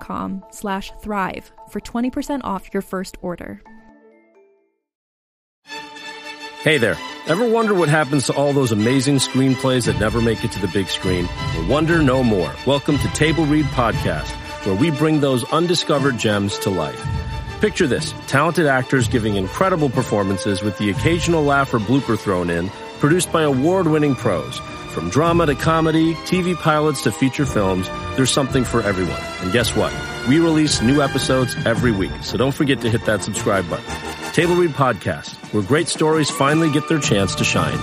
com 0.00 0.44
slash 0.50 0.92
thrive 1.02 1.50
for 1.68 1.80
20% 1.80 2.40
off 2.44 2.72
your 2.72 2.82
first 2.82 3.16
order. 3.22 3.60
Hey 6.64 6.78
there. 6.78 6.96
Ever 7.26 7.46
wonder 7.46 7.74
what 7.74 7.90
happens 7.90 8.26
to 8.26 8.34
all 8.34 8.52
those 8.52 8.72
amazing 8.72 9.16
screenplays 9.16 9.86
that 9.86 9.98
never 10.00 10.20
make 10.20 10.44
it 10.44 10.52
to 10.52 10.60
the 10.60 10.68
big 10.68 10.88
screen? 10.88 11.26
Well, 11.26 11.68
wonder 11.68 12.02
no 12.02 12.22
more. 12.22 12.52
Welcome 12.66 12.98
to 12.98 13.08
Table 13.08 13.44
Read 13.46 13.66
Podcast, 13.66 14.30
where 14.64 14.74
we 14.74 14.90
bring 14.90 15.20
those 15.20 15.44
undiscovered 15.52 16.16
gems 16.18 16.58
to 16.60 16.70
life. 16.70 17.02
Picture 17.60 17.86
this 17.86 18.14
talented 18.26 18.66
actors 18.66 19.08
giving 19.08 19.36
incredible 19.36 19.90
performances 19.90 20.62
with 20.62 20.76
the 20.78 20.90
occasional 20.90 21.42
laugh 21.44 21.72
or 21.74 21.78
blooper 21.78 22.18
thrown 22.18 22.50
in, 22.50 22.68
produced 22.98 23.32
by 23.32 23.42
award 23.42 23.86
winning 23.86 24.14
pros. 24.14 24.60
From 24.94 25.10
drama 25.10 25.44
to 25.46 25.56
comedy, 25.56 26.14
TV 26.14 26.54
pilots 26.54 27.02
to 27.02 27.10
feature 27.10 27.44
films, 27.44 27.88
there's 28.14 28.30
something 28.30 28.62
for 28.62 28.80
everyone. 28.80 29.20
And 29.40 29.52
guess 29.52 29.74
what? 29.74 29.92
We 30.28 30.38
release 30.38 30.80
new 30.82 31.02
episodes 31.02 31.56
every 31.66 31.90
week, 31.90 32.12
so 32.22 32.36
don't 32.36 32.54
forget 32.54 32.80
to 32.82 32.88
hit 32.88 33.04
that 33.06 33.24
subscribe 33.24 33.68
button. 33.68 33.84
Table 34.32 34.54
Read 34.54 34.70
Podcast, 34.70 35.34
where 35.52 35.64
great 35.64 35.88
stories 35.88 36.30
finally 36.30 36.70
get 36.70 36.88
their 36.88 37.00
chance 37.00 37.34
to 37.34 37.42
shine. 37.42 37.76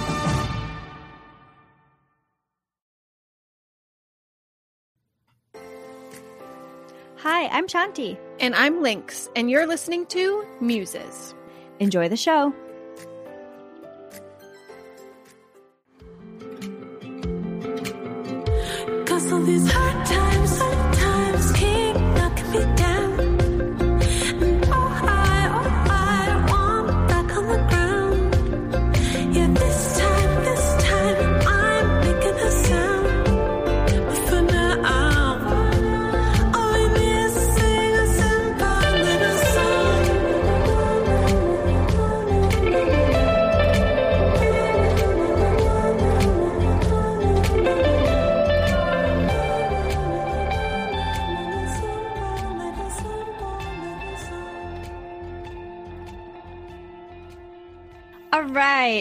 Hi, 7.18 7.48
I'm 7.50 7.68
Shanti. 7.68 8.18
And 8.40 8.56
I'm 8.56 8.82
Lynx, 8.82 9.30
and 9.36 9.52
you're 9.52 9.68
listening 9.68 10.06
to 10.06 10.48
Muses. 10.62 11.36
Enjoy 11.82 12.08
the 12.08 12.16
show. 12.16 12.56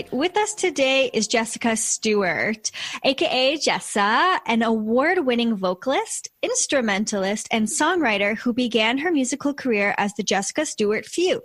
Right. 0.01 0.13
With 0.15 0.37
us 0.39 0.55
today 0.55 1.11
is 1.13 1.29
Jessica 1.29 1.77
Stuart, 1.77 2.71
aka 3.05 3.59
Jessa, 3.59 4.39
an 4.47 4.63
award 4.63 5.27
winning 5.27 5.57
vocalist, 5.57 6.31
instrumentalist, 6.43 7.47
and 7.51 7.67
songwriter 7.67 8.35
who 8.35 8.55
began 8.55 8.97
her 8.97 9.13
musical 9.13 9.53
career 9.53 9.95
as 9.99 10.15
the 10.15 10.23
Jessica 10.23 10.65
Stuart 10.65 11.05
Few, 11.05 11.43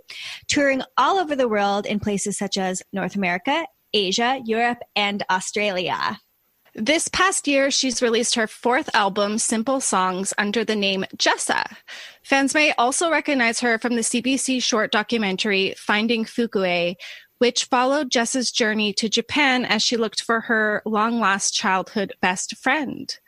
touring 0.48 0.80
all 0.96 1.18
over 1.18 1.36
the 1.36 1.48
world 1.48 1.84
in 1.84 2.00
places 2.00 2.38
such 2.38 2.56
as 2.56 2.82
North 2.94 3.14
America, 3.14 3.66
Asia, 3.92 4.40
Europe, 4.46 4.78
and 4.94 5.22
Australia. 5.28 6.18
This 6.78 7.08
past 7.08 7.48
year, 7.48 7.70
she's 7.70 8.02
released 8.02 8.34
her 8.34 8.46
fourth 8.46 8.94
album, 8.94 9.38
Simple 9.38 9.80
Songs, 9.80 10.34
under 10.36 10.62
the 10.62 10.76
name 10.76 11.06
Jessa. 11.16 11.64
Fans 12.22 12.52
may 12.52 12.72
also 12.72 13.10
recognize 13.10 13.60
her 13.60 13.78
from 13.78 13.96
the 13.96 14.02
CBC 14.02 14.62
short 14.62 14.92
documentary 14.92 15.74
Finding 15.78 16.26
Fukue, 16.26 16.96
which 17.38 17.64
followed 17.64 18.10
Jessa's 18.10 18.50
journey 18.50 18.92
to 18.94 19.08
Japan 19.08 19.64
as 19.64 19.82
she 19.82 19.96
looked 19.96 20.22
for 20.22 20.40
her 20.42 20.82
long 20.84 21.20
lost 21.20 21.54
childhood 21.54 22.12
best 22.20 22.56
friend. 22.56 23.18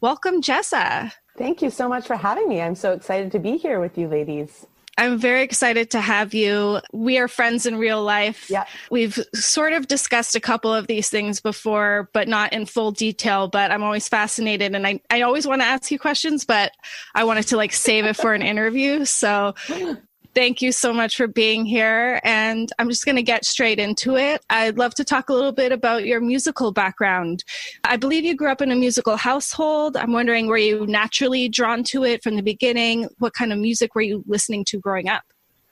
Welcome, 0.00 0.42
Jessa. 0.42 1.12
Thank 1.36 1.62
you 1.62 1.70
so 1.70 1.88
much 1.88 2.06
for 2.06 2.16
having 2.16 2.48
me. 2.48 2.60
I'm 2.60 2.74
so 2.74 2.92
excited 2.92 3.32
to 3.32 3.38
be 3.38 3.56
here 3.56 3.80
with 3.80 3.98
you 3.98 4.06
ladies. 4.06 4.66
I'm 4.96 5.18
very 5.18 5.42
excited 5.42 5.90
to 5.90 6.00
have 6.00 6.34
you. 6.34 6.80
We 6.92 7.18
are 7.18 7.26
friends 7.26 7.66
in 7.66 7.76
real 7.76 8.02
life. 8.02 8.48
Yeah. 8.48 8.64
We've 8.90 9.18
sort 9.34 9.72
of 9.72 9.88
discussed 9.88 10.36
a 10.36 10.40
couple 10.40 10.72
of 10.72 10.86
these 10.86 11.08
things 11.08 11.40
before, 11.40 12.08
but 12.12 12.28
not 12.28 12.52
in 12.52 12.66
full 12.66 12.92
detail. 12.92 13.48
But 13.48 13.72
I'm 13.72 13.82
always 13.82 14.08
fascinated 14.08 14.74
and 14.74 14.86
I, 14.86 15.00
I 15.10 15.22
always 15.22 15.46
want 15.46 15.62
to 15.62 15.66
ask 15.66 15.90
you 15.90 15.98
questions, 15.98 16.44
but 16.44 16.72
I 17.14 17.24
wanted 17.24 17.48
to 17.48 17.56
like 17.56 17.72
save 17.72 18.04
it 18.04 18.14
for 18.14 18.34
an 18.34 18.42
interview. 18.42 19.04
So 19.04 19.54
thank 20.34 20.60
you 20.60 20.72
so 20.72 20.92
much 20.92 21.16
for 21.16 21.26
being 21.26 21.64
here. 21.64 22.20
And 22.24 22.70
I'm 22.78 22.88
just 22.88 23.04
going 23.04 23.16
to 23.16 23.22
get 23.22 23.44
straight 23.44 23.78
into 23.78 24.16
it. 24.16 24.44
I'd 24.50 24.78
love 24.78 24.94
to 24.96 25.04
talk 25.04 25.28
a 25.28 25.34
little 25.34 25.52
bit 25.52 25.72
about 25.72 26.06
your 26.06 26.20
musical 26.20 26.72
background. 26.72 27.44
I 27.84 27.96
believe 27.96 28.24
you 28.24 28.34
grew 28.34 28.50
up 28.50 28.62
in 28.62 28.70
a 28.70 28.76
musical 28.76 29.16
household. 29.16 29.96
I'm 29.96 30.12
wondering, 30.12 30.46
were 30.46 30.58
you 30.58 30.86
naturally 30.86 31.48
drawn 31.48 31.84
to 31.84 32.04
it 32.04 32.22
from 32.22 32.36
the 32.36 32.42
beginning? 32.42 33.08
What 33.18 33.34
kind 33.34 33.52
of 33.52 33.58
music 33.58 33.94
were 33.94 34.02
you 34.02 34.24
listening 34.26 34.64
to 34.66 34.78
growing 34.78 35.08
up? 35.08 35.24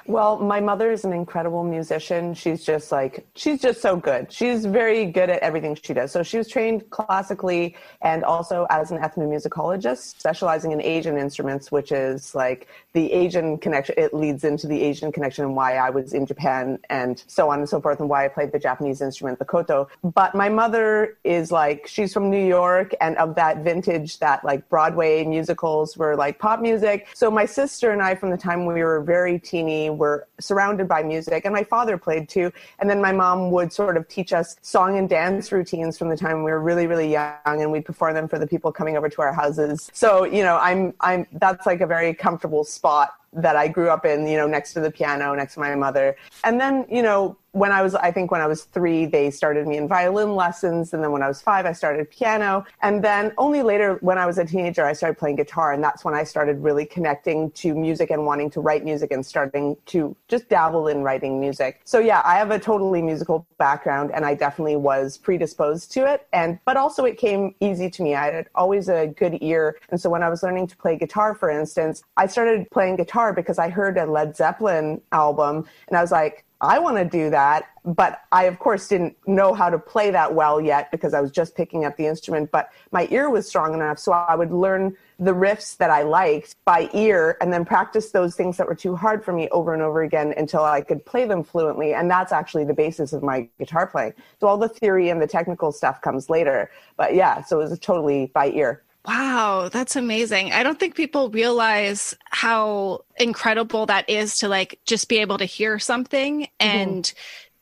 Well, 0.06 0.38
my 0.38 0.60
mother 0.60 0.90
is 0.90 1.04
an 1.04 1.12
incredible 1.12 1.62
musician. 1.62 2.34
She's 2.34 2.64
just 2.64 2.90
like, 2.90 3.24
she's 3.34 3.60
just 3.60 3.80
so 3.80 3.96
good. 3.96 4.32
She's 4.32 4.64
very 4.64 5.06
good 5.06 5.30
at 5.30 5.40
everything 5.40 5.76
she 5.80 5.94
does. 5.94 6.10
So 6.10 6.22
she 6.22 6.38
was 6.38 6.48
trained 6.48 6.90
classically 6.90 7.76
and 8.00 8.24
also 8.24 8.66
as 8.70 8.90
an 8.90 8.98
ethnomusicologist, 8.98 10.18
specializing 10.18 10.72
in 10.72 10.82
Asian 10.82 11.16
instruments, 11.16 11.70
which 11.70 11.92
is 11.92 12.34
like 12.34 12.66
the 12.94 13.12
Asian 13.12 13.58
connection. 13.58 13.94
It 13.96 14.12
leads 14.12 14.42
into 14.42 14.66
the 14.66 14.82
Asian 14.82 15.12
connection 15.12 15.44
and 15.44 15.54
why 15.54 15.76
I 15.76 15.90
was 15.90 16.12
in 16.14 16.26
Japan 16.26 16.80
and 16.90 17.22
so 17.28 17.48
on 17.50 17.60
and 17.60 17.68
so 17.68 17.80
forth 17.80 18.00
and 18.00 18.08
why 18.08 18.24
I 18.24 18.28
played 18.28 18.50
the 18.50 18.58
Japanese 18.58 19.00
instrument, 19.00 19.38
the 19.38 19.44
koto. 19.44 19.88
But 20.02 20.34
my 20.34 20.48
mother 20.48 21.16
is 21.22 21.52
like, 21.52 21.86
she's 21.86 22.12
from 22.12 22.28
New 22.28 22.44
York 22.44 22.92
and 23.00 23.16
of 23.18 23.36
that 23.36 23.58
vintage 23.58 24.18
that 24.18 24.44
like 24.44 24.68
Broadway 24.68 25.24
musicals 25.24 25.96
were 25.96 26.16
like 26.16 26.40
pop 26.40 26.60
music. 26.60 27.06
So 27.14 27.30
my 27.30 27.46
sister 27.46 27.92
and 27.92 28.02
I, 28.02 28.16
from 28.16 28.30
the 28.30 28.36
time 28.36 28.66
we 28.66 28.82
were 28.82 29.00
very 29.00 29.38
teeny, 29.38 29.90
were 29.92 30.26
surrounded 30.40 30.88
by 30.88 31.02
music 31.02 31.44
and 31.44 31.54
my 31.54 31.64
father 31.64 31.96
played 31.96 32.28
too 32.28 32.50
and 32.78 32.88
then 32.88 33.00
my 33.00 33.12
mom 33.12 33.50
would 33.50 33.72
sort 33.72 33.96
of 33.96 34.06
teach 34.08 34.32
us 34.32 34.56
song 34.62 34.98
and 34.98 35.08
dance 35.08 35.52
routines 35.52 35.98
from 35.98 36.08
the 36.08 36.16
time 36.16 36.42
we 36.42 36.50
were 36.50 36.60
really 36.60 36.86
really 36.86 37.10
young 37.10 37.36
and 37.44 37.70
we'd 37.70 37.84
perform 37.84 38.14
them 38.14 38.28
for 38.28 38.38
the 38.38 38.46
people 38.46 38.72
coming 38.72 38.96
over 38.96 39.08
to 39.08 39.22
our 39.22 39.32
houses. 39.32 39.90
So 39.92 40.24
you 40.24 40.42
know 40.42 40.58
i'm 40.58 40.94
i'm 41.00 41.26
that's 41.32 41.66
like 41.66 41.80
a 41.80 41.86
very 41.86 42.14
comfortable 42.14 42.64
spot 42.64 43.14
that 43.32 43.56
I 43.56 43.68
grew 43.68 43.88
up 43.88 44.04
in, 44.04 44.26
you 44.26 44.36
know, 44.36 44.46
next 44.46 44.72
to 44.74 44.80
the 44.80 44.90
piano, 44.90 45.34
next 45.34 45.54
to 45.54 45.60
my 45.60 45.74
mother. 45.74 46.16
And 46.44 46.60
then, 46.60 46.86
you 46.90 47.02
know, 47.02 47.36
when 47.52 47.70
I 47.70 47.82
was, 47.82 47.94
I 47.94 48.10
think 48.10 48.30
when 48.30 48.40
I 48.40 48.46
was 48.46 48.64
three, 48.64 49.04
they 49.04 49.30
started 49.30 49.66
me 49.66 49.76
in 49.76 49.86
violin 49.86 50.34
lessons. 50.34 50.94
And 50.94 51.04
then 51.04 51.12
when 51.12 51.22
I 51.22 51.28
was 51.28 51.42
five, 51.42 51.66
I 51.66 51.72
started 51.72 52.10
piano. 52.10 52.64
And 52.80 53.04
then 53.04 53.32
only 53.36 53.62
later, 53.62 53.98
when 54.00 54.16
I 54.16 54.24
was 54.24 54.38
a 54.38 54.44
teenager, 54.44 54.86
I 54.86 54.94
started 54.94 55.18
playing 55.18 55.36
guitar. 55.36 55.72
And 55.72 55.84
that's 55.84 56.02
when 56.02 56.14
I 56.14 56.24
started 56.24 56.62
really 56.62 56.86
connecting 56.86 57.50
to 57.52 57.74
music 57.74 58.10
and 58.10 58.24
wanting 58.24 58.48
to 58.50 58.60
write 58.60 58.84
music 58.84 59.12
and 59.12 59.24
starting 59.24 59.76
to 59.86 60.16
just 60.28 60.48
dabble 60.48 60.88
in 60.88 61.02
writing 61.02 61.40
music. 61.40 61.82
So 61.84 61.98
yeah, 61.98 62.22
I 62.24 62.36
have 62.36 62.50
a 62.50 62.58
totally 62.58 63.02
musical 63.02 63.46
background 63.58 64.12
and 64.14 64.24
I 64.24 64.32
definitely 64.34 64.76
was 64.76 65.18
predisposed 65.18 65.92
to 65.92 66.10
it. 66.10 66.26
And, 66.32 66.58
but 66.64 66.78
also 66.78 67.04
it 67.04 67.18
came 67.18 67.54
easy 67.60 67.90
to 67.90 68.02
me. 68.02 68.14
I 68.14 68.32
had 68.32 68.48
always 68.54 68.88
a 68.88 69.08
good 69.08 69.36
ear. 69.42 69.76
And 69.90 70.00
so 70.00 70.08
when 70.08 70.22
I 70.22 70.30
was 70.30 70.42
learning 70.42 70.68
to 70.68 70.76
play 70.76 70.96
guitar, 70.96 71.34
for 71.34 71.50
instance, 71.50 72.02
I 72.16 72.26
started 72.28 72.70
playing 72.70 72.96
guitar 72.96 73.21
because 73.30 73.58
I 73.58 73.68
heard 73.68 73.98
a 73.98 74.06
Led 74.06 74.34
Zeppelin 74.34 75.02
album 75.12 75.66
and 75.88 75.98
I 75.98 76.00
was 76.00 76.10
like, 76.10 76.46
I 76.62 76.78
want 76.78 76.96
to 76.96 77.04
do 77.04 77.28
that. 77.30 77.66
But 77.84 78.22
I, 78.30 78.44
of 78.44 78.60
course, 78.60 78.86
didn't 78.86 79.16
know 79.26 79.52
how 79.52 79.68
to 79.68 79.78
play 79.78 80.12
that 80.12 80.32
well 80.32 80.60
yet 80.60 80.92
because 80.92 81.12
I 81.12 81.20
was 81.20 81.32
just 81.32 81.56
picking 81.56 81.84
up 81.84 81.96
the 81.96 82.06
instrument. 82.06 82.52
But 82.52 82.70
my 82.92 83.08
ear 83.10 83.28
was 83.28 83.48
strong 83.48 83.74
enough, 83.74 83.98
so 83.98 84.12
I 84.12 84.36
would 84.36 84.52
learn 84.52 84.96
the 85.18 85.32
riffs 85.32 85.76
that 85.78 85.90
I 85.90 86.02
liked 86.02 86.54
by 86.64 86.88
ear 86.94 87.36
and 87.40 87.52
then 87.52 87.64
practice 87.64 88.12
those 88.12 88.36
things 88.36 88.56
that 88.58 88.68
were 88.68 88.76
too 88.76 88.94
hard 88.94 89.24
for 89.24 89.32
me 89.32 89.48
over 89.48 89.74
and 89.74 89.82
over 89.82 90.02
again 90.02 90.32
until 90.36 90.62
I 90.62 90.80
could 90.80 91.04
play 91.04 91.24
them 91.26 91.42
fluently. 91.42 91.94
And 91.94 92.08
that's 92.08 92.30
actually 92.30 92.64
the 92.64 92.74
basis 92.74 93.12
of 93.12 93.24
my 93.24 93.48
guitar 93.58 93.88
playing. 93.88 94.14
So 94.38 94.46
all 94.46 94.56
the 94.56 94.68
theory 94.68 95.10
and 95.10 95.20
the 95.20 95.26
technical 95.26 95.72
stuff 95.72 96.00
comes 96.00 96.30
later. 96.30 96.70
But 96.96 97.16
yeah, 97.16 97.42
so 97.42 97.60
it 97.60 97.68
was 97.68 97.78
totally 97.80 98.26
by 98.34 98.50
ear. 98.50 98.84
Wow, 99.04 99.68
that's 99.72 99.96
amazing. 99.96 100.52
I 100.52 100.62
don't 100.62 100.78
think 100.78 100.94
people 100.94 101.28
realize 101.30 102.14
how 102.30 103.04
incredible 103.18 103.86
that 103.86 104.08
is 104.08 104.38
to 104.38 104.48
like 104.48 104.78
just 104.84 105.08
be 105.08 105.18
able 105.18 105.38
to 105.38 105.44
hear 105.44 105.78
something 105.78 106.42
mm-hmm. 106.42 106.48
and 106.60 107.12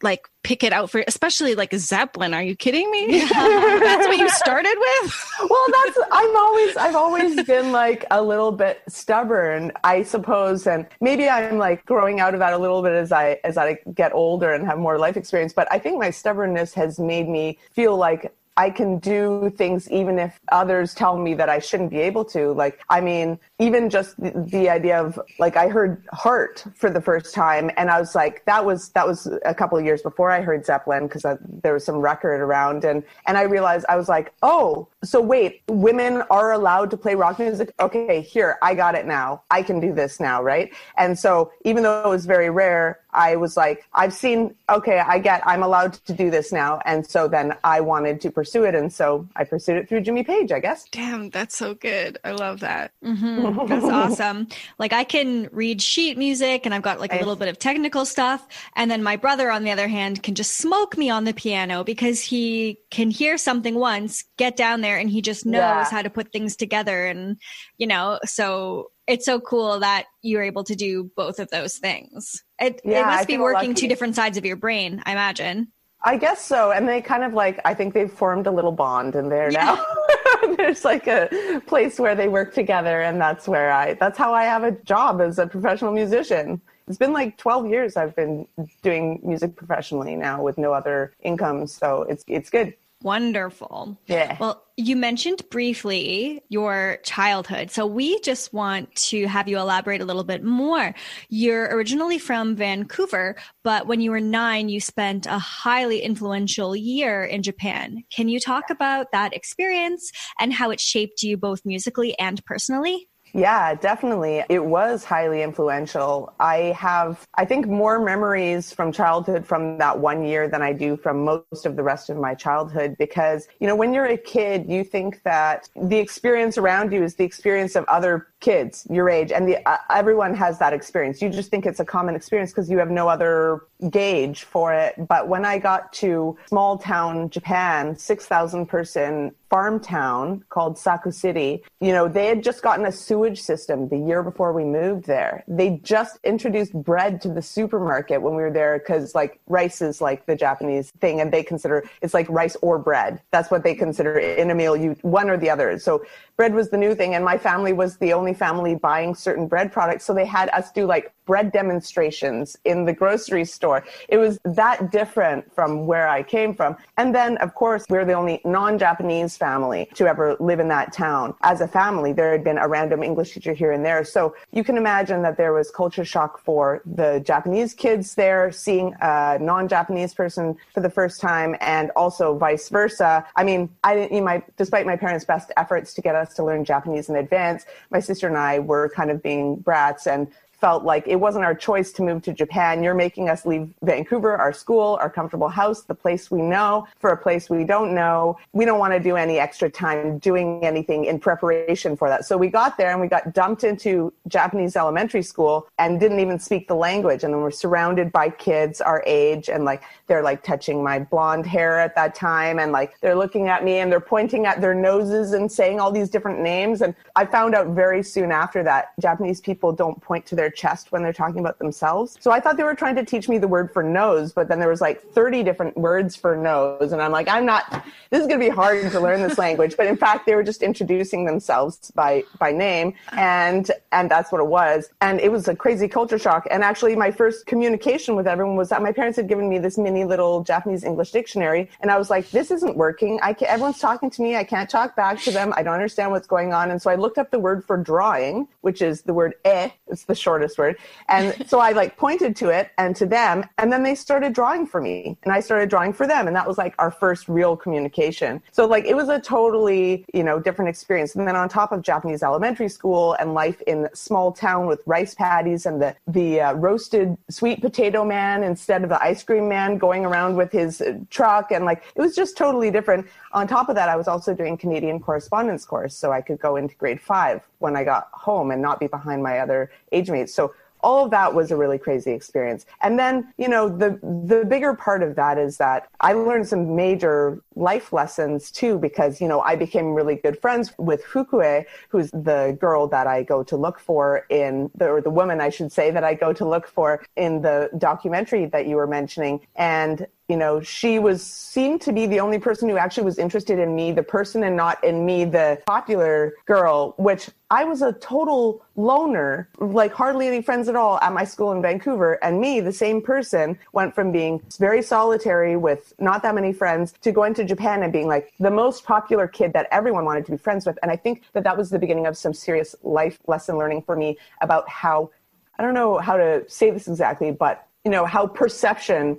like 0.03 0.29
pick 0.43 0.63
it 0.63 0.73
out 0.73 0.91
for 0.91 1.03
especially 1.07 1.55
like 1.55 1.75
Zeppelin. 1.75 2.35
Are 2.35 2.43
you 2.43 2.57
kidding 2.57 2.91
me? 2.91 3.21
that's 3.29 4.07
what 4.07 4.19
you 4.19 4.29
started 4.29 4.77
with? 4.79 5.31
well 5.49 5.67
that's 5.73 5.99
i'm 6.13 6.37
always 6.37 6.77
i've 6.77 6.95
always 6.95 7.43
been 7.45 7.73
like 7.73 8.05
a 8.11 8.23
little 8.23 8.53
bit 8.53 8.83
stubborn 8.89 9.73
i 9.85 10.03
suppose 10.03 10.67
and 10.67 10.87
maybe 11.01 11.29
i'm 11.29 11.59
like 11.59 11.85
growing 11.87 12.21
out 12.21 12.35
of 12.35 12.41
that 12.41 12.53
a 12.53 12.59
little 12.59 12.83
bit 12.83 12.93
as 12.93 13.11
i 13.11 13.39
as 13.45 13.57
i 13.57 13.79
get 13.95 14.13
older 14.13 14.53
and 14.53 14.67
have 14.67 14.79
more 14.79 14.99
life 14.99 15.17
experience 15.17 15.53
but 15.53 15.67
i 15.73 15.79
think 15.79 15.99
my 15.99 16.11
stubbornness 16.11 16.75
has 16.75 16.99
made 16.99 17.29
me 17.29 17.59
feel 17.73 17.97
like 17.97 18.33
I 18.57 18.69
can 18.69 18.99
do 18.99 19.53
things 19.57 19.91
even 19.91 20.19
if 20.19 20.39
others 20.53 20.95
tell 20.95 21.17
me 21.17 21.35
that 21.35 21.49
I 21.49 21.61
shouldn't 21.61 21.91
be 21.91 21.99
able 21.99 22.25
to. 22.27 22.53
Like, 22.53 22.81
I 22.91 23.01
mean, 23.01 23.39
even 23.59 23.89
just 23.89 24.21
the, 24.21 24.33
the 24.49 24.69
idea 24.69 25.03
of 25.03 25.19
like 25.39 25.57
I 25.57 25.69
heard 25.69 26.05
Heart 26.13 26.65
for 26.75 26.91
the 26.91 27.01
first 27.01 27.35
time, 27.35 27.71
and 27.77 27.91
I 27.91 27.99
was 27.99 28.15
like, 28.15 28.45
that 28.45 28.65
was 28.65 28.91
that 28.91 29.07
was 29.07 29.27
a 29.45 29.55
couple 29.55 29.79
of 29.79 29.85
years 29.85 30.03
before 30.03 30.31
I 30.31 30.43
heard 30.43 30.67
Zeppelin 30.67 31.07
because 31.07 31.25
uh, 31.25 31.37
there 31.63 31.73
was 31.73 31.85
some 31.85 31.97
record 31.97 32.41
around, 32.41 32.85
and 32.85 33.03
and 33.27 33.39
I 33.39 33.43
realized 33.43 33.87
I 33.89 33.97
was 33.97 34.09
like, 34.09 34.33
oh, 34.43 34.89
so 35.03 35.21
wait, 35.21 35.63
women 35.69 36.23
are 36.31 36.53
allowed 36.53 36.91
to 36.91 36.97
play 36.97 37.15
rock 37.15 37.39
music? 37.39 37.73
Okay, 37.81 38.21
here, 38.21 38.59
I 38.63 38.75
got 38.75 38.95
it 38.95 39.07
now. 39.07 39.43
I 39.51 39.63
can 39.63 39.81
do 39.81 39.95
this 39.95 40.21
now, 40.21 40.43
right? 40.43 40.73
And 40.99 41.19
so 41.19 41.53
even 41.65 41.83
though 41.83 42.03
it 42.05 42.09
was 42.09 42.27
very 42.27 42.51
rare, 42.51 43.01
I 43.13 43.37
was 43.37 43.57
like, 43.57 43.87
I've 43.95 44.13
seen, 44.13 44.55
okay, 44.69 44.99
I 45.01 45.19
get, 45.19 45.43
I'm 45.47 45.63
allowed 45.63 45.95
to 45.95 46.13
do 46.13 46.31
this 46.31 46.53
now. 46.53 46.81
And 46.85 47.05
so 47.07 47.27
then 47.29 47.57
I 47.65 47.81
wanted 47.81 48.21
to 48.21 48.31
pursue 48.31 48.65
it. 48.65 48.75
And 48.75 48.93
so 48.93 49.27
I 49.37 49.45
pursued 49.45 49.79
it 49.79 49.89
through 49.89 50.03
Jimmy 50.03 50.23
Page, 50.23 50.53
I 50.53 50.61
guess. 50.61 50.85
Damn, 50.93 51.31
that's 51.31 51.57
so 51.57 51.75
good. 51.75 52.19
I 52.25 52.33
love 52.33 52.61
that. 52.61 52.93
Mhm. 53.05 53.69
That's 53.69 53.85
awesome. 53.87 54.49
Like 54.79 54.93
I 54.93 55.05
can 55.05 55.49
read 55.51 55.83
sheet 55.83 56.19
music 56.19 56.67
and 56.67 56.75
I've 56.75 56.83
got 56.83 57.01
like 57.01 57.13
a 57.13 57.19
little 57.19 57.37
bit 57.37 57.49
of 57.49 57.59
technical 57.59 58.05
stuff. 58.05 58.47
And 58.77 58.91
then 58.91 59.03
my 59.03 59.17
brother, 59.17 59.51
on 59.51 59.65
the 59.65 59.71
other 59.71 59.89
hand, 59.89 60.23
can 60.23 60.35
just 60.35 60.59
smoke 60.59 60.97
me 60.97 61.11
on 61.11 61.25
the 61.25 61.35
piano 61.35 61.83
because 61.83 62.21
he 62.21 62.79
can 62.91 63.11
hear 63.11 63.37
something 63.39 63.75
once, 63.75 64.25
get 64.37 64.57
down 64.57 64.83
there, 64.83 64.90
and 64.97 65.11
he 65.11 65.21
just 65.23 65.45
knows 65.47 65.61
Yeah. 65.61 65.85
how 65.91 66.03
to 66.03 66.11
put 66.11 66.33
things 66.33 66.57
together. 66.57 67.07
And, 67.07 67.37
you 67.79 67.87
know, 67.87 68.19
so 68.25 68.91
it's 69.07 69.25
so 69.27 69.41
cool 69.41 69.81
that 69.81 70.05
you're 70.23 70.43
able 70.43 70.65
to 70.65 70.75
do 70.77 71.11
both 71.17 71.39
of 71.41 71.51
those 71.51 71.79
things. 71.79 72.43
It, 72.61 72.81
it 72.85 72.93
Yeah, 72.93 73.03
I 73.03 73.17
must 73.17 73.29
be 73.29 73.39
working 73.39 73.75
two 73.75 73.89
different 73.89 74.15
sides 74.15 74.39
of 74.39 74.45
your 74.45 74.57
brain, 74.57 75.03
I 75.07 75.13
imagine. 75.13 75.69
I 76.03 76.17
guess 76.17 76.43
so. 76.45 76.71
And 76.73 76.89
they 76.89 77.03
kind 77.03 77.25
of 77.25 77.35
like, 77.35 77.61
I 77.65 77.75
think 77.75 77.93
they've 77.93 78.11
formed 78.11 78.47
a 78.47 78.51
little 78.51 78.73
bond 78.73 79.15
in 79.17 79.29
there 79.29 79.51
now. 79.51 79.85
There's 80.57 80.85
like 80.85 81.07
a 81.07 81.61
place 81.67 81.99
where 82.01 82.15
they 82.15 82.29
work 82.29 82.55
together. 82.55 83.03
And 83.03 83.21
that's 83.21 83.47
where 83.47 83.71
I, 83.71 83.95
that's 83.95 84.17
how 84.17 84.33
I 84.33 84.45
have 84.45 84.65
a 84.65 84.71
job 84.71 85.21
as 85.21 85.39
a 85.39 85.47
professional 85.47 85.93
musician. 85.93 86.61
It's 86.89 86.97
been 86.97 87.13
like 87.13 87.37
12 87.37 87.67
years 87.67 87.97
I've 87.99 88.17
been 88.17 88.49
doing 88.83 89.21
music 89.23 89.55
professionally 89.57 90.17
now 90.17 90.43
with 90.43 90.57
no 90.57 90.73
other 90.73 91.13
income. 91.23 91.67
So 91.67 92.03
it's, 92.03 92.25
it's 92.27 92.49
good. 92.49 92.75
Wonderful. 93.03 93.99
Yeah. 94.07 94.37
Well, 94.39 94.63
you 94.77 94.97
mentioned 94.97 95.43
briefly 95.51 96.43
your 96.49 96.99
childhood. 97.03 97.71
So 97.71 97.87
we 97.87 98.21
just 98.21 98.53
want 98.53 98.95
to 98.97 99.27
have 99.27 99.49
you 99.49 99.59
elaborate 99.59 100.01
a 100.01 100.05
little 100.05 100.25
bit 100.25 100.43
more. 100.43 100.95
You're 101.29 101.75
originally 101.75 102.19
from 102.19 102.57
Vancouver, 102.57 103.37
but 103.63 103.87
when 103.87 104.01
you 104.01 104.11
were 104.11 104.21
nine, 104.21 104.69
you 104.69 104.81
spent 104.81 105.27
a 105.27 105.39
highly 105.39 106.01
influential 106.01 106.75
year 106.75 107.25
in 107.25 107.43
Japan. 107.43 108.05
Can 108.11 108.29
you 108.29 108.41
talk 108.41 108.71
about 108.71 109.13
that 109.13 109.35
experience 109.35 110.13
and 110.39 110.53
how 110.53 110.71
it 110.71 110.81
shaped 110.81 111.23
you 111.23 111.37
both 111.37 111.65
musically 111.65 112.19
and 112.19 112.45
personally? 112.45 113.10
Yeah, 113.33 113.75
definitely. 113.75 114.43
It 114.49 114.65
was 114.65 115.05
highly 115.05 115.43
influential. 115.43 116.33
I 116.41 116.75
have, 116.79 117.27
I 117.35 117.45
think, 117.45 117.67
more 117.69 118.01
memories 118.01 118.73
from 118.73 118.91
childhood 118.93 119.47
from 119.47 119.79
that 119.79 119.99
one 119.99 120.25
year 120.25 120.49
than 120.49 120.63
I 120.63 120.73
do 120.73 120.97
from 120.97 121.25
most 121.25 121.65
of 121.65 121.77
the 121.77 121.83
rest 121.83 122.11
of 122.11 122.17
my 122.17 122.35
childhood 122.35 122.97
because, 122.99 123.49
you 123.61 123.67
know, 123.67 123.77
when 123.77 123.95
you're 123.95 124.07
a 124.07 124.17
kid, 124.17 124.69
you 124.69 124.83
think 124.83 125.23
that 125.23 125.69
the 125.77 125.97
experience 125.97 126.59
around 126.59 126.93
you 126.93 127.03
is 127.05 127.15
the 127.15 127.25
experience 127.25 127.77
of 127.77 127.85
other 127.85 128.27
kids 128.41 128.87
your 128.91 129.09
age 129.09 129.33
and 129.33 129.47
the, 129.47 129.69
uh, 129.69 129.77
everyone 129.91 130.35
has 130.35 130.59
that 130.59 130.73
experience. 130.73 131.23
You 131.23 131.29
just 131.31 131.51
think 131.51 131.67
it's 131.67 131.81
a 131.81 131.85
common 131.85 132.15
experience 132.17 132.51
because 132.51 132.71
you 132.71 132.79
have 132.79 132.91
no 132.91 133.09
other 133.09 133.63
gauge 133.91 134.45
for 134.45 134.73
it. 134.73 134.95
But 135.09 135.29
when 135.29 135.45
I 135.45 135.59
got 135.59 135.93
to 135.95 136.37
small 136.47 136.79
town 136.79 137.31
Japan, 137.31 137.97
6,000 137.97 138.67
person 138.67 139.35
farm 139.51 139.81
town 139.81 140.45
called 140.49 140.79
Saku 140.79 141.11
City, 141.11 141.65
you 141.81 141.93
know, 141.93 142.07
they 142.07 142.27
had 142.27 142.43
just 142.43 142.63
gotten 142.63 142.87
a 142.87 142.93
sewage 142.93 143.43
system 143.43 143.89
the 143.89 143.99
year 143.99 144.23
before 144.23 144.53
we 144.53 144.65
moved 144.65 145.07
there. 145.07 145.43
They 145.49 145.81
just 145.83 146.21
introduced 146.23 146.73
bread 146.73 147.21
to 147.23 147.29
the 147.29 147.43
supermarket 147.43 148.23
when 148.23 148.37
we 148.37 148.43
were 148.43 148.53
there 148.53 148.79
because 148.79 149.13
like 149.15 149.41
rice 149.49 149.83
is 149.83 150.01
like 150.01 150.25
the 150.27 150.37
Japanese 150.37 150.93
thing 151.01 151.21
and 151.21 151.33
they 151.33 151.43
consider 151.43 151.85
it's 152.01 152.15
like 152.15 152.29
rice 152.31 152.57
or 152.63 152.79
bread. 152.79 153.21
That's 153.33 153.51
what 153.51 153.65
they 153.65 153.75
consider 153.75 154.19
in 154.19 154.51
a 154.51 154.55
meal, 154.55 154.77
you 154.77 154.97
one 155.03 155.29
or 155.29 155.37
the 155.37 155.51
other. 155.51 155.77
So 155.81 156.05
bread 156.37 156.55
was 156.55 156.71
the 156.71 156.79
new 156.79 156.95
thing 156.95 157.17
and 157.17 157.25
my 157.25 157.37
family 157.37 157.73
was 157.73 157.97
the 157.97 158.13
only 158.13 158.35
family 158.35 158.77
buying 158.77 159.17
certain 159.17 159.49
bread 159.49 159.73
products. 159.73 160.05
So 160.05 160.15
they 160.15 160.27
had 160.27 160.49
us 160.51 160.71
do 160.71 160.87
like 160.87 161.13
bread 161.31 161.53
demonstrations 161.53 162.59
in 162.65 162.85
the 162.85 162.93
grocery 162.93 163.45
store. 163.45 163.85
It 164.09 164.17
was 164.17 164.41
that 164.45 164.91
different 164.91 165.55
from 165.55 165.87
where 165.87 166.09
I 166.09 166.25
came 166.25 166.53
from. 166.53 166.77
And 166.97 167.15
then, 167.15 167.37
of 167.37 167.55
course, 167.55 167.85
we're 167.89 168.05
the 168.05 168.15
only 168.15 168.41
non 168.45 168.81
Japanese 168.81 169.37
family 169.37 169.89
to 169.95 170.09
ever 170.09 170.37
live 170.41 170.59
in 170.59 170.67
that 170.71 170.93
town. 170.93 171.37
As 171.43 171.61
a 171.61 171.69
family, 171.69 172.13
there 172.13 172.33
had 172.33 172.43
been 172.43 172.59
a 172.59 172.67
random 172.67 173.05
English 173.05 173.35
teacher 173.35 173.53
here 173.53 173.71
and 173.71 173.85
there. 173.85 174.03
So 174.03 174.35
you 174.51 174.65
can 174.65 174.77
imagine 174.77 175.23
that 175.23 175.37
there 175.37 175.53
was 175.53 175.71
culture 175.71 176.05
shock 176.05 176.43
for 176.43 176.83
the 176.85 177.23
Japanese 177.25 177.75
kids 177.75 178.17
there, 178.17 178.51
seeing 178.51 178.97
a 179.01 179.39
non 179.41 179.69
Japanese 179.69 180.13
person 180.13 180.57
for 180.75 180.81
the 180.81 180.91
first 180.91 181.21
time, 181.21 181.55
and 181.61 181.93
also 181.95 182.37
vice 182.37 182.69
versa. 182.71 183.25
I 183.37 183.45
mean, 183.45 183.71
I 183.85 183.95
didn't, 183.95 184.17
you 184.17 184.43
despite 184.57 184.85
my 184.85 184.97
parents' 184.97 185.25
best 185.25 185.53
efforts 185.57 185.95
to 185.95 186.01
get 186.01 186.17
us 186.17 186.35
to 186.35 186.45
learn 186.45 186.65
Japanese 186.65 187.09
in 187.09 187.15
advance, 187.15 187.67
my 187.93 188.01
sister 188.01 188.27
and 188.27 188.37
I 188.37 188.59
were 188.59 188.89
kind 188.89 189.13
of 189.13 189.23
being 189.23 189.55
brats 189.55 190.09
and 190.09 190.27
felt 190.61 190.85
like 190.85 191.07
it 191.07 191.17
wasn't 191.17 191.45
our 191.45 191.55
choice 191.55 191.93
to 191.93 192.03
move 192.03 192.23
to 192.23 192.33
Japan. 192.33 192.83
You're 192.83 192.95
making 192.95 193.29
us 193.29 193.47
leave 193.47 193.73
Vancouver, 193.83 194.37
our 194.37 194.53
school, 194.53 194.99
our 195.01 195.09
comfortable 195.09 195.49
house, 195.49 195.83
the 195.83 195.95
place 195.95 196.31
we 196.31 196.43
know, 196.43 196.87
for 196.99 197.11
a 197.11 197.17
place 197.17 197.49
we 197.49 197.65
don't 197.65 197.95
know. 197.95 198.39
We 198.53 198.65
don't 198.65 198.79
want 198.79 198.93
to 198.93 199.01
do 199.01 199.17
any 199.17 199.39
extra 199.39 199.71
time 199.71 200.19
doing 200.19 200.65
anything 200.65 201.07
in 201.07 201.19
preparation 201.19 201.97
for 201.97 202.09
that. 202.09 202.25
So 202.27 202.37
we 202.37 202.49
got 202.49 202.77
there 202.77 202.91
and 202.91 203.01
we 203.01 203.09
got 203.09 203.33
dumped 203.33 203.65
into 203.65 204.13
Japanese 204.29 204.77
elementary 204.77 205.23
school 205.23 205.67
and 205.79 205.99
didn't 205.99 206.21
even 206.21 206.39
speak 206.39 206.69
the 206.69 206.75
language. 206.75 207.25
And 207.25 207.33
then 207.33 207.41
we're 207.41 207.51
surrounded 207.51 208.13
by 208.13 208.31
kids 208.31 208.81
our 208.81 209.03
age 209.07 209.49
and 209.49 209.65
like 209.65 209.83
they're 210.07 210.23
like 210.23 210.43
touching 210.43 210.83
my 210.83 210.99
blonde 210.99 211.47
hair 211.47 211.79
at 211.79 211.95
that 211.95 212.15
time 212.15 212.59
and 212.59 212.73
like 212.73 213.01
they're 213.01 213.17
looking 213.17 213.49
at 213.49 213.65
me 213.65 213.79
and 213.79 213.91
they're 213.91 214.01
pointing 214.01 214.45
at 214.47 214.61
their 214.61 214.75
noses 214.75 215.33
and 215.33 215.51
saying 215.51 215.81
all 215.81 215.91
these 215.91 216.11
different 216.11 216.41
names. 216.41 216.83
And 216.83 216.95
I 217.17 217.25
found 217.25 217.55
out 217.55 217.69
very 217.69 218.03
soon 218.03 218.31
after 218.31 218.63
that 218.65 218.93
Japanese 219.01 219.41
people 219.41 219.73
don't 219.73 220.01
point 220.01 220.27
to 220.27 220.35
their 220.35 220.50
chest 220.51 220.93
when 220.93 221.03
they're 221.03 221.13
talking 221.13 221.41
about 221.41 221.59
themselves. 221.59 222.17
So 222.21 222.31
I 222.31 222.41
thought 222.41 222.57
they 222.57 222.63
were 222.63 222.75
trying 222.75 222.97
to 222.97 223.05
teach 223.05 223.29
me 223.29 223.39
the 223.39 223.49
word 223.49 223.73
for 223.73 223.83
nose, 223.83 224.33
but 224.33 224.49
then 224.49 224.59
there 224.59 224.69
was 224.69 224.81
like 224.81 225.03
30 225.03 225.43
different 225.43 225.77
words 225.77 226.17
for 226.17 226.37
nose. 226.37 226.93
And 226.93 227.01
I'm 227.01 227.13
like, 227.13 227.29
I'm 227.29 227.47
not, 227.47 227.85
this 228.11 228.21
is 228.21 228.27
going 228.27 228.41
to 228.41 228.47
be 228.47 228.51
hard 228.51 228.91
to 228.91 229.01
learn 229.01 229.21
this 229.21 229.39
language. 229.47 229.77
But 229.77 229.87
in 229.87 229.97
fact, 229.97 230.27
they 230.27 230.35
were 230.35 230.43
just 230.43 230.63
introducing 230.63 231.25
themselves 231.25 231.91
by, 231.93 232.25
by 232.39 232.53
name. 232.53 232.95
And, 233.13 233.71
and 233.93 234.11
that's 234.11 234.33
what 234.33 234.41
it 234.41 234.47
was. 234.47 234.91
And 235.01 235.21
it 235.21 235.31
was 235.31 235.49
a 235.49 235.57
crazy 235.57 235.89
culture 235.89 236.19
shock. 236.19 236.47
And 236.51 236.63
actually 236.63 236.97
my 236.97 237.11
first 237.11 237.47
communication 237.47 238.17
with 238.17 238.27
everyone 238.27 238.57
was 238.57 238.69
that 238.71 238.83
my 238.83 238.93
parents 238.93 239.17
had 239.17 239.29
given 239.29 239.49
me 239.49 239.59
this 239.59 239.79
mini 239.79 240.05
little 240.05 240.43
Japanese 240.43 240.85
English 240.85 241.13
dictionary. 241.13 241.71
And 241.81 241.91
I 241.91 241.99
was 241.99 242.11
like, 242.11 242.31
this 242.31 242.51
isn't 242.51 242.77
working. 242.77 243.19
I 243.23 243.33
can, 243.33 243.49
everyone's 243.49 243.79
talking 243.79 244.11
to 244.11 244.23
me. 244.23 244.37
I 244.37 244.45
can't 244.45 244.69
talk 244.69 244.97
back 244.97 245.21
to 245.23 245.31
them. 245.31 245.53
I 245.57 245.63
don't 245.63 245.75
understand 245.75 246.11
what's 246.11 246.27
going 246.27 246.53
on. 246.53 246.71
And 246.71 246.81
so 246.81 246.91
I 246.91 246.95
looked 246.95 247.19
up 247.19 247.31
the 247.31 247.39
word 247.39 247.65
for 247.65 247.77
drawing, 247.77 248.49
which 248.61 248.83
is 248.83 249.03
the 249.03 249.15
word 249.15 249.35
e. 249.47 249.73
It's 249.89 250.05
the 250.05 250.15
word. 250.59 250.77
And 251.09 251.47
so 251.49 251.59
I 251.59 251.73
like 251.73 251.97
pointed 251.97 252.37
to 252.37 252.49
it 252.49 252.71
and 252.79 252.95
to 252.97 253.07
them. 253.07 253.45
And 253.59 253.73
then 253.73 253.83
they 253.83 253.95
started 253.95 254.33
drawing 254.33 254.67
for 254.67 254.81
me 254.81 255.17
and 255.23 255.33
I 255.33 255.41
started 255.41 255.69
drawing 255.69 255.93
for 255.93 256.07
them. 256.07 256.27
And 256.27 256.37
that 256.37 256.47
was 256.47 256.59
like 256.59 256.75
our 256.79 256.91
first 256.91 257.29
real 257.29 257.57
communication. 257.57 258.43
So 258.53 258.67
like 258.67 258.85
it 258.85 258.95
was 258.95 259.09
a 259.09 259.21
totally, 259.21 260.05
you 260.15 260.23
know, 260.23 260.39
different 260.39 260.69
experience. 260.69 261.15
And 261.15 261.27
then 261.27 261.37
on 261.37 261.49
top 261.49 261.73
of 261.73 261.83
Japanese 261.83 262.23
elementary 262.23 262.69
school 262.69 263.15
and 263.21 263.35
life 263.35 263.61
in 263.67 263.89
small 263.95 264.33
town 264.33 264.67
with 264.67 264.83
rice 264.87 265.15
paddies 265.15 265.67
and 265.67 265.81
the, 265.81 265.95
the 266.07 266.41
uh, 266.41 266.53
roasted 266.55 267.17
sweet 267.29 267.61
potato 267.61 268.05
man 268.05 268.43
instead 268.43 268.83
of 268.83 268.89
the 268.89 269.03
ice 269.03 269.23
cream 269.23 269.49
man 269.49 269.79
going 269.79 270.05
around 270.05 270.37
with 270.37 270.53
his 270.53 270.83
truck. 271.11 271.53
And 271.53 271.65
like, 271.65 271.83
it 271.95 272.01
was 272.01 272.15
just 272.15 272.37
totally 272.37 272.71
different. 272.71 273.07
On 273.33 273.47
top 273.47 273.69
of 273.69 273.75
that, 273.77 273.89
I 273.89 273.97
was 273.97 274.09
also 274.09 274.35
doing 274.35 274.57
Canadian 274.57 274.99
correspondence 275.01 275.65
course. 275.65 275.95
So 275.95 276.13
I 276.13 276.21
could 276.21 276.41
go 276.41 276.57
into 276.57 276.75
grade 276.77 277.01
five 277.01 277.43
when 277.59 277.77
I 277.77 277.85
got 277.85 278.09
home 278.13 278.51
and 278.51 278.61
not 278.61 278.81
be 278.81 278.87
behind 278.87 279.23
my 279.23 279.39
other 279.39 279.71
age 279.93 280.11
mates. 280.11 280.35
So 280.35 280.53
all 280.83 281.05
of 281.05 281.11
that 281.11 281.35
was 281.35 281.51
a 281.51 281.57
really 281.57 281.79
crazy 281.79 282.13
experience. 282.13 282.67
And 282.81 282.99
then, 282.99 283.33
you 283.37 283.49
know, 283.49 283.69
the 283.69 283.99
the 284.27 284.45
bigger 284.45 284.75
part 284.75 285.03
of 285.03 285.15
that 285.17 285.39
is 285.39 285.57
that 285.59 285.89
I 286.01 286.13
learned 286.13 286.49
some 286.49 286.75
major 286.75 287.43
life 287.55 287.93
lessons 287.93 288.51
too 288.51 288.79
because, 288.79 289.21
you 289.21 289.29
know, 289.29 289.41
I 289.41 289.57
became 289.57 289.93
really 289.93 290.17
good 290.17 290.41
friends 290.41 290.73
with 290.79 291.05
Fukue, 291.05 291.65
who's 291.89 292.11
the 292.11 292.57
girl 292.61 292.87
that 292.89 293.07
I 293.07 293.23
go 293.23 293.43
to 293.43 293.57
look 293.57 293.79
for 293.79 294.27
in 294.31 294.71
the 294.75 294.89
or 294.89 295.01
the 295.01 295.11
woman 295.11 295.41
I 295.41 295.51
should 295.51 295.73
say 295.73 295.91
that 295.91 296.05
I 296.05 296.15
go 296.15 296.33
to 296.33 296.49
look 296.49 296.67
for 296.67 297.05
in 297.17 297.43
the 297.43 297.71
documentary 297.79 298.47
that 298.47 298.67
you 298.67 298.77
were 298.77 298.87
mentioning. 298.87 299.47
And 299.57 300.07
you 300.31 300.37
know, 300.37 300.61
she 300.61 301.01
was 301.01 301.21
seemed 301.25 301.81
to 301.81 301.93
be 301.93 302.07
the 302.07 302.21
only 302.21 302.39
person 302.39 302.69
who 302.69 302.77
actually 302.77 303.03
was 303.03 303.19
interested 303.19 303.59
in 303.59 303.75
me, 303.75 303.91
the 303.91 304.03
person, 304.03 304.45
and 304.45 304.57
not 304.57 304.83
in 304.85 305.05
me, 305.05 305.25
the 305.25 305.61
popular 305.67 306.35
girl, 306.47 306.95
which 306.99 307.29
I 307.51 307.65
was 307.65 307.83
a 307.83 307.95
total 307.95 308.65
loner, 308.77 309.49
like 309.59 309.93
hardly 309.93 310.29
any 310.29 310.41
friends 310.41 310.69
at 310.69 310.77
all 310.77 311.01
at 311.01 311.13
my 311.13 311.25
school 311.25 311.51
in 311.51 311.61
Vancouver. 311.61 312.23
And 312.23 312.41
me, 312.41 312.61
the 312.61 312.73
same 312.73 313.03
person, 313.03 313.59
went 313.73 313.93
from 313.93 314.13
being 314.13 314.41
very 314.61 314.83
solitary 314.83 315.57
with 315.57 315.93
not 315.99 316.23
that 316.23 316.37
many 316.37 316.53
friends 316.53 316.95
to 317.03 317.11
going 317.11 317.35
to 317.35 317.45
Japan 317.45 317.83
and 317.83 317.93
being 317.93 318.07
like 318.07 318.33
the 318.39 318.53
most 318.53 318.85
popular 318.85 319.27
kid 319.27 319.53
that 319.55 319.67
everyone 319.73 320.05
wanted 320.05 320.25
to 320.27 320.31
be 320.31 320.39
friends 320.39 320.65
with. 320.65 320.79
And 320.83 320.93
I 320.93 320.97
think 320.97 321.25
that 321.33 321.43
that 321.43 321.59
was 321.59 321.71
the 321.71 321.79
beginning 321.81 322.07
of 322.07 322.17
some 322.17 322.33
serious 322.33 322.77
life 322.85 323.19
lesson 323.27 323.59
learning 323.59 323.83
for 323.83 323.97
me 323.97 324.17
about 324.43 324.69
how, 324.69 325.11
I 325.59 325.65
don't 325.65 325.75
know 325.75 325.99
how 325.99 326.17
to 326.17 326.45
say 326.49 326.71
this 326.71 326.87
exactly, 326.87 327.33
but 327.33 327.67
you 327.85 327.91
know, 327.91 328.05
how 328.05 328.27
perception 328.27 329.19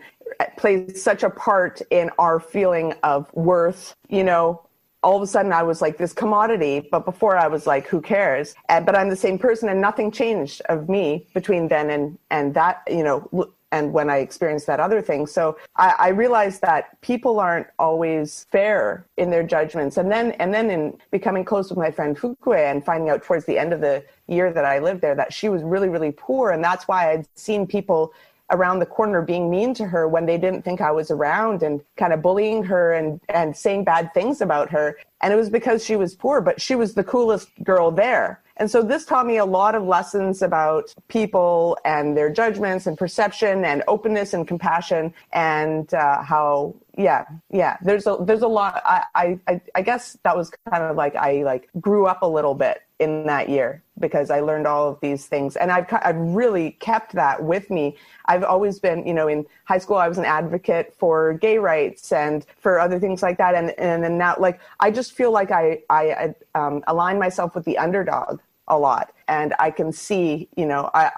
plays 0.57 1.01
such 1.01 1.23
a 1.23 1.29
part 1.29 1.81
in 1.89 2.09
our 2.19 2.39
feeling 2.39 2.93
of 3.03 3.33
worth, 3.33 3.95
you 4.09 4.23
know, 4.23 4.65
all 5.03 5.15
of 5.15 5.23
a 5.23 5.27
sudden 5.27 5.51
I 5.51 5.63
was 5.63 5.81
like 5.81 5.97
this 5.97 6.13
commodity, 6.13 6.87
but 6.91 7.05
before 7.05 7.35
I 7.35 7.47
was 7.47 7.65
like, 7.65 7.87
who 7.87 8.01
cares? 8.01 8.53
And, 8.69 8.85
but 8.85 8.95
I'm 8.95 9.09
the 9.09 9.15
same 9.15 9.39
person 9.39 9.67
and 9.69 9.81
nothing 9.81 10.11
changed 10.11 10.61
of 10.69 10.89
me 10.89 11.27
between 11.33 11.67
then 11.67 11.89
and, 11.89 12.19
and 12.29 12.53
that, 12.53 12.83
you 12.87 13.03
know, 13.03 13.49
and 13.71 13.93
when 13.93 14.09
I 14.09 14.17
experienced 14.17 14.67
that 14.67 14.79
other 14.79 15.01
thing. 15.01 15.25
So 15.25 15.57
I, 15.77 15.95
I 15.97 16.07
realized 16.09 16.61
that 16.61 16.99
people 17.01 17.39
aren't 17.39 17.67
always 17.79 18.45
fair 18.51 19.05
in 19.17 19.31
their 19.31 19.43
judgments. 19.43 19.97
And 19.97 20.11
then, 20.11 20.33
and 20.33 20.53
then 20.53 20.69
in 20.69 20.97
becoming 21.09 21.45
close 21.45 21.69
with 21.69 21.79
my 21.79 21.89
friend 21.89 22.17
Fukue 22.17 22.57
and 22.57 22.83
finding 22.83 23.09
out 23.09 23.23
towards 23.23 23.45
the 23.45 23.57
end 23.57 23.71
of 23.73 23.81
the 23.81 24.03
year 24.27 24.51
that 24.51 24.65
I 24.65 24.79
lived 24.79 25.01
there 25.01 25.15
that 25.15 25.33
she 25.33 25.49
was 25.49 25.63
really, 25.63 25.89
really 25.89 26.11
poor. 26.11 26.51
And 26.51 26.63
that's 26.63 26.87
why 26.87 27.11
I'd 27.11 27.25
seen 27.35 27.65
people 27.65 28.13
around 28.51 28.79
the 28.79 28.85
corner 28.85 29.21
being 29.21 29.49
mean 29.49 29.73
to 29.75 29.85
her 29.85 30.07
when 30.07 30.25
they 30.25 30.37
didn't 30.37 30.63
think 30.63 30.81
I 30.81 30.91
was 30.91 31.09
around 31.09 31.63
and 31.63 31.81
kind 31.97 32.13
of 32.13 32.21
bullying 32.21 32.63
her 32.63 32.93
and, 32.93 33.19
and 33.29 33.55
saying 33.55 33.85
bad 33.85 34.13
things 34.13 34.41
about 34.41 34.69
her. 34.71 34.97
And 35.21 35.33
it 35.33 35.35
was 35.35 35.49
because 35.49 35.83
she 35.83 35.95
was 35.95 36.15
poor, 36.15 36.41
but 36.41 36.61
she 36.61 36.75
was 36.75 36.93
the 36.93 37.03
coolest 37.03 37.49
girl 37.63 37.91
there. 37.91 38.41
And 38.57 38.69
so 38.69 38.83
this 38.83 39.05
taught 39.05 39.25
me 39.25 39.37
a 39.37 39.45
lot 39.45 39.73
of 39.73 39.83
lessons 39.83 40.41
about 40.43 40.93
people 41.07 41.77
and 41.83 42.15
their 42.15 42.29
judgments 42.29 42.85
and 42.85 42.97
perception 42.97 43.65
and 43.65 43.83
openness 43.87 44.33
and 44.33 44.47
compassion 44.47 45.13
and 45.33 45.91
uh, 45.93 46.21
how 46.21 46.75
yeah 46.97 47.25
yeah 47.49 47.77
there's 47.81 48.05
a 48.05 48.17
there's 48.19 48.41
a 48.41 48.47
lot 48.47 48.81
I, 48.85 49.39
I 49.47 49.61
i 49.75 49.81
guess 49.81 50.17
that 50.23 50.35
was 50.35 50.51
kind 50.69 50.83
of 50.83 50.97
like 50.97 51.15
i 51.15 51.41
like 51.43 51.69
grew 51.79 52.05
up 52.05 52.21
a 52.21 52.27
little 52.27 52.53
bit 52.53 52.81
in 53.01 53.25
that 53.25 53.49
year 53.49 53.81
because 53.99 54.29
i 54.29 54.39
learned 54.39 54.67
all 54.67 54.87
of 54.87 54.99
these 55.01 55.25
things 55.25 55.55
and 55.55 55.71
i've 55.71 55.85
i've 56.03 56.15
really 56.15 56.71
kept 56.79 57.13
that 57.13 57.43
with 57.43 57.69
me 57.71 57.95
i've 58.25 58.43
always 58.43 58.79
been 58.79 59.05
you 59.05 59.13
know 59.13 59.27
in 59.27 59.45
high 59.65 59.79
school 59.79 59.97
i 59.97 60.07
was 60.07 60.19
an 60.19 60.25
advocate 60.25 60.93
for 60.97 61.33
gay 61.33 61.57
rights 61.57 62.11
and 62.11 62.45
for 62.59 62.79
other 62.79 62.99
things 62.99 63.23
like 63.23 63.37
that 63.39 63.55
and 63.55 63.71
and 63.71 64.03
then 64.03 64.17
now 64.19 64.35
like 64.39 64.59
i 64.79 64.91
just 64.91 65.13
feel 65.13 65.31
like 65.31 65.51
i 65.51 65.81
i 65.89 66.33
um, 66.53 66.83
align 66.87 67.17
myself 67.17 67.55
with 67.55 67.65
the 67.65 67.77
underdog 67.77 68.39
a 68.67 68.77
lot 68.77 69.13
and 69.27 69.55
i 69.57 69.71
can 69.71 69.91
see 69.91 70.47
you 70.55 70.65
know 70.65 70.89
i 70.93 71.11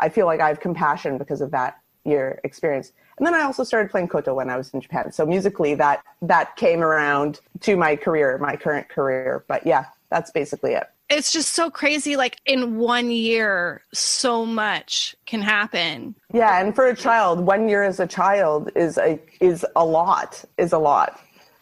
i 0.00 0.08
feel 0.08 0.26
like 0.26 0.40
i 0.40 0.48
have 0.48 0.58
compassion 0.58 1.18
because 1.18 1.40
of 1.40 1.52
that 1.52 1.78
year 2.04 2.40
experience 2.42 2.92
and 3.18 3.26
then 3.26 3.34
I 3.34 3.42
also 3.42 3.64
started 3.64 3.90
playing 3.90 4.06
koto 4.06 4.32
when 4.34 4.48
I 4.48 4.56
was 4.56 4.72
in 4.72 4.80
Japan. 4.80 5.10
So 5.10 5.26
musically, 5.26 5.74
that 5.74 6.04
that 6.22 6.54
came 6.54 6.82
around 6.82 7.40
to 7.62 7.76
my 7.76 7.96
career, 7.96 8.38
my 8.38 8.54
current 8.54 8.88
career. 8.88 9.44
But 9.48 9.66
yeah, 9.66 9.86
that's 10.08 10.30
basically 10.30 10.74
it. 10.74 10.84
It's 11.08 11.32
just 11.32 11.54
so 11.54 11.70
crazy. 11.70 12.16
Like 12.16 12.38
in 12.44 12.76
one 12.76 13.10
year, 13.10 13.82
so 13.92 14.44
much 14.44 15.16
can 15.26 15.40
happen. 15.40 16.14
Yeah, 16.32 16.60
and 16.60 16.74
for 16.74 16.86
a 16.86 16.94
child, 16.94 17.40
one 17.40 17.68
year 17.68 17.82
as 17.82 17.98
a 18.00 18.06
child 18.06 18.70
is 18.76 18.98
a 18.98 19.18
is 19.40 19.64
a 19.74 19.84
lot. 19.84 20.44
Is 20.58 20.72
a 20.72 20.78
lot. 20.78 21.20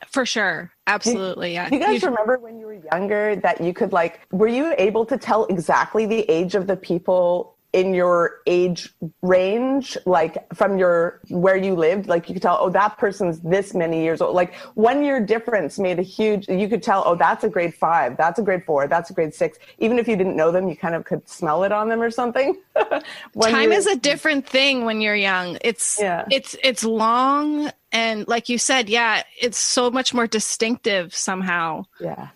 For 0.08 0.26
sure. 0.26 0.72
Absolutely. 0.86 1.52
Yeah. 1.54 1.68
Do 1.68 1.76
you 1.76 1.82
guys 1.82 2.02
remember 2.02 2.38
when 2.38 2.58
you 2.58 2.66
were 2.66 2.78
younger 2.92 3.36
that 3.36 3.60
you 3.60 3.72
could 3.72 3.92
like 3.92 4.20
were 4.30 4.48
you 4.48 4.74
able 4.78 5.04
to 5.06 5.18
tell 5.18 5.46
exactly 5.46 6.06
the 6.06 6.20
age 6.30 6.54
of 6.54 6.66
the 6.66 6.76
people 6.76 7.55
in 7.76 7.92
your 7.92 8.40
age 8.46 8.88
range, 9.20 9.98
like 10.06 10.48
from 10.54 10.78
your 10.78 11.20
where 11.28 11.58
you 11.58 11.74
lived, 11.74 12.06
like 12.06 12.26
you 12.26 12.34
could 12.34 12.40
tell, 12.40 12.56
oh, 12.58 12.70
that 12.70 12.96
person's 12.96 13.38
this 13.40 13.74
many 13.74 14.02
years 14.02 14.22
old. 14.22 14.34
Like 14.34 14.54
one 14.74 15.04
year 15.04 15.20
difference 15.20 15.78
made 15.78 15.98
a 15.98 16.02
huge. 16.02 16.48
You 16.48 16.70
could 16.70 16.82
tell, 16.82 17.02
oh, 17.04 17.16
that's 17.16 17.44
a 17.44 17.50
grade 17.50 17.74
five, 17.74 18.16
that's 18.16 18.38
a 18.38 18.42
grade 18.42 18.64
four, 18.64 18.88
that's 18.88 19.10
a 19.10 19.12
grade 19.12 19.34
six. 19.34 19.58
Even 19.76 19.98
if 19.98 20.08
you 20.08 20.16
didn't 20.16 20.36
know 20.36 20.50
them, 20.50 20.70
you 20.70 20.74
kind 20.74 20.94
of 20.94 21.04
could 21.04 21.28
smell 21.28 21.64
it 21.64 21.72
on 21.72 21.90
them 21.90 22.00
or 22.00 22.10
something. 22.10 22.56
Time 23.42 23.72
is 23.72 23.86
a 23.86 23.96
different 23.96 24.46
thing 24.46 24.86
when 24.86 25.02
you're 25.02 25.14
young. 25.14 25.58
It's 25.60 26.00
yeah. 26.00 26.24
it's 26.30 26.56
it's 26.64 26.82
long 26.82 27.70
and 27.92 28.26
like 28.26 28.48
you 28.48 28.56
said, 28.56 28.88
yeah, 28.88 29.22
it's 29.38 29.58
so 29.58 29.90
much 29.90 30.14
more 30.14 30.26
distinctive 30.26 31.14
somehow. 31.14 31.84
Yeah. 32.00 32.28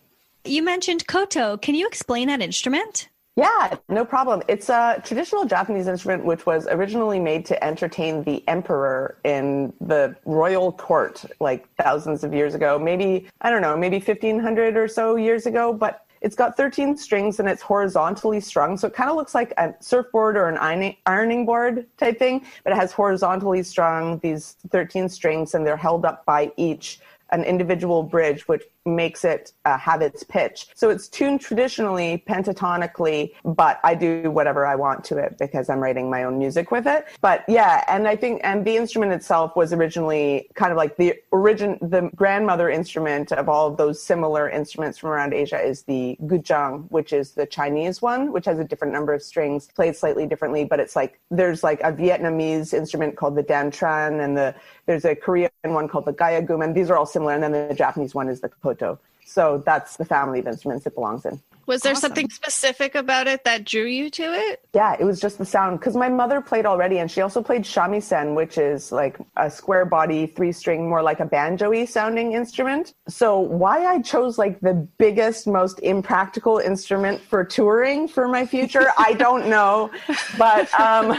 You 0.44 0.62
mentioned 0.62 1.06
koto. 1.06 1.56
Can 1.56 1.74
you 1.74 1.86
explain 1.86 2.28
that 2.28 2.42
instrument? 2.42 3.08
Yeah, 3.40 3.76
no 3.88 4.04
problem. 4.04 4.42
It's 4.48 4.68
a 4.68 5.00
traditional 5.02 5.46
Japanese 5.46 5.88
instrument 5.88 6.26
which 6.26 6.44
was 6.44 6.66
originally 6.66 7.18
made 7.18 7.46
to 7.46 7.64
entertain 7.64 8.22
the 8.22 8.46
emperor 8.46 9.16
in 9.24 9.72
the 9.80 10.14
royal 10.26 10.70
court 10.72 11.24
like 11.40 11.66
thousands 11.76 12.22
of 12.22 12.34
years 12.34 12.54
ago. 12.54 12.78
Maybe, 12.78 13.28
I 13.40 13.48
don't 13.48 13.62
know, 13.62 13.78
maybe 13.78 13.96
1500 13.96 14.76
or 14.76 14.86
so 14.86 15.16
years 15.16 15.46
ago, 15.46 15.72
but 15.72 16.04
it's 16.20 16.36
got 16.36 16.54
13 16.54 16.98
strings 16.98 17.40
and 17.40 17.48
it's 17.48 17.62
horizontally 17.62 18.40
strung. 18.42 18.76
So 18.76 18.88
it 18.88 18.92
kind 18.92 19.08
of 19.08 19.16
looks 19.16 19.34
like 19.34 19.54
a 19.56 19.72
surfboard 19.80 20.36
or 20.36 20.50
an 20.50 20.94
ironing 21.06 21.46
board 21.46 21.86
type 21.96 22.18
thing, 22.18 22.44
but 22.62 22.74
it 22.74 22.76
has 22.76 22.92
horizontally 22.92 23.62
strung 23.62 24.18
these 24.18 24.58
13 24.68 25.08
strings 25.08 25.54
and 25.54 25.66
they're 25.66 25.78
held 25.78 26.04
up 26.04 26.26
by 26.26 26.52
each 26.58 27.00
an 27.32 27.44
individual 27.44 28.02
bridge, 28.02 28.46
which 28.48 28.64
makes 28.86 29.24
it 29.24 29.52
uh, 29.64 29.76
have 29.78 30.02
its 30.02 30.22
pitch. 30.22 30.68
So 30.74 30.90
it's 30.90 31.08
tuned 31.08 31.40
traditionally 31.40 32.24
pentatonically, 32.28 33.32
but 33.44 33.80
I 33.84 33.94
do 33.94 34.30
whatever 34.30 34.66
I 34.66 34.74
want 34.74 35.04
to 35.04 35.18
it 35.18 35.36
because 35.38 35.68
I'm 35.68 35.80
writing 35.80 36.08
my 36.08 36.24
own 36.24 36.38
music 36.38 36.70
with 36.70 36.86
it. 36.86 37.06
But 37.20 37.44
yeah, 37.48 37.84
and 37.88 38.08
I 38.08 38.16
think 38.16 38.40
and 38.44 38.64
the 38.64 38.76
instrument 38.76 39.12
itself 39.12 39.56
was 39.56 39.72
originally 39.72 40.48
kind 40.54 40.72
of 40.72 40.78
like 40.78 40.96
the 40.96 41.14
origin 41.30 41.78
the 41.82 42.10
grandmother 42.14 42.70
instrument 42.70 43.32
of 43.32 43.48
all 43.48 43.66
of 43.66 43.76
those 43.76 44.02
similar 44.02 44.48
instruments 44.48 44.98
from 44.98 45.10
around 45.10 45.34
Asia 45.34 45.60
is 45.60 45.82
the 45.82 46.16
guzheng, 46.24 46.90
which 46.90 47.12
is 47.12 47.32
the 47.32 47.46
Chinese 47.46 48.00
one, 48.00 48.32
which 48.32 48.46
has 48.46 48.58
a 48.58 48.64
different 48.64 48.92
number 48.92 49.12
of 49.12 49.22
strings, 49.22 49.68
played 49.74 49.96
slightly 49.96 50.26
differently, 50.26 50.64
but 50.64 50.80
it's 50.80 50.96
like 50.96 51.20
there's 51.30 51.62
like 51.62 51.80
a 51.80 51.92
Vietnamese 51.92 52.72
instrument 52.72 53.16
called 53.16 53.36
the 53.36 53.42
dan 53.42 53.70
tranh 53.70 54.20
and 54.20 54.36
the 54.36 54.54
there's 54.86 55.04
a 55.04 55.14
Korean 55.14 55.50
one 55.62 55.88
called 55.88 56.04
the 56.04 56.12
gayageum, 56.12 56.64
and 56.64 56.74
these 56.74 56.90
are 56.90 56.96
all 56.96 57.06
similar, 57.06 57.32
and 57.32 57.42
then 57.42 57.52
the 57.52 57.74
Japanese 57.74 58.14
one 58.14 58.28
is 58.28 58.40
the 58.40 58.48
koto. 58.70 58.98
So 59.24 59.62
that's 59.64 59.96
the 59.96 60.04
family 60.04 60.40
of 60.40 60.46
instruments 60.46 60.86
it 60.86 60.94
belongs 60.94 61.24
in. 61.24 61.40
Was 61.66 61.82
there 61.82 61.92
Awesome. 61.92 62.08
something 62.08 62.30
specific 62.30 62.96
about 62.96 63.28
it 63.28 63.44
that 63.44 63.64
drew 63.64 63.84
you 63.84 64.10
to 64.10 64.22
it? 64.22 64.64
Yeah, 64.74 64.96
it 64.98 65.04
was 65.04 65.20
just 65.20 65.38
the 65.38 65.44
sound 65.44 65.78
because 65.78 65.94
my 65.94 66.08
mother 66.08 66.40
played 66.40 66.66
already, 66.66 66.98
and 66.98 67.08
she 67.08 67.20
also 67.20 67.42
played 67.42 67.62
shamisen, 67.62 68.34
which 68.34 68.58
is 68.58 68.90
like 68.90 69.18
a 69.36 69.48
square 69.48 69.84
body, 69.84 70.26
three 70.26 70.50
string, 70.50 70.88
more 70.88 71.00
like 71.00 71.20
a 71.20 71.26
banjo-y 71.26 71.84
sounding 71.84 72.32
instrument. 72.32 72.94
So 73.08 73.38
why 73.38 73.86
I 73.86 74.00
chose 74.00 74.36
like 74.36 74.58
the 74.60 74.74
biggest, 74.98 75.46
most 75.46 75.78
impractical 75.78 76.58
instrument 76.58 77.20
for 77.20 77.44
touring 77.44 78.08
for 78.08 78.26
my 78.26 78.46
future, 78.46 78.88
I 78.98 79.12
don't 79.12 79.48
know, 79.48 79.92
but 80.38 80.74
um, 80.74 81.16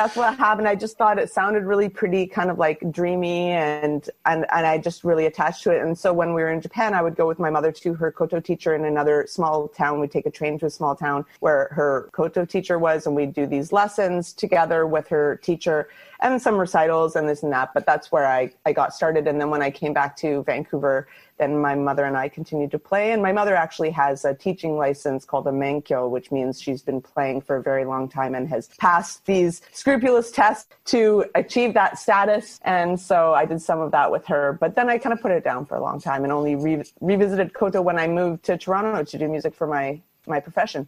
that's 0.00 0.16
what 0.16 0.34
happened. 0.38 0.66
I 0.66 0.74
just 0.74 0.96
thought 0.96 1.18
it 1.18 1.30
sounded 1.30 1.64
really 1.64 1.90
pretty, 1.90 2.26
kind 2.26 2.50
of 2.50 2.58
like 2.58 2.82
dreamy, 2.90 3.50
and 3.50 4.08
and 4.24 4.46
and 4.50 4.66
I 4.66 4.78
just 4.78 5.04
really 5.04 5.26
attached 5.26 5.62
to 5.64 5.72
it. 5.72 5.82
And 5.82 5.98
so 5.98 6.10
when 6.10 6.32
we 6.32 6.40
were 6.40 6.50
in 6.50 6.62
Japan, 6.62 6.94
I 6.94 7.02
would 7.02 7.16
go 7.16 7.28
with 7.28 7.38
my 7.38 7.50
mother 7.50 7.70
to 7.70 7.94
her 7.94 8.10
koto 8.10 8.40
teacher 8.40 8.74
in 8.74 8.86
another 8.86 9.26
small 9.28 9.68
town. 9.68 10.00
We'd 10.00 10.10
take 10.10 10.24
a 10.24 10.30
train 10.30 10.58
to 10.60 10.66
a 10.66 10.70
small 10.70 10.96
town 10.96 11.26
where 11.40 11.68
her 11.72 12.08
koto 12.12 12.46
teacher 12.46 12.78
was, 12.78 13.06
and 13.06 13.14
we'd 13.14 13.34
do 13.34 13.46
these 13.46 13.72
lessons 13.72 14.32
together 14.32 14.86
with 14.86 15.06
her 15.08 15.38
teacher 15.42 15.90
and 16.20 16.40
some 16.40 16.56
recitals 16.56 17.16
and 17.16 17.28
this 17.28 17.42
and 17.42 17.52
that. 17.52 17.74
But 17.74 17.84
that's 17.84 18.10
where 18.10 18.26
I 18.26 18.52
I 18.64 18.72
got 18.72 18.94
started. 18.94 19.28
And 19.28 19.38
then 19.38 19.50
when 19.50 19.60
I 19.60 19.70
came 19.70 19.92
back 19.92 20.16
to 20.18 20.42
Vancouver, 20.44 21.08
then 21.40 21.58
my 21.58 21.74
mother 21.74 22.04
and 22.04 22.16
I 22.16 22.28
continued 22.28 22.70
to 22.72 22.78
play. 22.78 23.12
And 23.12 23.22
my 23.22 23.32
mother 23.32 23.56
actually 23.56 23.90
has 23.92 24.26
a 24.26 24.34
teaching 24.34 24.76
license 24.76 25.24
called 25.24 25.46
a 25.46 25.50
Menkyo, 25.50 26.10
which 26.10 26.30
means 26.30 26.60
she's 26.60 26.82
been 26.82 27.00
playing 27.00 27.40
for 27.40 27.56
a 27.56 27.62
very 27.62 27.86
long 27.86 28.08
time 28.10 28.34
and 28.34 28.46
has 28.48 28.68
passed 28.78 29.24
these 29.24 29.62
scrupulous 29.72 30.30
tests 30.30 30.68
to 30.86 31.24
achieve 31.34 31.72
that 31.74 31.98
status. 31.98 32.60
And 32.64 33.00
so 33.00 33.32
I 33.32 33.46
did 33.46 33.62
some 33.62 33.80
of 33.80 33.90
that 33.92 34.12
with 34.12 34.26
her. 34.26 34.58
But 34.60 34.74
then 34.74 34.90
I 34.90 34.98
kind 34.98 35.14
of 35.14 35.22
put 35.22 35.32
it 35.32 35.42
down 35.42 35.64
for 35.64 35.76
a 35.76 35.80
long 35.80 35.98
time 35.98 36.24
and 36.24 36.32
only 36.32 36.56
re- 36.56 36.84
revisited 37.00 37.54
Koto 37.54 37.80
when 37.80 37.98
I 37.98 38.06
moved 38.06 38.42
to 38.44 38.58
Toronto 38.58 39.02
to 39.02 39.18
do 39.18 39.26
music 39.26 39.54
for 39.54 39.66
my, 39.66 40.00
my 40.26 40.40
profession. 40.40 40.86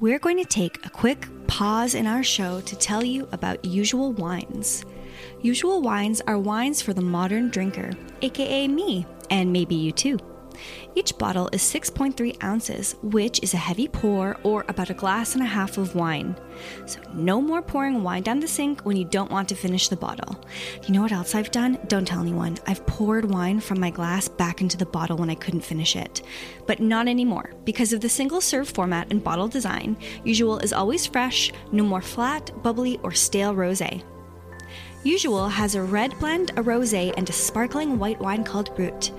We're 0.00 0.18
going 0.18 0.38
to 0.38 0.44
take 0.44 0.84
a 0.84 0.90
quick 0.90 1.28
pause 1.46 1.94
in 1.94 2.08
our 2.08 2.24
show 2.24 2.60
to 2.62 2.76
tell 2.76 3.04
you 3.04 3.28
about 3.30 3.64
usual 3.64 4.10
wines. 4.12 4.84
Usual 5.44 5.82
wines 5.82 6.22
are 6.26 6.38
wines 6.38 6.80
for 6.80 6.94
the 6.94 7.02
modern 7.02 7.50
drinker, 7.50 7.90
aka 8.22 8.66
me, 8.66 9.04
and 9.28 9.52
maybe 9.52 9.74
you 9.74 9.92
too. 9.92 10.18
Each 10.94 11.18
bottle 11.18 11.50
is 11.52 11.60
6.3 11.60 12.42
ounces, 12.42 12.96
which 13.02 13.42
is 13.42 13.52
a 13.52 13.58
heavy 13.58 13.86
pour 13.86 14.38
or 14.42 14.64
about 14.68 14.88
a 14.88 14.94
glass 14.94 15.34
and 15.34 15.42
a 15.42 15.46
half 15.46 15.76
of 15.76 15.94
wine. 15.94 16.34
So, 16.86 16.98
no 17.12 17.42
more 17.42 17.60
pouring 17.60 18.02
wine 18.02 18.22
down 18.22 18.40
the 18.40 18.48
sink 18.48 18.86
when 18.86 18.96
you 18.96 19.04
don't 19.04 19.30
want 19.30 19.50
to 19.50 19.54
finish 19.54 19.88
the 19.88 19.96
bottle. 19.96 20.42
You 20.86 20.94
know 20.94 21.02
what 21.02 21.12
else 21.12 21.34
I've 21.34 21.50
done? 21.50 21.78
Don't 21.88 22.08
tell 22.08 22.22
anyone. 22.22 22.56
I've 22.66 22.86
poured 22.86 23.26
wine 23.26 23.60
from 23.60 23.78
my 23.78 23.90
glass 23.90 24.28
back 24.28 24.62
into 24.62 24.78
the 24.78 24.86
bottle 24.86 25.18
when 25.18 25.28
I 25.28 25.34
couldn't 25.34 25.60
finish 25.60 25.94
it. 25.94 26.22
But 26.66 26.80
not 26.80 27.06
anymore. 27.06 27.52
Because 27.66 27.92
of 27.92 28.00
the 28.00 28.08
single 28.08 28.40
serve 28.40 28.70
format 28.70 29.08
and 29.10 29.22
bottle 29.22 29.48
design, 29.48 29.98
Usual 30.24 30.58
is 30.60 30.72
always 30.72 31.04
fresh, 31.04 31.52
no 31.70 31.84
more 31.84 32.00
flat, 32.00 32.50
bubbly, 32.62 32.98
or 33.02 33.12
stale 33.12 33.54
rose. 33.54 33.82
Usual 35.04 35.48
has 35.48 35.74
a 35.74 35.82
red 35.82 36.18
blend, 36.18 36.52
a 36.52 36.62
rosé, 36.62 37.12
and 37.18 37.28
a 37.28 37.32
sparkling 37.32 37.98
white 37.98 38.18
wine 38.18 38.42
called 38.42 38.74
Brut. 38.74 39.10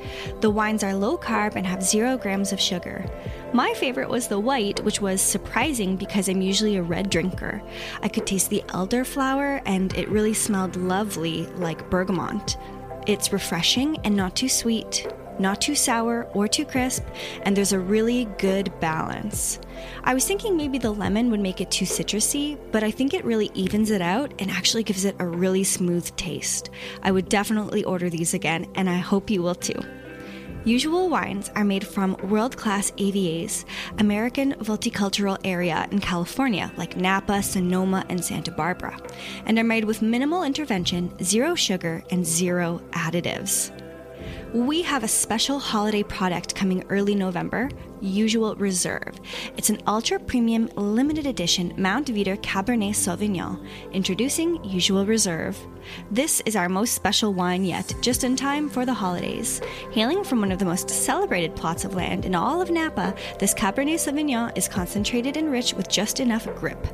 The 0.42 0.50
wines 0.50 0.84
are 0.84 0.96
low 0.96 1.16
carb 1.16 1.56
and 1.56 1.66
have 1.68 1.84
zero 1.84 2.18
grams 2.18 2.52
of 2.52 2.60
sugar. 2.60 3.06
My 3.54 3.72
favorite 3.76 4.10
was 4.10 4.28
the 4.28 4.40
white, 4.40 4.84
which 4.84 5.00
was 5.00 5.22
surprising 5.22 5.96
because 5.96 6.28
I'm 6.28 6.42
usually 6.42 6.78
a 6.78 6.82
red 6.82 7.12
drinker. 7.12 7.62
I 8.02 8.08
could 8.08 8.26
taste 8.26 8.50
the 8.50 8.64
elderflower, 8.70 9.62
and 9.68 9.96
it 9.96 10.10
really 10.10 10.34
smelled 10.34 10.76
lovely, 10.76 11.46
like 11.58 11.88
bergamot. 11.92 12.58
It's 13.06 13.32
refreshing 13.32 14.00
and 14.04 14.16
not 14.16 14.36
too 14.36 14.50
sweet, 14.50 15.08
not 15.40 15.62
too 15.62 15.76
sour 15.76 16.28
or 16.34 16.48
too 16.48 16.66
crisp, 16.66 17.04
and 17.44 17.56
there's 17.56 17.74
a 17.74 17.80
really 17.80 18.26
good 18.38 18.72
balance. 18.80 19.60
I 20.04 20.14
was 20.14 20.26
thinking 20.26 20.56
maybe 20.56 20.78
the 20.78 20.92
lemon 20.92 21.30
would 21.32 21.40
make 21.40 21.62
it 21.62 21.72
too 21.72 21.86
citrusy, 21.86 22.58
but 22.72 22.84
I 22.84 22.92
think 22.92 23.14
it 23.14 23.26
really 23.26 23.52
evens 23.54 23.92
it 23.92 24.02
out 24.02 24.34
and 24.40 24.50
actually 24.50 24.84
gives 24.84 25.06
it 25.06 25.16
a 25.20 25.28
really 25.28 25.64
smooth 25.64 26.16
taste. 26.16 26.70
I 27.04 27.12
would 27.12 27.30
definitely 27.30 27.84
order 27.84 28.10
these 28.10 28.34
again, 28.34 28.68
and 28.76 28.90
I 28.90 28.98
hope 28.98 29.30
you 29.30 29.42
will 29.42 29.56
too. 29.56 29.80
Usual 30.66 31.10
wines 31.10 31.52
are 31.56 31.64
made 31.64 31.86
from 31.86 32.18
world 32.24 32.58
class 32.58 32.90
AVAs, 32.98 33.66
American 34.00 34.54
viticultural 34.54 35.38
area 35.44 35.88
in 35.92 36.00
California, 36.00 36.72
like 36.76 36.98
Napa, 36.98 37.44
Sonoma, 37.44 38.04
and 38.10 38.26
Santa 38.26 38.50
Barbara, 38.50 38.98
and 39.46 39.60
are 39.60 39.64
made 39.64 39.86
with 39.86 40.02
minimal 40.02 40.42
intervention, 40.42 41.16
zero 41.24 41.54
sugar, 41.54 42.04
and 42.10 42.26
zero 42.26 42.82
additives. 42.94 43.72
We 44.56 44.84
have 44.84 45.04
a 45.04 45.08
special 45.10 45.60
holiday 45.60 46.02
product 46.02 46.56
coming 46.56 46.86
early 46.88 47.14
November, 47.14 47.68
Usual 48.00 48.56
Reserve. 48.56 49.20
It's 49.58 49.70
an 49.70 49.82
ultra 49.86 50.18
premium 50.18 50.70
limited 50.78 51.26
edition 51.26 51.74
Mount 51.76 52.08
Veeder 52.08 52.38
Cabernet 52.38 52.92
Sauvignon, 52.92 53.68
introducing 53.92 54.64
Usual 54.64 55.06
Reserve. 55.06 55.60
This 56.10 56.42
is 56.46 56.56
our 56.56 56.70
most 56.70 56.94
special 56.94 57.34
wine 57.34 57.66
yet, 57.66 57.94
just 58.00 58.24
in 58.24 58.38
time 58.38 58.70
for 58.70 58.86
the 58.86 58.94
holidays. 58.94 59.60
Hailing 59.92 60.24
from 60.24 60.40
one 60.40 60.54
of 60.54 60.60
the 60.60 60.64
most 60.64 60.90
celebrated 60.90 61.54
plots 61.58 61.84
of 61.84 61.96
land 61.96 62.24
in 62.24 62.34
all 62.34 62.62
of 62.62 62.70
Napa, 62.70 63.14
this 63.40 63.54
Cabernet 63.54 63.96
Sauvignon 63.96 64.58
is 64.58 64.70
concentrated 64.70 65.36
and 65.36 65.52
rich 65.52 65.74
with 65.74 65.90
just 65.90 66.22
enough 66.22 66.46
grip. 66.56 66.88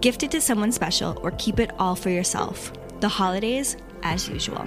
Gift 0.00 0.22
it 0.22 0.30
to 0.30 0.40
someone 0.40 0.72
special 0.72 1.20
or 1.22 1.32
keep 1.32 1.60
it 1.60 1.72
all 1.78 1.96
for 1.96 2.08
yourself. 2.08 2.72
The 3.00 3.08
holidays, 3.10 3.76
as 4.02 4.26
usual 4.26 4.66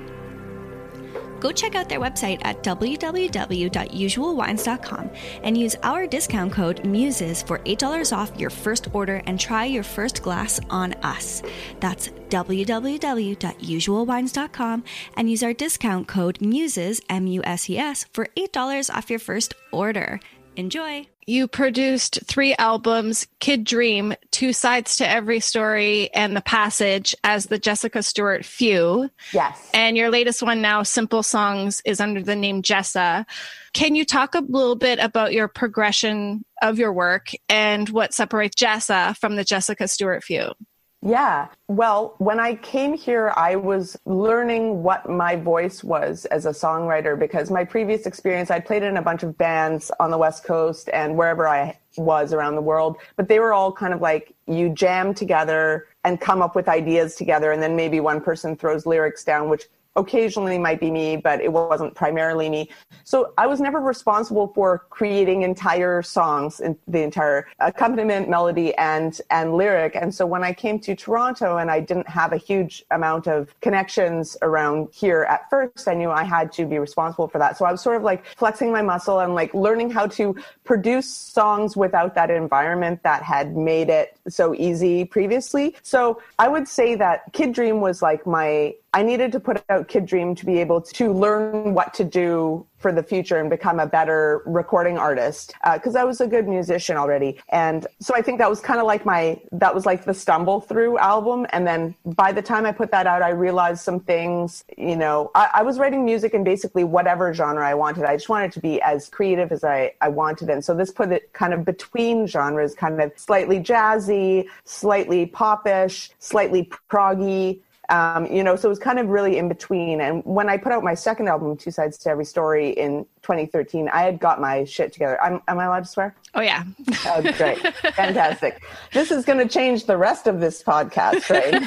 go 1.39 1.51
check 1.51 1.75
out 1.75 1.89
their 1.89 1.99
website 1.99 2.39
at 2.43 2.63
www.usualwines.com 2.63 5.09
and 5.43 5.57
use 5.57 5.75
our 5.83 6.07
discount 6.07 6.53
code 6.53 6.85
MUSES 6.85 7.43
for 7.43 7.59
$8 7.59 8.15
off 8.15 8.39
your 8.39 8.49
first 8.49 8.87
order 8.93 9.21
and 9.25 9.37
try 9.39 9.65
your 9.65 9.83
first 9.83 10.23
glass 10.23 10.59
on 10.69 10.93
us. 11.03 11.43
That's 11.79 12.09
www.usualwines.com 12.29 14.83
and 15.15 15.29
use 15.29 15.43
our 15.43 15.53
discount 15.53 16.07
code 16.07 16.41
MUSES, 16.41 17.01
M 17.09 17.27
U 17.27 17.41
S 17.43 17.69
E 17.69 17.77
S, 17.77 18.05
for 18.13 18.27
$8 18.35 18.89
off 18.93 19.09
your 19.09 19.19
first 19.19 19.53
order. 19.71 20.19
Enjoy! 20.57 21.07
You 21.27 21.47
produced 21.47 22.19
three 22.25 22.55
albums 22.55 23.27
Kid 23.39 23.63
Dream, 23.63 24.15
Two 24.31 24.53
Sides 24.53 24.97
to 24.97 25.07
Every 25.07 25.39
Story, 25.39 26.09
and 26.15 26.35
The 26.35 26.41
Passage 26.41 27.15
as 27.23 27.45
the 27.45 27.59
Jessica 27.59 28.01
Stuart 28.01 28.43
Few. 28.43 29.11
Yes. 29.33 29.69
And 29.71 29.95
your 29.95 30.09
latest 30.09 30.41
one 30.41 30.59
now, 30.59 30.81
Simple 30.81 31.21
Songs, 31.21 31.79
is 31.85 32.01
under 32.01 32.23
the 32.23 32.35
name 32.35 32.63
Jessa. 32.63 33.25
Can 33.73 33.93
you 33.93 34.03
talk 34.03 34.33
a 34.33 34.39
little 34.39 34.75
bit 34.75 34.97
about 34.97 35.31
your 35.31 35.47
progression 35.47 36.43
of 36.63 36.79
your 36.79 36.91
work 36.91 37.29
and 37.47 37.87
what 37.89 38.15
separates 38.15 38.59
Jessa 38.59 39.15
from 39.17 39.35
the 39.35 39.43
Jessica 39.43 39.87
Stuart 39.87 40.23
Few? 40.23 40.53
Yeah. 41.01 41.47
Well, 41.67 42.15
when 42.17 42.39
I 42.39 42.55
came 42.55 42.93
here, 42.93 43.31
I 43.35 43.55
was 43.55 43.97
learning 44.05 44.81
what 44.81 45.07
my 45.07 45.35
voice 45.35 45.83
was 45.83 46.25
as 46.25 46.45
a 46.47 46.49
songwriter 46.49 47.17
because 47.17 47.51
my 47.51 47.63
previous 47.63 48.07
experience, 48.07 48.49
I'd 48.49 48.65
played 48.65 48.81
in 48.81 48.97
a 48.97 49.01
bunch 49.01 49.21
of 49.21 49.37
bands 49.37 49.91
on 49.99 50.09
the 50.09 50.17
West 50.17 50.43
Coast 50.43 50.89
and 50.91 51.15
wherever 51.15 51.47
I 51.47 51.77
was 51.97 52.33
around 52.33 52.55
the 52.55 52.61
world, 52.61 52.97
but 53.15 53.27
they 53.27 53.39
were 53.39 53.53
all 53.53 53.71
kind 53.71 53.93
of 53.93 54.01
like 54.01 54.33
you 54.47 54.69
jam 54.69 55.13
together 55.13 55.87
and 56.03 56.19
come 56.19 56.41
up 56.41 56.55
with 56.55 56.67
ideas 56.67 57.15
together, 57.15 57.51
and 57.51 57.61
then 57.61 57.75
maybe 57.75 57.99
one 57.99 58.21
person 58.21 58.55
throws 58.55 58.85
lyrics 58.85 59.23
down, 59.23 59.49
which 59.49 59.67
occasionally 59.97 60.57
might 60.57 60.79
be 60.79 60.89
me, 60.89 61.17
but 61.17 61.41
it 61.41 61.51
wasn't 61.51 61.93
primarily 61.95 62.49
me. 62.49 62.69
So 63.03 63.33
I 63.37 63.47
was 63.47 63.59
never 63.59 63.79
responsible 63.79 64.47
for 64.53 64.85
creating 64.89 65.41
entire 65.41 66.01
songs, 66.01 66.59
in 66.59 66.77
the 66.87 67.01
entire 67.01 67.47
accompaniment, 67.59 68.29
melody, 68.29 68.73
and 68.75 69.19
and 69.29 69.55
lyric. 69.55 69.95
And 69.95 70.13
so 70.13 70.25
when 70.25 70.43
I 70.43 70.53
came 70.53 70.79
to 70.79 70.95
Toronto 70.95 71.57
and 71.57 71.69
I 71.69 71.79
didn't 71.79 72.07
have 72.07 72.31
a 72.31 72.37
huge 72.37 72.85
amount 72.91 73.27
of 73.27 73.59
connections 73.59 74.37
around 74.41 74.89
here 74.93 75.23
at 75.23 75.49
first, 75.49 75.87
I 75.87 75.93
knew 75.93 76.11
I 76.11 76.23
had 76.23 76.51
to 76.53 76.65
be 76.65 76.77
responsible 76.79 77.27
for 77.27 77.39
that. 77.39 77.57
So 77.57 77.65
I 77.65 77.71
was 77.71 77.81
sort 77.81 77.97
of 77.97 78.03
like 78.03 78.25
flexing 78.37 78.71
my 78.71 78.81
muscle 78.81 79.19
and 79.19 79.33
like 79.33 79.53
learning 79.53 79.89
how 79.89 80.07
to 80.07 80.35
produce 80.63 81.09
songs 81.09 81.75
without 81.75 82.13
that 82.15 82.29
environment 82.29 83.01
that 83.03 83.23
had 83.23 83.57
made 83.57 83.89
it 83.89 84.17
so 84.29 84.53
easy 84.53 85.05
previously. 85.05 85.75
So 85.81 86.21
I 86.37 86.47
would 86.47 86.67
say 86.67 86.95
that 86.95 87.33
Kid 87.33 87.53
Dream 87.53 87.81
was 87.81 88.01
like 88.01 88.27
my 88.27 88.75
I 88.93 89.03
needed 89.03 89.31
to 89.33 89.39
put 89.39 89.63
out 89.69 89.87
Kid 89.87 90.05
Dream 90.05 90.33
to 90.35 90.45
be 90.45 90.59
able 90.59 90.81
to 90.81 91.11
learn 91.11 91.73
what 91.73 91.93
to 91.95 92.03
do 92.03 92.65
for 92.77 92.91
the 92.91 93.03
future 93.03 93.37
and 93.37 93.49
become 93.49 93.79
a 93.79 93.87
better 93.87 94.43
recording 94.45 94.97
artist 94.97 95.53
uh, 95.63 95.77
because 95.77 95.95
I 95.95 96.03
was 96.03 96.21
a 96.21 96.27
good 96.27 96.47
musician 96.47 96.95
already. 96.95 97.39
And 97.49 97.87
so 97.99 98.15
I 98.15 98.21
think 98.21 98.37
that 98.37 98.49
was 98.49 98.59
kind 98.59 98.79
of 98.79 98.85
like 98.85 99.05
my, 99.05 99.41
that 99.51 99.73
was 99.73 99.85
like 99.85 100.05
the 100.05 100.13
stumble 100.13 100.61
through 100.61 100.97
album. 100.99 101.47
And 101.49 101.65
then 101.65 101.95
by 102.05 102.31
the 102.31 102.41
time 102.41 102.65
I 102.65 102.71
put 102.71 102.91
that 102.91 103.07
out, 103.07 103.21
I 103.21 103.29
realized 103.29 103.81
some 103.81 103.99
things, 103.99 104.63
you 104.77 104.95
know, 104.95 105.31
I, 105.33 105.49
I 105.55 105.63
was 105.63 105.79
writing 105.79 106.05
music 106.05 106.33
in 106.33 106.43
basically 106.43 106.83
whatever 106.83 107.33
genre 107.33 107.67
I 107.67 107.73
wanted. 107.73 108.05
I 108.05 108.15
just 108.15 108.29
wanted 108.29 108.51
to 108.53 108.59
be 108.59 108.79
as 108.81 109.09
creative 109.09 109.51
as 109.51 109.63
I, 109.63 109.93
I 110.01 110.09
wanted. 110.09 110.49
And 110.49 110.63
so 110.63 110.75
this 110.75 110.91
put 110.91 111.11
it 111.11 111.33
kind 111.33 111.53
of 111.53 111.65
between 111.65 112.27
genres, 112.27 112.75
kind 112.75 113.01
of 113.01 113.11
slightly 113.15 113.59
jazzy, 113.59 114.47
slightly 114.65 115.25
popish, 115.25 116.11
slightly 116.19 116.69
proggy 116.89 117.61
Um, 117.89 118.25
you 118.25 118.43
know, 118.43 118.55
so 118.55 118.67
it 118.67 118.69
was 118.69 118.79
kind 118.79 118.99
of 118.99 119.07
really 119.07 119.37
in 119.37 119.47
between. 119.47 120.01
And 120.01 120.23
when 120.25 120.49
I 120.49 120.57
put 120.57 120.73
out 120.73 120.83
my 120.83 120.93
second 120.93 121.29
album, 121.29 121.55
Two 121.55 121.71
Sides 121.71 121.97
to 121.99 122.09
Every 122.09 122.25
Story, 122.25 122.71
in 122.71 123.05
2013, 123.21 123.87
I 123.89 124.01
had 124.01 124.19
got 124.19 124.41
my 124.41 124.65
shit 124.65 124.91
together. 124.91 125.21
I'm, 125.21 125.41
am 125.47 125.59
I 125.59 125.65
allowed 125.65 125.85
to 125.85 125.89
swear? 125.89 126.15
Oh 126.33 126.41
yeah. 126.41 126.63
Oh, 127.05 127.21
great. 127.21 127.59
Fantastic. 127.95 128.61
This 128.91 129.11
is 129.11 129.23
going 129.23 129.39
to 129.39 129.47
change 129.47 129.85
the 129.85 129.97
rest 129.97 130.27
of 130.27 130.39
this 130.39 130.61
podcast, 130.61 131.29
right? 131.29 131.63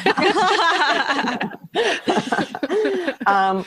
um, 3.27 3.65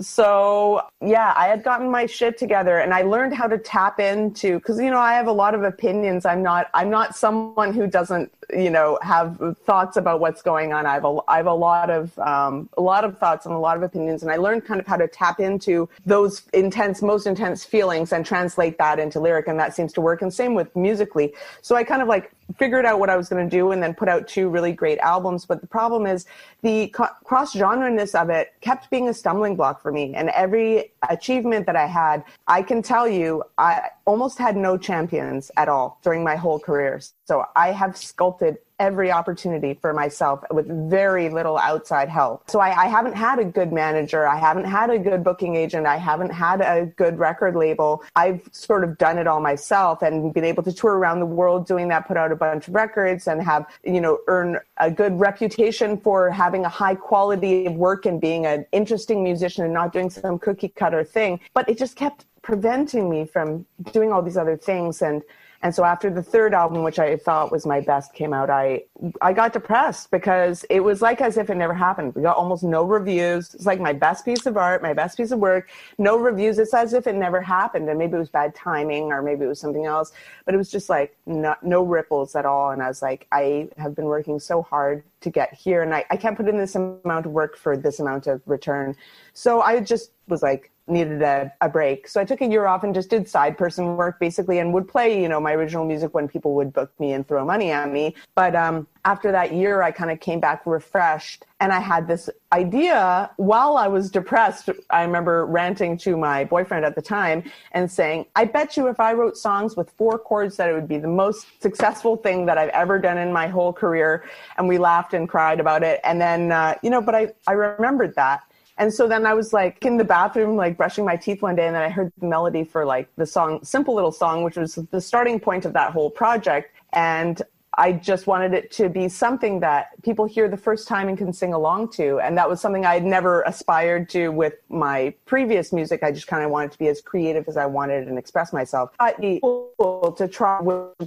so 0.00 0.82
yeah 1.00 1.32
i 1.36 1.46
had 1.46 1.62
gotten 1.62 1.90
my 1.90 2.04
shit 2.06 2.36
together 2.36 2.78
and 2.78 2.92
i 2.92 3.02
learned 3.02 3.34
how 3.34 3.46
to 3.46 3.56
tap 3.56 3.98
into 3.98 4.58
because 4.58 4.78
you 4.78 4.90
know 4.90 4.98
i 4.98 5.14
have 5.14 5.26
a 5.26 5.32
lot 5.32 5.54
of 5.54 5.62
opinions. 5.62 6.24
I'm 6.24 6.42
not 6.42 6.68
i'm 6.74 6.90
not 6.90 7.16
someone 7.16 7.72
who 7.72 7.86
doesn't 7.86 8.32
you 8.54 8.70
know 8.70 8.98
have 9.02 9.56
thoughts 9.64 9.96
about 9.96 10.20
what's 10.20 10.40
going 10.40 10.72
on. 10.72 10.86
I 10.86 10.94
have 10.94 11.04
a, 11.04 11.18
I 11.26 11.36
have 11.38 11.46
a 11.46 11.54
lot 11.54 11.90
of 11.90 12.16
um, 12.18 12.68
a 12.76 12.82
lot 12.82 13.04
of 13.04 13.18
thoughts 13.18 13.46
and 13.46 13.54
a 13.54 13.58
lot 13.58 13.76
of 13.76 13.82
opinions 13.82 14.22
and 14.22 14.30
i 14.30 14.36
learned 14.36 14.64
kind 14.64 14.80
of 14.80 14.86
how 14.86 14.96
to 14.96 15.08
tap 15.08 15.40
into 15.40 15.88
those 16.04 16.42
intense 16.52 17.02
most 17.02 17.26
intense 17.26 17.64
feelings 17.64 18.12
and 18.12 18.24
translate 18.24 18.78
that 18.78 18.98
into 18.98 19.20
lyric 19.20 19.48
and 19.48 19.58
that 19.58 19.74
seems 19.74 19.92
to 19.94 20.00
work 20.00 20.22
and 20.22 20.32
same 20.32 20.54
with 20.54 20.74
musically. 20.76 21.34
So 21.62 21.76
i 21.76 21.84
kind 21.84 22.02
of 22.02 22.08
like 22.08 22.32
figured 22.58 22.86
out 22.86 23.00
what 23.00 23.10
I 23.10 23.16
was 23.16 23.28
going 23.28 23.48
to 23.48 23.56
do 23.56 23.72
and 23.72 23.82
then 23.82 23.94
put 23.94 24.08
out 24.08 24.28
two 24.28 24.48
really 24.48 24.72
great 24.72 24.98
albums. 24.98 25.44
But 25.44 25.60
the 25.60 25.66
problem 25.66 26.06
is 26.06 26.26
the 26.62 26.88
co- 26.88 27.08
cross 27.24 27.54
genreness 27.54 28.14
of 28.14 28.30
it 28.30 28.54
kept 28.60 28.90
being 28.90 29.08
a 29.08 29.14
stumbling 29.14 29.56
block 29.56 29.82
for 29.82 29.92
me. 29.92 30.14
And 30.14 30.30
every 30.30 30.92
achievement 31.10 31.66
that 31.66 31.76
I 31.76 31.86
had, 31.86 32.24
I 32.46 32.62
can 32.62 32.82
tell 32.82 33.08
you, 33.08 33.42
I 33.58 33.90
almost 34.04 34.38
had 34.38 34.56
no 34.56 34.76
champions 34.76 35.50
at 35.56 35.68
all 35.68 35.98
during 36.02 36.22
my 36.22 36.36
whole 36.36 36.58
career. 36.58 37.00
So 37.26 37.44
I 37.56 37.72
have 37.72 37.96
sculpted 37.96 38.58
every 38.78 39.10
opportunity 39.10 39.74
for 39.74 39.92
myself 39.92 40.44
with 40.50 40.66
very 40.90 41.28
little 41.28 41.56
outside 41.58 42.08
help. 42.08 42.48
So 42.50 42.60
I, 42.60 42.84
I, 42.84 42.86
haven't 42.86 43.14
had 43.14 43.38
a 43.38 43.44
good 43.44 43.72
manager. 43.72 44.28
I 44.28 44.36
haven't 44.36 44.64
had 44.64 44.90
a 44.90 44.98
good 44.98 45.24
booking 45.24 45.56
agent. 45.56 45.86
I 45.86 45.96
haven't 45.96 46.30
had 46.30 46.60
a 46.60 46.86
good 46.96 47.18
record 47.18 47.56
label. 47.56 48.02
I've 48.16 48.46
sort 48.52 48.84
of 48.84 48.98
done 48.98 49.18
it 49.18 49.26
all 49.26 49.40
myself 49.40 50.02
and 50.02 50.32
been 50.32 50.44
able 50.44 50.62
to 50.64 50.72
tour 50.72 50.98
around 50.98 51.20
the 51.20 51.26
world 51.26 51.66
doing 51.66 51.88
that, 51.88 52.06
put 52.06 52.16
out 52.16 52.32
a 52.32 52.36
bunch 52.36 52.68
of 52.68 52.74
records 52.74 53.26
and 53.28 53.42
have, 53.42 53.66
you 53.82 54.00
know, 54.00 54.18
earn 54.26 54.58
a 54.76 54.90
good 54.90 55.18
reputation 55.18 55.98
for 55.98 56.30
having 56.30 56.64
a 56.64 56.68
high 56.68 56.94
quality 56.94 57.66
of 57.66 57.74
work 57.74 58.04
and 58.04 58.20
being 58.20 58.44
an 58.44 58.66
interesting 58.72 59.22
musician 59.22 59.64
and 59.64 59.72
not 59.72 59.92
doing 59.92 60.10
some 60.10 60.38
cookie 60.38 60.68
cutter 60.68 60.95
thing. 61.04 61.40
But 61.54 61.68
it 61.68 61.78
just 61.78 61.96
kept 61.96 62.24
preventing 62.42 63.10
me 63.10 63.24
from 63.24 63.66
doing 63.92 64.12
all 64.12 64.22
these 64.22 64.36
other 64.36 64.56
things 64.56 65.02
and 65.02 65.22
and 65.62 65.74
so 65.74 65.84
after 65.84 66.10
the 66.10 66.22
third 66.22 66.54
album, 66.54 66.82
which 66.82 66.98
I 66.98 67.16
thought 67.16 67.50
was 67.50 67.66
my 67.66 67.80
best, 67.80 68.12
came 68.12 68.32
out, 68.32 68.50
I 68.50 68.84
I 69.20 69.32
got 69.32 69.52
depressed 69.52 70.10
because 70.10 70.64
it 70.70 70.80
was 70.80 71.02
like 71.02 71.20
as 71.20 71.36
if 71.36 71.50
it 71.50 71.56
never 71.56 71.74
happened. 71.74 72.14
We 72.14 72.22
got 72.22 72.36
almost 72.36 72.62
no 72.62 72.84
reviews. 72.84 73.54
It's 73.54 73.66
like 73.66 73.80
my 73.80 73.92
best 73.92 74.24
piece 74.24 74.46
of 74.46 74.56
art, 74.56 74.82
my 74.82 74.92
best 74.92 75.16
piece 75.16 75.30
of 75.30 75.38
work, 75.38 75.70
no 75.98 76.18
reviews. 76.18 76.58
It's 76.58 76.74
as 76.74 76.92
if 76.92 77.06
it 77.06 77.14
never 77.14 77.40
happened, 77.40 77.88
and 77.88 77.98
maybe 77.98 78.14
it 78.14 78.18
was 78.18 78.28
bad 78.28 78.54
timing, 78.54 79.04
or 79.04 79.22
maybe 79.22 79.44
it 79.44 79.48
was 79.48 79.60
something 79.60 79.86
else. 79.86 80.12
But 80.44 80.54
it 80.54 80.58
was 80.58 80.70
just 80.70 80.88
like 80.88 81.16
no, 81.26 81.54
no 81.62 81.82
ripples 81.82 82.36
at 82.36 82.44
all. 82.46 82.70
And 82.70 82.82
I 82.82 82.88
was 82.88 83.02
like, 83.02 83.26
I 83.32 83.68
have 83.78 83.94
been 83.94 84.06
working 84.06 84.38
so 84.38 84.62
hard 84.62 85.02
to 85.22 85.30
get 85.30 85.52
here, 85.54 85.82
and 85.82 85.94
I, 85.94 86.04
I 86.10 86.16
can't 86.16 86.36
put 86.36 86.48
in 86.48 86.58
this 86.58 86.74
amount 86.74 87.26
of 87.26 87.32
work 87.32 87.56
for 87.56 87.76
this 87.76 87.98
amount 87.98 88.26
of 88.26 88.42
return. 88.46 88.94
So 89.32 89.62
I 89.62 89.80
just 89.80 90.12
was 90.28 90.42
like, 90.42 90.70
needed 90.88 91.22
a, 91.22 91.52
a 91.60 91.68
break. 91.68 92.08
So 92.08 92.20
I 92.20 92.24
took 92.24 92.40
a 92.40 92.46
year 92.46 92.66
off 92.66 92.84
and 92.84 92.94
just 92.94 93.10
did 93.10 93.28
side 93.28 93.58
person 93.58 93.96
work 93.96 94.20
basically 94.20 94.58
and 94.58 94.72
would 94.72 94.86
play, 94.86 95.20
you 95.20 95.28
know, 95.28 95.40
my 95.40 95.52
original 95.52 95.84
music 95.84 96.14
when 96.14 96.28
people 96.28 96.54
would 96.54 96.72
book 96.72 96.92
me 97.00 97.12
and 97.12 97.26
throw 97.26 97.44
money 97.44 97.70
at 97.70 97.90
me. 97.90 98.14
But 98.34 98.54
um, 98.54 98.86
after 99.04 99.32
that 99.32 99.52
year, 99.52 99.82
I 99.82 99.90
kind 99.90 100.10
of 100.10 100.20
came 100.20 100.40
back 100.40 100.66
refreshed 100.66 101.44
and 101.60 101.72
I 101.72 101.80
had 101.80 102.06
this 102.06 102.28
idea 102.52 103.30
while 103.36 103.76
I 103.76 103.88
was 103.88 104.10
depressed. 104.10 104.68
I 104.90 105.02
remember 105.02 105.46
ranting 105.46 105.96
to 105.98 106.16
my 106.16 106.44
boyfriend 106.44 106.84
at 106.84 106.94
the 106.94 107.02
time 107.02 107.44
and 107.72 107.90
saying, 107.90 108.26
I 108.36 108.44
bet 108.44 108.76
you 108.76 108.88
if 108.88 109.00
I 109.00 109.12
wrote 109.12 109.36
songs 109.36 109.76
with 109.76 109.90
four 109.90 110.18
chords 110.18 110.56
that 110.56 110.68
it 110.68 110.74
would 110.74 110.88
be 110.88 110.98
the 110.98 111.08
most 111.08 111.46
successful 111.60 112.16
thing 112.16 112.46
that 112.46 112.58
I've 112.58 112.68
ever 112.70 112.98
done 112.98 113.16
in 113.18 113.32
my 113.32 113.48
whole 113.48 113.72
career. 113.72 114.24
And 114.58 114.68
we 114.68 114.78
laughed 114.78 115.14
and 115.14 115.28
cried 115.28 115.60
about 115.60 115.82
it. 115.82 116.00
And 116.04 116.20
then, 116.20 116.52
uh, 116.52 116.74
you 116.82 116.90
know, 116.90 117.00
but 117.00 117.14
I, 117.14 117.32
I 117.46 117.52
remembered 117.52 118.14
that. 118.16 118.42
And 118.78 118.92
so 118.92 119.08
then 119.08 119.24
I 119.26 119.34
was 119.34 119.52
like 119.52 119.84
in 119.84 119.96
the 119.96 120.04
bathroom, 120.04 120.56
like 120.56 120.76
brushing 120.76 121.04
my 121.04 121.16
teeth 121.16 121.42
one 121.42 121.56
day, 121.56 121.66
and 121.66 121.74
then 121.74 121.82
I 121.82 121.88
heard 121.88 122.12
the 122.18 122.26
melody 122.26 122.64
for 122.64 122.84
like 122.84 123.08
the 123.16 123.26
song, 123.26 123.64
Simple 123.64 123.94
Little 123.94 124.12
Song, 124.12 124.42
which 124.42 124.56
was 124.56 124.74
the 124.90 125.00
starting 125.00 125.40
point 125.40 125.64
of 125.64 125.72
that 125.72 125.92
whole 125.92 126.10
project. 126.10 126.72
And 126.92 127.42
I 127.78 127.92
just 127.92 128.26
wanted 128.26 128.54
it 128.54 128.70
to 128.72 128.88
be 128.88 129.06
something 129.08 129.60
that 129.60 129.90
people 130.02 130.24
hear 130.24 130.48
the 130.48 130.56
first 130.56 130.88
time 130.88 131.08
and 131.08 131.18
can 131.18 131.32
sing 131.32 131.52
along 131.52 131.90
to. 131.92 132.18
And 132.20 132.36
that 132.38 132.48
was 132.48 132.58
something 132.58 132.86
I 132.86 132.94
had 132.94 133.04
never 133.04 133.42
aspired 133.42 134.08
to 134.10 134.30
with 134.30 134.54
my 134.70 135.12
previous 135.26 135.74
music. 135.74 136.02
I 136.02 136.10
just 136.10 136.26
kind 136.26 136.42
of 136.42 136.50
wanted 136.50 136.72
to 136.72 136.78
be 136.78 136.88
as 136.88 137.02
creative 137.02 137.46
as 137.48 137.58
I 137.58 137.66
wanted 137.66 138.08
and 138.08 138.18
express 138.18 138.52
myself. 138.52 138.92
Be 139.20 139.40
cool 139.42 140.14
to 140.16 140.26
try, 140.26 140.58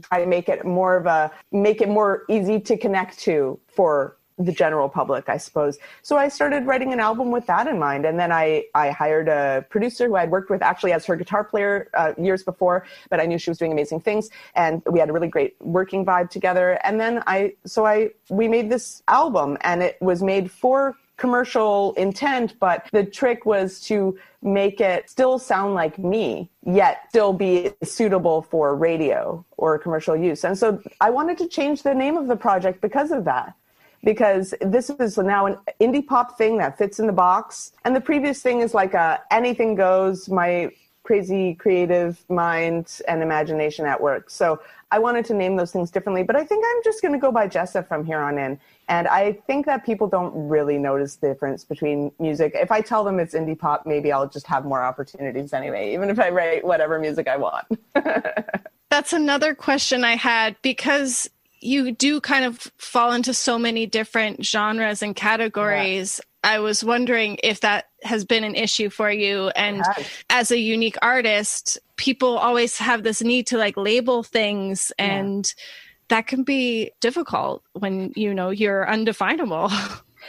try 0.03 0.19
to 0.21 0.27
make 0.27 0.47
it 0.47 0.63
more 0.63 0.95
of 0.95 1.07
a, 1.07 1.31
make 1.51 1.81
it 1.81 1.89
more 1.89 2.25
easy 2.29 2.59
to 2.59 2.77
connect 2.77 3.17
to 3.19 3.59
for 3.67 4.17
the 4.39 4.51
general 4.53 4.87
public, 4.87 5.27
I 5.27 5.37
suppose. 5.37 5.77
So 6.01 6.17
I 6.17 6.29
started 6.29 6.65
writing 6.65 6.93
an 6.93 6.99
album 6.99 7.29
with 7.29 7.45
that 7.47 7.67
in 7.67 7.77
mind, 7.77 8.05
and 8.05 8.17
then 8.17 8.31
I 8.31 8.65
I 8.73 8.89
hired 8.89 9.27
a 9.27 9.65
producer 9.69 10.07
who 10.07 10.15
I'd 10.15 10.31
worked 10.31 10.49
with 10.49 10.61
actually 10.61 10.93
as 10.93 11.05
her 11.05 11.15
guitar 11.15 11.43
player 11.43 11.89
uh, 11.93 12.13
years 12.17 12.43
before, 12.43 12.85
but 13.09 13.19
I 13.19 13.25
knew 13.25 13.37
she 13.37 13.51
was 13.51 13.57
doing 13.57 13.73
amazing 13.73 13.99
things, 13.99 14.29
and 14.55 14.81
we 14.85 14.99
had 14.99 15.09
a 15.09 15.13
really 15.13 15.27
great 15.27 15.55
working 15.59 16.05
vibe 16.05 16.29
together. 16.29 16.79
And 16.83 16.99
then 16.99 17.21
I 17.27 17.53
so 17.65 17.85
I 17.85 18.11
we 18.29 18.47
made 18.47 18.69
this 18.69 19.03
album, 19.07 19.57
and 19.61 19.83
it 19.83 19.97
was 20.01 20.23
made 20.23 20.49
for 20.49 20.95
commercial 21.17 21.93
intent, 21.95 22.55
but 22.59 22.87
the 22.93 23.03
trick 23.03 23.45
was 23.45 23.81
to 23.81 24.17
make 24.41 24.79
it 24.79 25.09
still 25.09 25.37
sound 25.37 25.73
like 25.73 25.99
me, 25.99 26.49
yet 26.63 27.03
still 27.09 27.33
be 27.33 27.71
suitable 27.83 28.41
for 28.41 28.73
radio 28.73 29.45
or 29.57 29.77
commercial 29.77 30.15
use. 30.15 30.45
And 30.45 30.57
so 30.57 30.81
I 31.01 31.09
wanted 31.09 31.37
to 31.39 31.47
change 31.49 31.83
the 31.83 31.93
name 31.93 32.15
of 32.15 32.27
the 32.27 32.37
project 32.37 32.79
because 32.79 33.11
of 33.11 33.25
that 33.25 33.53
because 34.03 34.53
this 34.61 34.89
is 34.89 35.17
now 35.17 35.45
an 35.45 35.57
indie 35.79 36.05
pop 36.05 36.37
thing 36.37 36.57
that 36.57 36.77
fits 36.77 36.99
in 36.99 37.07
the 37.07 37.13
box. 37.13 37.73
And 37.85 37.95
the 37.95 38.01
previous 38.01 38.41
thing 38.41 38.61
is 38.61 38.73
like 38.73 38.93
a 38.93 39.21
anything 39.31 39.75
goes, 39.75 40.29
my 40.29 40.71
crazy 41.03 41.55
creative 41.55 42.23
mind 42.29 43.01
and 43.07 43.23
imagination 43.23 43.83
at 43.83 43.99
work. 43.99 44.29
So 44.29 44.61
I 44.91 44.99
wanted 44.99 45.25
to 45.25 45.33
name 45.33 45.55
those 45.55 45.71
things 45.71 45.89
differently, 45.89 46.21
but 46.21 46.35
I 46.35 46.45
think 46.45 46.63
I'm 46.67 46.83
just 46.83 47.01
going 47.01 47.13
to 47.13 47.19
go 47.19 47.31
by 47.31 47.47
Jessa 47.47 47.87
from 47.87 48.05
here 48.05 48.19
on 48.19 48.37
in. 48.37 48.59
And 48.89 49.07
I 49.07 49.33
think 49.47 49.65
that 49.65 49.83
people 49.83 50.07
don't 50.07 50.31
really 50.47 50.77
notice 50.77 51.15
the 51.15 51.29
difference 51.29 51.63
between 51.63 52.11
music. 52.19 52.51
If 52.53 52.71
I 52.71 52.81
tell 52.81 53.03
them 53.03 53.19
it's 53.19 53.33
indie 53.33 53.57
pop, 53.57 53.87
maybe 53.87 54.11
I'll 54.11 54.29
just 54.29 54.45
have 54.45 54.65
more 54.65 54.83
opportunities 54.83 55.51
anyway, 55.51 55.93
even 55.93 56.11
if 56.11 56.19
I 56.19 56.29
write 56.29 56.63
whatever 56.63 56.99
music 56.99 57.27
I 57.27 57.37
want. 57.37 57.65
That's 58.89 59.11
another 59.11 59.55
question 59.55 60.03
I 60.03 60.15
had 60.15 60.57
because 60.61 61.27
you 61.61 61.91
do 61.91 62.21
kind 62.21 62.45
of 62.45 62.57
fall 62.77 63.11
into 63.11 63.33
so 63.33 63.59
many 63.59 63.85
different 63.85 64.45
genres 64.45 65.01
and 65.01 65.15
categories. 65.15 66.19
Yeah. 66.23 66.51
I 66.51 66.59
was 66.59 66.83
wondering 66.83 67.37
if 67.43 67.61
that 67.61 67.89
has 68.03 68.23
been 68.23 68.43
an 68.43 68.55
issue 68.55 68.89
for 68.89 69.11
you. 69.11 69.49
And 69.49 69.83
as 70.29 70.51
a 70.51 70.57
unique 70.57 70.97
artist, 71.01 71.77
people 71.97 72.37
always 72.37 72.77
have 72.77 73.03
this 73.03 73.21
need 73.21 73.47
to 73.47 73.57
like 73.57 73.75
label 73.75 74.23
things 74.23 74.91
and 74.97 75.45
yeah. 75.45 75.63
that 76.09 76.27
can 76.27 76.43
be 76.43 76.91
difficult 77.01 77.63
when 77.73 78.13
you 78.15 78.33
know 78.33 78.49
you're 78.51 78.89
undefinable. 78.89 79.69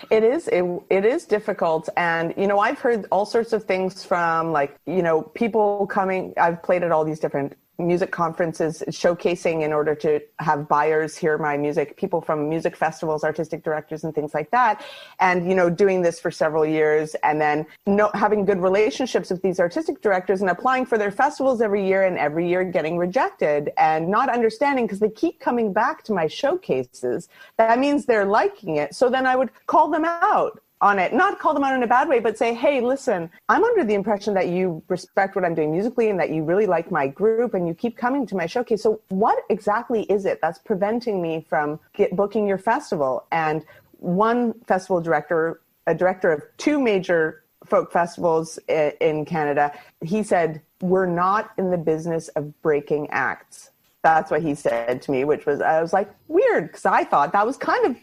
It 0.08 0.24
is 0.24 0.48
it, 0.48 0.64
it 0.88 1.04
is 1.04 1.26
difficult 1.26 1.88
and 1.96 2.32
you 2.36 2.46
know 2.46 2.58
I've 2.58 2.78
heard 2.78 3.06
all 3.10 3.26
sorts 3.26 3.52
of 3.52 3.64
things 3.64 4.02
from 4.04 4.52
like 4.52 4.76
you 4.86 5.02
know 5.02 5.22
people 5.22 5.86
coming 5.88 6.32
I've 6.38 6.62
played 6.62 6.82
at 6.82 6.90
all 6.90 7.04
these 7.04 7.20
different 7.20 7.54
music 7.86 8.10
conferences 8.10 8.82
showcasing 8.88 9.62
in 9.62 9.72
order 9.72 9.94
to 9.94 10.20
have 10.38 10.68
buyers 10.68 11.16
hear 11.16 11.38
my 11.38 11.56
music 11.56 11.96
people 11.96 12.20
from 12.20 12.48
music 12.48 12.76
festivals 12.76 13.24
artistic 13.24 13.64
directors 13.64 14.04
and 14.04 14.14
things 14.14 14.34
like 14.34 14.50
that. 14.50 14.84
And 15.18 15.48
you 15.48 15.54
know 15.54 15.70
doing 15.70 16.02
this 16.02 16.20
for 16.20 16.30
several 16.30 16.66
years 16.66 17.14
and 17.22 17.40
then 17.40 17.66
no, 17.86 18.10
having 18.14 18.44
good 18.44 18.60
relationships 18.60 19.30
with 19.30 19.42
these 19.42 19.60
artistic 19.60 20.00
directors 20.00 20.40
and 20.40 20.50
applying 20.50 20.86
for 20.86 20.98
their 20.98 21.10
festivals 21.10 21.60
every 21.60 21.86
year 21.86 22.04
and 22.04 22.18
every 22.18 22.48
year 22.48 22.64
getting 22.64 22.96
rejected 22.98 23.70
and 23.76 24.08
not 24.08 24.28
understanding 24.28 24.86
because 24.86 25.00
they 25.00 25.10
keep 25.10 25.40
coming 25.40 25.72
back 25.72 26.02
to 26.04 26.12
my 26.12 26.26
showcases. 26.26 27.28
That 27.56 27.78
means 27.78 28.06
they're 28.06 28.24
liking 28.24 28.76
it. 28.76 28.94
So 28.94 29.08
then 29.08 29.26
i 29.26 29.36
would 29.36 29.50
call 29.66 29.88
them 29.90 30.04
out 30.04 30.60
on 30.80 30.98
it, 30.98 31.12
not 31.12 31.38
call 31.38 31.52
them 31.52 31.62
out 31.62 31.74
in 31.74 31.82
a 31.82 31.86
bad 31.86 32.08
way, 32.08 32.20
but 32.20 32.38
say, 32.38 32.54
hey, 32.54 32.80
listen, 32.80 33.30
I'm 33.48 33.62
under 33.62 33.84
the 33.84 33.94
impression 33.94 34.32
that 34.34 34.48
you 34.48 34.82
respect 34.88 35.36
what 35.36 35.44
I'm 35.44 35.54
doing 35.54 35.72
musically 35.72 36.08
and 36.08 36.18
that 36.18 36.30
you 36.30 36.42
really 36.42 36.66
like 36.66 36.90
my 36.90 37.06
group 37.06 37.54
and 37.54 37.68
you 37.68 37.74
keep 37.74 37.96
coming 37.96 38.26
to 38.26 38.36
my 38.36 38.46
showcase. 38.46 38.82
So, 38.82 39.00
what 39.08 39.44
exactly 39.50 40.02
is 40.04 40.24
it 40.24 40.40
that's 40.40 40.58
preventing 40.58 41.20
me 41.20 41.44
from 41.48 41.78
get, 41.92 42.16
booking 42.16 42.46
your 42.46 42.58
festival? 42.58 43.26
And 43.30 43.64
one 43.98 44.54
festival 44.66 45.00
director, 45.00 45.60
a 45.86 45.94
director 45.94 46.32
of 46.32 46.42
two 46.56 46.80
major 46.80 47.44
folk 47.66 47.92
festivals 47.92 48.58
in 48.68 49.24
Canada, 49.26 49.72
he 50.02 50.22
said, 50.22 50.62
We're 50.80 51.06
not 51.06 51.50
in 51.58 51.70
the 51.70 51.78
business 51.78 52.28
of 52.28 52.60
breaking 52.62 53.08
acts. 53.10 53.70
That's 54.02 54.30
what 54.30 54.40
he 54.40 54.54
said 54.54 55.02
to 55.02 55.10
me, 55.10 55.24
which 55.24 55.44
was, 55.44 55.60
I 55.60 55.82
was 55.82 55.92
like, 55.92 56.10
weird, 56.26 56.68
because 56.68 56.86
I 56.86 57.04
thought 57.04 57.32
that 57.32 57.44
was 57.44 57.58
kind 57.58 57.84
of 57.84 57.96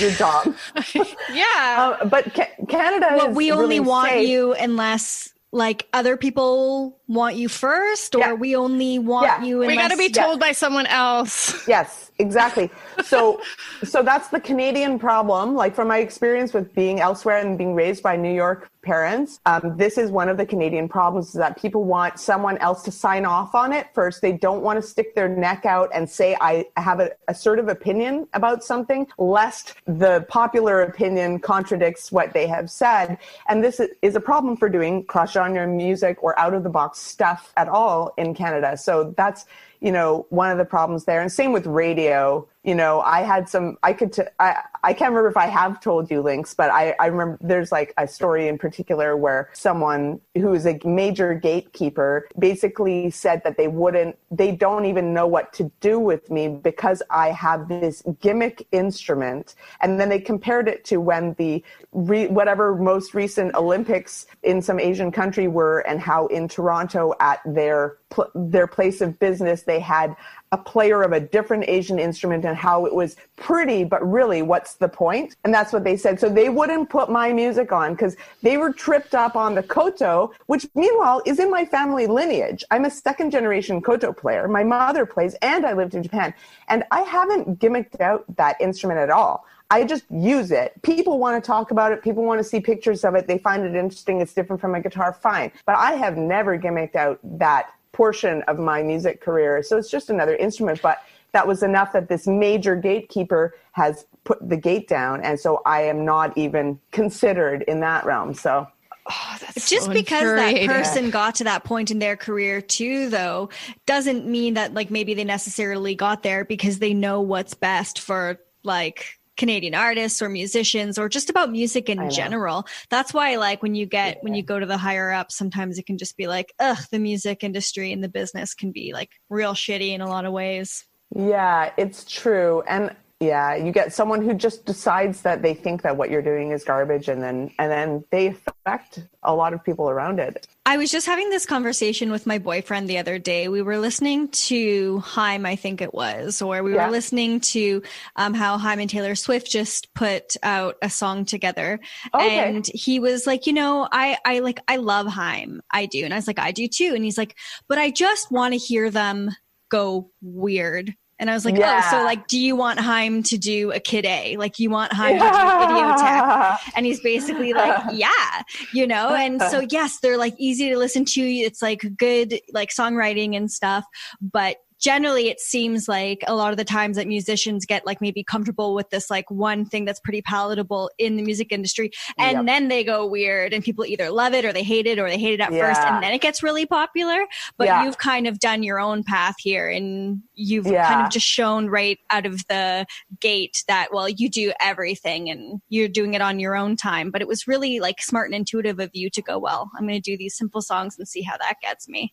your 0.00 0.10
job. 0.12 0.54
yeah. 1.32 1.96
Um, 2.00 2.08
but 2.08 2.32
ca- 2.34 2.48
Canada 2.68 3.08
Well, 3.16 3.32
we 3.32 3.50
only 3.52 3.78
really 3.78 3.80
want 3.80 4.10
safe. 4.10 4.28
you 4.28 4.52
unless 4.54 5.32
like 5.52 5.86
other 5.92 6.16
people 6.16 6.97
want 7.08 7.36
you 7.36 7.48
first, 7.48 8.14
or 8.14 8.18
Yeah. 8.20 8.32
we 8.34 8.54
only 8.54 8.98
want 8.98 9.26
Yeah. 9.26 9.42
you. 9.42 9.58
we 9.60 9.74
got 9.76 9.90
to 9.90 9.96
be 9.96 10.10
told 10.10 10.38
by 10.38 10.52
someone 10.52 10.86
else. 10.86 11.66
Yes, 11.68 12.10
exactly. 12.18 12.70
So, 13.04 13.40
so 13.84 14.02
that's 14.02 14.28
the 14.28 14.40
Canadian 14.40 14.98
problem. 14.98 15.54
Like 15.54 15.74
from 15.74 15.88
my 15.88 15.98
experience 15.98 16.52
with 16.52 16.74
being 16.74 17.00
elsewhere 17.00 17.38
and 17.38 17.56
being 17.58 17.74
raised 17.74 18.02
by 18.02 18.16
New 18.16 18.32
York 18.32 18.70
parents, 18.82 19.40
um, 19.44 19.74
this 19.76 19.98
is 19.98 20.10
one 20.10 20.28
of 20.28 20.36
the 20.36 20.46
Canadian 20.46 20.88
problems: 20.88 21.28
is 21.28 21.32
that 21.34 21.60
people 21.60 21.84
want 21.84 22.18
someone 22.18 22.56
else 22.58 22.82
to 22.84 22.90
sign 22.90 23.24
off 23.26 23.54
on 23.54 23.72
it 23.72 23.86
first. 23.94 24.22
They 24.22 24.32
don't 24.32 24.62
want 24.62 24.80
to 24.80 24.86
stick 24.86 25.14
their 25.14 25.28
neck 25.28 25.66
out 25.66 25.90
and 25.94 26.08
say, 26.08 26.36
"I 26.40 26.64
have 26.76 27.00
an 27.00 27.10
assertive 27.28 27.68
opinion 27.68 28.26
about 28.34 28.64
something," 28.64 29.06
lest 29.18 29.74
the 29.86 30.24
popular 30.28 30.82
opinion 30.82 31.38
contradicts 31.40 32.10
what 32.12 32.32
they 32.32 32.46
have 32.46 32.70
said. 32.70 33.18
And 33.48 33.62
this 33.62 33.80
is- 33.80 33.90
is 34.02 34.16
a 34.16 34.20
problem 34.20 34.56
for 34.56 34.68
doing 34.68 35.04
crush 35.04 35.36
on 35.36 35.54
your 35.54 35.66
music 35.66 36.18
or 36.22 36.38
out 36.38 36.54
of 36.54 36.62
the 36.62 36.70
box 36.70 36.97
stuff 36.98 37.52
at 37.56 37.68
all 37.68 38.12
in 38.16 38.34
Canada. 38.34 38.76
So 38.76 39.14
that's 39.16 39.46
you 39.80 39.92
know, 39.92 40.26
one 40.30 40.50
of 40.50 40.58
the 40.58 40.64
problems 40.64 41.04
there. 41.04 41.20
And 41.20 41.30
same 41.30 41.52
with 41.52 41.66
radio. 41.66 42.46
You 42.64 42.74
know, 42.74 43.00
I 43.00 43.20
had 43.22 43.48
some, 43.48 43.78
I 43.84 43.92
could, 43.92 44.12
t- 44.12 44.22
I, 44.40 44.62
I 44.82 44.92
can't 44.92 45.12
remember 45.12 45.28
if 45.28 45.36
I 45.36 45.46
have 45.46 45.80
told 45.80 46.10
you 46.10 46.20
Lynx, 46.20 46.54
but 46.54 46.70
I, 46.70 46.94
I 46.98 47.06
remember 47.06 47.38
there's 47.40 47.70
like 47.70 47.94
a 47.96 48.06
story 48.06 48.48
in 48.48 48.58
particular 48.58 49.16
where 49.16 49.48
someone 49.52 50.20
who 50.34 50.52
is 50.54 50.66
a 50.66 50.78
major 50.84 51.34
gatekeeper 51.34 52.28
basically 52.38 53.10
said 53.10 53.42
that 53.44 53.56
they 53.56 53.68
wouldn't, 53.68 54.18
they 54.32 54.50
don't 54.50 54.86
even 54.86 55.14
know 55.14 55.26
what 55.26 55.52
to 55.54 55.70
do 55.80 56.00
with 56.00 56.30
me 56.30 56.48
because 56.48 57.00
I 57.10 57.28
have 57.30 57.68
this 57.68 58.02
gimmick 58.20 58.66
instrument. 58.72 59.54
And 59.80 59.98
then 59.98 60.08
they 60.08 60.20
compared 60.20 60.68
it 60.68 60.84
to 60.86 61.00
when 61.00 61.34
the, 61.34 61.62
re, 61.92 62.26
whatever 62.26 62.74
most 62.74 63.14
recent 63.14 63.54
Olympics 63.54 64.26
in 64.42 64.60
some 64.60 64.80
Asian 64.80 65.12
country 65.12 65.46
were 65.46 65.80
and 65.80 66.00
how 66.00 66.26
in 66.26 66.48
Toronto 66.48 67.14
at 67.20 67.40
their, 67.46 67.98
pl- 68.10 68.30
their 68.34 68.66
place 68.66 69.00
of 69.00 69.18
business, 69.20 69.62
they 69.62 69.78
had 69.80 70.16
a 70.52 70.58
player 70.58 71.02
of 71.02 71.12
a 71.12 71.20
different 71.20 71.64
Asian 71.68 71.98
instrument 71.98 72.44
and 72.44 72.56
how 72.56 72.86
it 72.86 72.94
was 72.94 73.16
pretty, 73.36 73.84
but 73.84 74.08
really, 74.08 74.42
what's 74.42 74.74
the 74.74 74.88
point? 74.88 75.36
And 75.44 75.52
that's 75.52 75.72
what 75.72 75.84
they 75.84 75.96
said. 75.96 76.18
So 76.18 76.28
they 76.28 76.48
wouldn't 76.48 76.88
put 76.88 77.10
my 77.10 77.32
music 77.32 77.72
on 77.72 77.92
because 77.92 78.16
they 78.42 78.56
were 78.56 78.72
tripped 78.72 79.14
up 79.14 79.36
on 79.36 79.54
the 79.54 79.62
koto, 79.62 80.32
which 80.46 80.66
meanwhile 80.74 81.22
is 81.26 81.38
in 81.38 81.50
my 81.50 81.64
family 81.64 82.06
lineage. 82.06 82.64
I'm 82.70 82.84
a 82.84 82.90
second 82.90 83.30
generation 83.30 83.82
koto 83.82 84.12
player. 84.12 84.48
My 84.48 84.64
mother 84.64 85.04
plays, 85.04 85.34
and 85.42 85.66
I 85.66 85.72
lived 85.74 85.94
in 85.94 86.02
Japan. 86.02 86.32
And 86.68 86.84
I 86.90 87.02
haven't 87.02 87.58
gimmicked 87.60 88.00
out 88.00 88.24
that 88.36 88.60
instrument 88.60 89.00
at 89.00 89.10
all. 89.10 89.44
I 89.70 89.84
just 89.84 90.04
use 90.10 90.50
it. 90.50 90.80
People 90.82 91.18
want 91.18 91.42
to 91.42 91.46
talk 91.46 91.72
about 91.72 91.92
it. 91.92 92.02
People 92.02 92.24
want 92.24 92.38
to 92.38 92.44
see 92.44 92.58
pictures 92.58 93.04
of 93.04 93.14
it. 93.14 93.26
They 93.26 93.36
find 93.36 93.64
it 93.64 93.74
interesting. 93.74 94.20
It's 94.22 94.32
different 94.32 94.62
from 94.62 94.74
a 94.74 94.80
guitar. 94.80 95.12
Fine. 95.12 95.52
But 95.66 95.76
I 95.76 95.92
have 95.92 96.16
never 96.16 96.58
gimmicked 96.58 96.96
out 96.96 97.20
that 97.38 97.70
portion 97.92 98.42
of 98.42 98.58
my 98.58 98.82
music 98.82 99.20
career. 99.20 99.62
So 99.62 99.76
it's 99.76 99.90
just 99.90 100.10
another 100.10 100.36
instrument. 100.36 100.80
But 100.82 101.02
that 101.32 101.46
was 101.46 101.62
enough 101.62 101.92
that 101.92 102.08
this 102.08 102.26
major 102.26 102.74
gatekeeper 102.76 103.54
has 103.72 104.06
put 104.24 104.46
the 104.48 104.56
gate 104.56 104.88
down. 104.88 105.22
And 105.22 105.38
so 105.38 105.62
I 105.66 105.82
am 105.82 106.04
not 106.04 106.36
even 106.36 106.78
considered 106.90 107.62
in 107.62 107.80
that 107.80 108.04
realm. 108.04 108.34
So 108.34 108.66
oh, 109.08 109.36
just 109.54 109.86
so 109.86 109.92
because 109.92 110.22
that 110.22 110.66
person 110.66 111.10
got 111.10 111.34
to 111.36 111.44
that 111.44 111.64
point 111.64 111.90
in 111.90 111.98
their 111.98 112.16
career 112.16 112.60
too 112.60 113.08
though 113.08 113.50
doesn't 113.86 114.26
mean 114.26 114.54
that 114.54 114.74
like 114.74 114.90
maybe 114.90 115.14
they 115.14 115.24
necessarily 115.24 115.94
got 115.94 116.22
there 116.22 116.44
because 116.44 116.78
they 116.78 116.94
know 116.94 117.20
what's 117.20 117.54
best 117.54 118.00
for 118.00 118.40
like 118.64 119.17
Canadian 119.38 119.74
artists 119.74 120.20
or 120.20 120.28
musicians 120.28 120.98
or 120.98 121.08
just 121.08 121.30
about 121.30 121.50
music 121.50 121.88
in 121.88 122.10
general. 122.10 122.66
That's 122.90 123.14
why 123.14 123.36
like 123.36 123.62
when 123.62 123.74
you 123.74 123.86
get 123.86 124.22
when 124.22 124.34
you 124.34 124.42
go 124.42 124.58
to 124.58 124.66
the 124.66 124.76
higher 124.76 125.10
up 125.10 125.32
sometimes 125.32 125.78
it 125.78 125.86
can 125.86 125.96
just 125.96 126.16
be 126.16 126.26
like 126.26 126.52
ugh 126.58 126.78
the 126.90 126.98
music 126.98 127.42
industry 127.42 127.92
and 127.92 128.04
the 128.04 128.08
business 128.08 128.52
can 128.52 128.72
be 128.72 128.92
like 128.92 129.12
real 129.30 129.54
shitty 129.54 129.94
in 129.94 130.00
a 130.02 130.08
lot 130.08 130.26
of 130.26 130.32
ways. 130.32 130.84
Yeah, 131.14 131.72
it's 131.78 132.04
true. 132.04 132.62
And 132.68 132.94
yeah, 133.20 133.56
you 133.56 133.72
get 133.72 133.92
someone 133.92 134.22
who 134.22 134.32
just 134.32 134.64
decides 134.64 135.22
that 135.22 135.42
they 135.42 135.52
think 135.52 135.82
that 135.82 135.96
what 135.96 136.08
you're 136.08 136.22
doing 136.22 136.52
is 136.52 136.62
garbage 136.62 137.08
and 137.08 137.20
then 137.20 137.50
and 137.58 137.70
then 137.70 138.04
they 138.10 138.28
affect 138.28 139.02
a 139.24 139.34
lot 139.34 139.52
of 139.52 139.64
people 139.64 139.90
around 139.90 140.20
it. 140.20 140.46
I 140.66 140.76
was 140.76 140.90
just 140.92 141.06
having 141.06 141.28
this 141.30 141.44
conversation 141.44 142.12
with 142.12 142.26
my 142.26 142.38
boyfriend 142.38 142.88
the 142.88 142.98
other 142.98 143.18
day. 143.18 143.48
We 143.48 143.60
were 143.62 143.78
listening 143.78 144.28
to 144.28 145.00
Haim, 145.00 145.46
I 145.46 145.56
think 145.56 145.80
it 145.80 145.92
was, 145.92 146.40
or 146.40 146.62
we 146.62 146.74
Yeah. 146.74 146.86
were 146.86 146.92
listening 146.92 147.40
to 147.40 147.82
um, 148.14 148.34
how 148.34 148.56
Haim 148.56 148.78
and 148.78 148.88
Taylor 148.90 149.16
Swift 149.16 149.50
just 149.50 149.92
put 149.94 150.36
out 150.44 150.76
a 150.80 150.90
song 150.90 151.24
together. 151.24 151.80
Okay. 152.14 152.38
And 152.38 152.66
he 152.72 153.00
was 153.00 153.26
like, 153.26 153.46
you 153.46 153.52
know, 153.52 153.88
I, 153.90 154.18
I 154.24 154.40
like, 154.40 154.60
I 154.68 154.76
love 154.76 155.08
Haim. 155.08 155.60
I 155.72 155.86
do. 155.86 156.04
And 156.04 156.12
I 156.12 156.18
was 156.18 156.26
like, 156.28 156.38
I 156.38 156.52
do 156.52 156.68
too. 156.68 156.92
And 156.94 157.02
he's 157.02 157.18
like, 157.18 157.34
but 157.66 157.78
I 157.78 157.90
just 157.90 158.30
want 158.30 158.52
to 158.52 158.58
hear 158.58 158.90
them 158.90 159.30
go 159.70 160.10
weird. 160.20 160.94
And 161.18 161.28
I 161.30 161.34
was 161.34 161.44
like, 161.44 161.56
Yeah. 161.56 161.82
oh, 161.84 161.90
so 161.90 162.04
like, 162.04 162.28
do 162.28 162.38
you 162.38 162.54
want 162.54 162.78
Haim 162.78 163.22
to 163.24 163.38
do 163.38 163.72
a 163.72 163.80
kid 163.80 164.04
A? 164.06 164.36
Like, 164.36 164.58
you 164.58 164.70
want 164.70 164.92
Haim 164.92 165.14
to 165.14 165.18
do 165.18 165.26
a 165.26 165.66
video 165.66 165.96
tech? 165.96 166.60
and 166.76 166.86
he's 166.86 167.00
basically 167.00 167.52
like 167.52 167.82
yeah 167.92 168.42
you 168.72 168.86
know 168.86 169.14
and 169.14 169.40
so 169.42 169.60
yes 169.70 169.98
they're 170.00 170.16
like 170.16 170.34
easy 170.38 170.68
to 170.70 170.78
listen 170.78 171.04
to 171.04 171.20
it's 171.20 171.60
like 171.62 171.84
good 171.96 172.40
like 172.52 172.70
songwriting 172.70 173.36
and 173.36 173.50
stuff 173.50 173.84
but 174.20 174.56
generally 174.80 175.28
it 175.28 175.40
seems 175.40 175.88
like 175.88 176.22
a 176.26 176.34
lot 176.34 176.50
of 176.52 176.56
the 176.56 176.64
times 176.64 176.96
that 176.96 177.06
musicians 177.06 177.66
get 177.66 177.84
like 177.86 178.00
maybe 178.00 178.22
comfortable 178.22 178.74
with 178.74 178.90
this 178.90 179.10
like 179.10 179.30
one 179.30 179.64
thing 179.64 179.84
that's 179.84 180.00
pretty 180.00 180.22
palatable 180.22 180.90
in 180.98 181.16
the 181.16 181.22
music 181.22 181.52
industry 181.52 181.90
and 182.18 182.38
Yep. 182.38 182.46
then 182.46 182.68
they 182.68 182.84
go 182.84 183.06
weird 183.06 183.52
and 183.52 183.64
people 183.64 183.84
either 183.84 184.10
love 184.10 184.34
it 184.34 184.44
or 184.44 184.52
they 184.52 184.62
hate 184.62 184.86
it 184.86 184.98
or 184.98 185.08
they 185.08 185.18
hate 185.18 185.34
it 185.34 185.40
at 185.40 185.50
first 185.50 185.80
and 185.82 186.02
then 186.02 186.12
it 186.12 186.20
gets 186.20 186.42
really 186.42 186.66
popular. 186.66 187.26
But 187.56 187.66
Yeah. 187.66 187.84
you've 187.84 187.98
kind 187.98 188.26
of 188.26 188.38
done 188.38 188.62
your 188.62 188.78
own 188.80 189.02
path 189.02 189.36
here 189.38 189.68
and 189.68 190.22
you've 190.34 190.64
kind 190.64 191.00
of 191.00 191.10
just 191.10 191.26
shown 191.26 191.68
right 191.68 191.98
out 192.10 192.26
of 192.26 192.46
the 192.48 192.86
gate 193.20 193.64
that 193.68 193.88
well 193.92 194.08
you 194.08 194.28
do 194.30 194.52
everything 194.60 195.28
and 195.30 195.60
you're 195.68 195.88
doing 195.88 196.14
it 196.14 196.20
on 196.20 196.38
your 196.38 196.56
own 196.56 196.76
time. 196.76 197.10
But 197.10 197.20
it 197.22 197.28
was 197.28 197.46
really 197.46 197.80
like 197.80 198.00
smart 198.00 198.28
and 198.28 198.34
intuitive 198.34 198.78
of 198.78 198.90
you 198.92 199.10
to 199.10 199.22
go 199.22 199.38
well 199.38 199.70
i'm 199.76 199.86
going 199.86 200.00
to 200.00 200.10
do 200.10 200.16
these 200.16 200.36
simple 200.36 200.60
songs 200.62 200.96
and 200.98 201.06
see 201.08 201.22
how 201.22 201.36
that 201.38 201.54
gets 201.62 201.88
me 201.88 202.12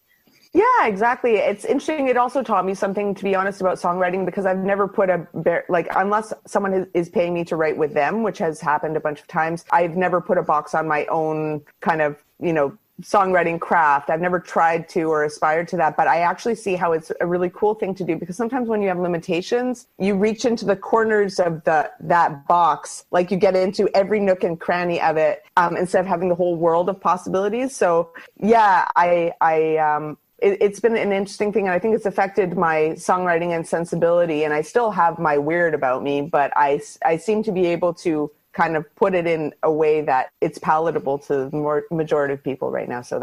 Yeah, 0.56 0.86
exactly. 0.86 1.36
It's 1.36 1.66
interesting. 1.66 2.08
It 2.08 2.16
also 2.16 2.42
taught 2.42 2.66
me 2.66 2.74
something, 2.74 3.14
to 3.16 3.24
be 3.26 3.36
honest, 3.36 3.60
about 3.60 3.78
songwriting 3.78 4.26
because 4.26 4.46
I've 4.46 4.60
never 4.60 4.88
put 4.88 5.10
a 5.10 5.28
bear, 5.34 5.66
like 5.68 5.90
unless 5.98 6.32
someone 6.48 6.88
is, 6.94 7.10
paying 7.10 7.34
me 7.34 7.44
to 7.46 7.58
write 7.58 7.76
with 7.76 7.94
them, 7.94 8.24
which 8.24 8.38
has 8.38 8.62
happened 8.62 8.96
a 8.96 9.02
bunch 9.02 9.20
of 9.20 9.28
times. 9.28 9.66
I've 9.72 9.98
never 9.98 10.22
put 10.22 10.38
a 10.38 10.44
box 10.44 10.74
on 10.74 10.88
my 10.88 11.06
own 11.08 11.62
kind 11.82 12.02
of 12.02 12.24
you 12.40 12.54
know 12.54 12.78
songwriting 13.02 13.60
craft. 13.60 14.10
I've 14.10 14.22
never 14.22 14.40
tried 14.40 14.88
to 14.90 15.04
or 15.04 15.26
aspired 15.26 15.68
to 15.70 15.78
that, 15.78 15.98
but 15.98 16.08
I 16.08 16.20
actually 16.20 16.56
see 16.56 16.76
how 16.76 16.94
it's 16.94 17.12
a 17.20 17.28
really 17.28 17.50
cool 17.50 17.74
thing 17.74 17.94
to 17.96 18.06
do 18.06 18.16
because 18.16 18.38
sometimes 18.38 18.70
when 18.70 18.82
you 18.82 18.88
have 18.88 18.98
limitations, 18.98 19.88
you 20.00 20.16
reach 20.16 20.46
into 20.46 20.64
the 20.64 20.78
corners 20.78 21.38
of 21.38 21.66
the 21.66 21.92
that 22.00 22.48
box, 22.48 23.04
like 23.12 23.30
you 23.30 23.36
get 23.36 23.58
into 23.58 23.90
every 23.94 24.22
nook 24.22 24.46
and 24.46 24.58
cranny 24.58 25.02
of 25.02 25.18
it 25.18 25.44
um, 25.58 25.76
instead 25.76 26.00
of 26.00 26.08
having 26.08 26.30
the 26.30 26.36
whole 26.36 26.56
world 26.56 26.88
of 26.88 26.98
possibilities. 27.02 27.76
So 27.76 28.12
yeah, 28.40 28.88
I 28.96 29.34
I 29.42 29.76
um, 29.78 30.18
it, 30.40 30.58
it's 30.62 30.80
been 30.80 30.96
an 30.96 31.12
interesting 31.12 31.54
thing, 31.54 31.66
and 31.66 31.74
I 31.74 31.80
think 31.80 31.96
it's 31.96 32.06
affected 32.06 32.58
my 32.58 32.94
songwriting 32.96 33.56
and 33.56 33.66
sensibility. 33.68 34.44
And 34.44 34.54
I 34.54 34.62
still 34.62 34.92
have 34.92 35.20
my 35.20 35.38
weird 35.38 35.74
about 35.74 36.04
me, 36.04 36.22
but 36.22 36.52
I 36.56 36.82
I 37.04 37.18
seem 37.18 37.44
to 37.44 37.52
be 37.52 37.66
able 37.68 37.94
to 37.96 38.32
kind 38.54 38.78
of 38.78 38.96
put 38.96 39.14
it 39.14 39.28
in 39.28 39.54
a 39.64 39.72
way 39.72 40.02
that 40.02 40.30
it's 40.42 40.58
palatable 40.58 41.20
to 41.20 41.50
the 41.50 41.58
more 41.58 41.84
majority 41.92 42.34
of 42.34 42.44
people 42.44 42.72
right 42.72 42.88
now. 42.88 43.02
So 43.02 43.22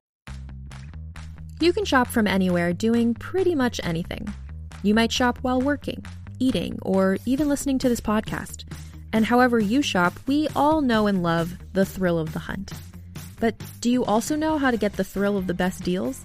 You 1.61 1.73
can 1.73 1.85
shop 1.85 2.09
from 2.09 2.27
anywhere 2.27 2.73
doing 2.73 3.15
pretty 3.15 3.55
much 3.55 3.81
anything. 3.85 4.33
You 4.83 4.95
might 4.95 5.13
shop 5.13 5.39
while 5.43 5.61
working, 5.61 6.05
eating, 6.39 6.79
or 6.83 7.19
even 7.25 7.49
listening 7.49 7.79
to 7.79 7.89
this 7.89 8.01
podcast. 8.01 8.65
And 9.13 9.25
however 9.25 9.61
you 9.61 9.81
shop, 9.81 10.15
we 10.27 10.49
all 10.57 10.81
know 10.81 11.07
and 11.07 11.23
love 11.23 11.57
the 11.73 11.85
thrill 11.85 12.19
of 12.19 12.33
the 12.33 12.41
hunt. 12.41 12.73
But 13.39 13.55
do 13.81 13.91
you 13.91 14.05
also 14.05 14.37
know 14.37 14.59
how 14.59 14.71
to 14.71 14.77
get 14.77 14.95
the 14.95 15.05
thrill 15.05 15.37
of 15.37 15.47
the 15.47 15.55
best 15.55 15.83
deals? 15.83 16.25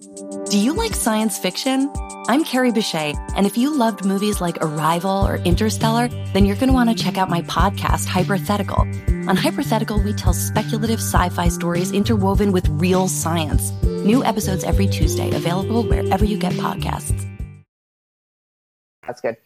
Do 0.00 0.58
you 0.58 0.72
like 0.72 0.94
science 0.94 1.38
fiction? 1.38 1.92
I'm 2.26 2.42
Carrie 2.42 2.72
Bechet, 2.72 3.16
and 3.36 3.44
if 3.44 3.58
you 3.58 3.76
loved 3.76 4.02
movies 4.02 4.40
like 4.40 4.56
Arrival 4.62 5.26
or 5.26 5.36
Interstellar, 5.36 6.08
then 6.32 6.46
you're 6.46 6.56
going 6.56 6.68
to 6.68 6.72
want 6.72 6.88
to 6.88 7.04
check 7.04 7.18
out 7.18 7.28
my 7.28 7.42
podcast, 7.42 8.06
Hypothetical. 8.06 8.80
On 9.28 9.36
Hypothetical, 9.36 10.02
we 10.02 10.14
tell 10.14 10.32
speculative 10.32 11.00
sci 11.00 11.28
fi 11.28 11.48
stories 11.48 11.92
interwoven 11.92 12.50
with 12.50 12.66
real 12.70 13.08
science. 13.08 13.72
New 13.82 14.24
episodes 14.24 14.64
every 14.64 14.86
Tuesday, 14.86 15.34
available 15.34 15.82
wherever 15.82 16.24
you 16.24 16.38
get 16.38 16.54
podcasts. 16.54 17.26
That's 19.06 19.20
good. 19.20 19.36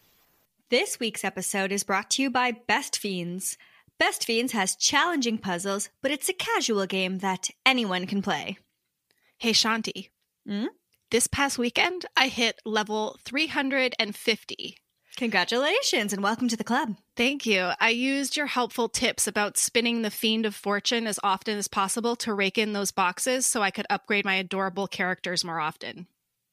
This 0.70 1.00
week's 1.00 1.24
episode 1.24 1.72
is 1.72 1.82
brought 1.82 2.10
to 2.10 2.22
you 2.22 2.30
by 2.30 2.52
Best 2.52 2.96
Fiends. 2.96 3.58
Best 3.98 4.24
Fiends 4.24 4.52
has 4.52 4.76
challenging 4.76 5.38
puzzles, 5.38 5.88
but 6.00 6.12
it's 6.12 6.28
a 6.28 6.32
casual 6.32 6.86
game 6.86 7.18
that 7.18 7.50
anyone 7.66 8.06
can 8.06 8.22
play. 8.22 8.56
Hey, 9.38 9.50
Shanti. 9.50 10.10
Hmm? 10.46 10.66
This 11.10 11.26
past 11.26 11.58
weekend, 11.58 12.06
I 12.16 12.28
hit 12.28 12.60
level 12.64 13.18
350. 13.24 14.76
Congratulations 15.16 16.12
and 16.12 16.22
welcome 16.22 16.48
to 16.48 16.56
the 16.56 16.64
club. 16.64 16.96
Thank 17.16 17.46
you. 17.46 17.70
I 17.78 17.90
used 17.90 18.36
your 18.36 18.46
helpful 18.46 18.88
tips 18.88 19.28
about 19.28 19.56
spinning 19.56 20.02
the 20.02 20.10
Fiend 20.10 20.44
of 20.44 20.56
Fortune 20.56 21.06
as 21.06 21.20
often 21.22 21.56
as 21.56 21.68
possible 21.68 22.16
to 22.16 22.34
rake 22.34 22.58
in 22.58 22.72
those 22.72 22.90
boxes 22.90 23.46
so 23.46 23.62
I 23.62 23.70
could 23.70 23.86
upgrade 23.88 24.24
my 24.24 24.34
adorable 24.34 24.88
characters 24.88 25.44
more 25.44 25.60
often. 25.60 26.08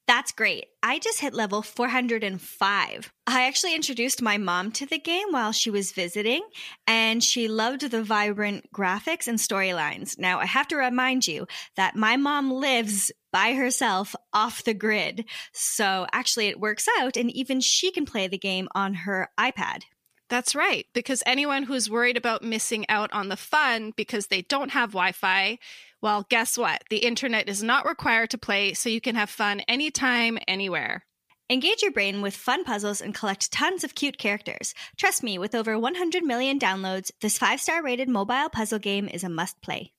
That's 0.06 0.32
great. 0.32 0.66
I 0.82 0.98
just 0.98 1.20
hit 1.20 1.34
level 1.34 1.62
405. 1.62 3.12
I 3.26 3.46
actually 3.46 3.74
introduced 3.74 4.20
my 4.20 4.36
mom 4.36 4.72
to 4.72 4.86
the 4.86 4.98
game 4.98 5.28
while 5.30 5.52
she 5.52 5.70
was 5.70 5.92
visiting, 5.92 6.42
and 6.86 7.22
she 7.22 7.48
loved 7.48 7.82
the 7.90 8.02
vibrant 8.02 8.72
graphics 8.72 9.26
and 9.26 9.38
storylines. 9.38 10.18
Now, 10.18 10.38
I 10.38 10.46
have 10.46 10.68
to 10.68 10.76
remind 10.76 11.26
you 11.26 11.46
that 11.76 11.96
my 11.96 12.16
mom 12.16 12.52
lives 12.52 13.12
by 13.32 13.54
herself 13.54 14.14
off 14.32 14.64
the 14.64 14.74
grid. 14.74 15.24
So 15.52 16.06
actually, 16.12 16.48
it 16.48 16.60
works 16.60 16.86
out, 17.00 17.16
and 17.16 17.30
even 17.30 17.60
she 17.60 17.90
can 17.90 18.06
play 18.06 18.28
the 18.28 18.38
game 18.38 18.68
on 18.74 18.94
her 18.94 19.30
iPad. 19.38 19.82
That's 20.28 20.54
right, 20.54 20.86
because 20.94 21.22
anyone 21.26 21.64
who's 21.64 21.90
worried 21.90 22.16
about 22.16 22.42
missing 22.42 22.86
out 22.88 23.12
on 23.12 23.28
the 23.28 23.36
fun 23.36 23.92
because 23.96 24.28
they 24.28 24.42
don't 24.42 24.70
have 24.70 24.92
Wi 24.92 25.12
Fi, 25.12 25.58
well, 26.00 26.26
guess 26.28 26.56
what? 26.56 26.82
The 26.90 26.98
internet 26.98 27.48
is 27.48 27.62
not 27.62 27.86
required 27.86 28.30
to 28.30 28.38
play, 28.38 28.74
so 28.74 28.88
you 28.88 29.00
can 29.00 29.14
have 29.14 29.30
fun 29.30 29.60
anytime, 29.68 30.38
anywhere. 30.48 31.04
Engage 31.50 31.82
your 31.82 31.92
brain 31.92 32.22
with 32.22 32.34
fun 32.34 32.64
puzzles 32.64 33.02
and 33.02 33.14
collect 33.14 33.52
tons 33.52 33.84
of 33.84 33.94
cute 33.94 34.16
characters. 34.16 34.72
Trust 34.96 35.22
me, 35.22 35.36
with 35.36 35.54
over 35.54 35.78
100 35.78 36.22
million 36.24 36.58
downloads, 36.58 37.10
this 37.20 37.36
five 37.36 37.60
star 37.60 37.82
rated 37.82 38.08
mobile 38.08 38.48
puzzle 38.48 38.78
game 38.78 39.08
is 39.08 39.22
a 39.22 39.28
must 39.28 39.60
play. 39.60 39.92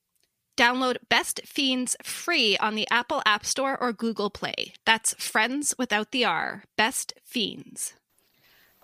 Download 0.57 0.97
Best 1.09 1.41
Fiends 1.45 1.95
free 2.03 2.57
on 2.57 2.75
the 2.75 2.87
Apple 2.91 3.21
App 3.25 3.45
Store 3.45 3.77
or 3.81 3.91
Google 3.91 4.29
Play. 4.29 4.73
That's 4.85 5.13
friends 5.15 5.73
without 5.77 6.11
the 6.11 6.25
R. 6.25 6.63
Best 6.77 7.13
Fiends. 7.23 7.93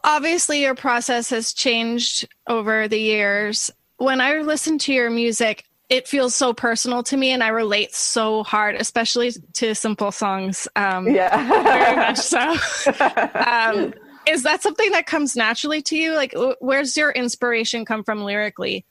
Obviously, 0.03 0.61
your 0.61 0.75
process 0.75 1.29
has 1.29 1.53
changed 1.53 2.27
over 2.47 2.87
the 2.87 2.99
years. 2.99 3.69
When 3.97 4.21
I 4.21 4.37
listen 4.41 4.77
to 4.79 4.93
your 4.93 5.09
music, 5.09 5.65
it 5.89 6.07
feels 6.07 6.35
so 6.35 6.53
personal 6.53 7.03
to 7.03 7.17
me 7.17 7.31
and 7.31 7.43
I 7.43 7.49
relate 7.49 7.93
so 7.93 8.43
hard, 8.43 8.75
especially 8.75 9.31
to 9.53 9.75
simple 9.75 10.11
songs. 10.11 10.67
Um, 10.75 11.07
Yeah. 11.07 11.63
very 11.63 11.95
much 11.97 12.17
so. 12.17 12.39
um, 13.35 13.93
is 14.27 14.43
that 14.43 14.61
something 14.61 14.91
that 14.91 15.05
comes 15.05 15.35
naturally 15.35 15.81
to 15.83 15.97
you? 15.97 16.13
Like, 16.15 16.33
wh- 16.35 16.59
where's 16.61 16.95
your 16.95 17.11
inspiration 17.11 17.85
come 17.85 18.03
from 18.03 18.23
lyrically? 18.23 18.85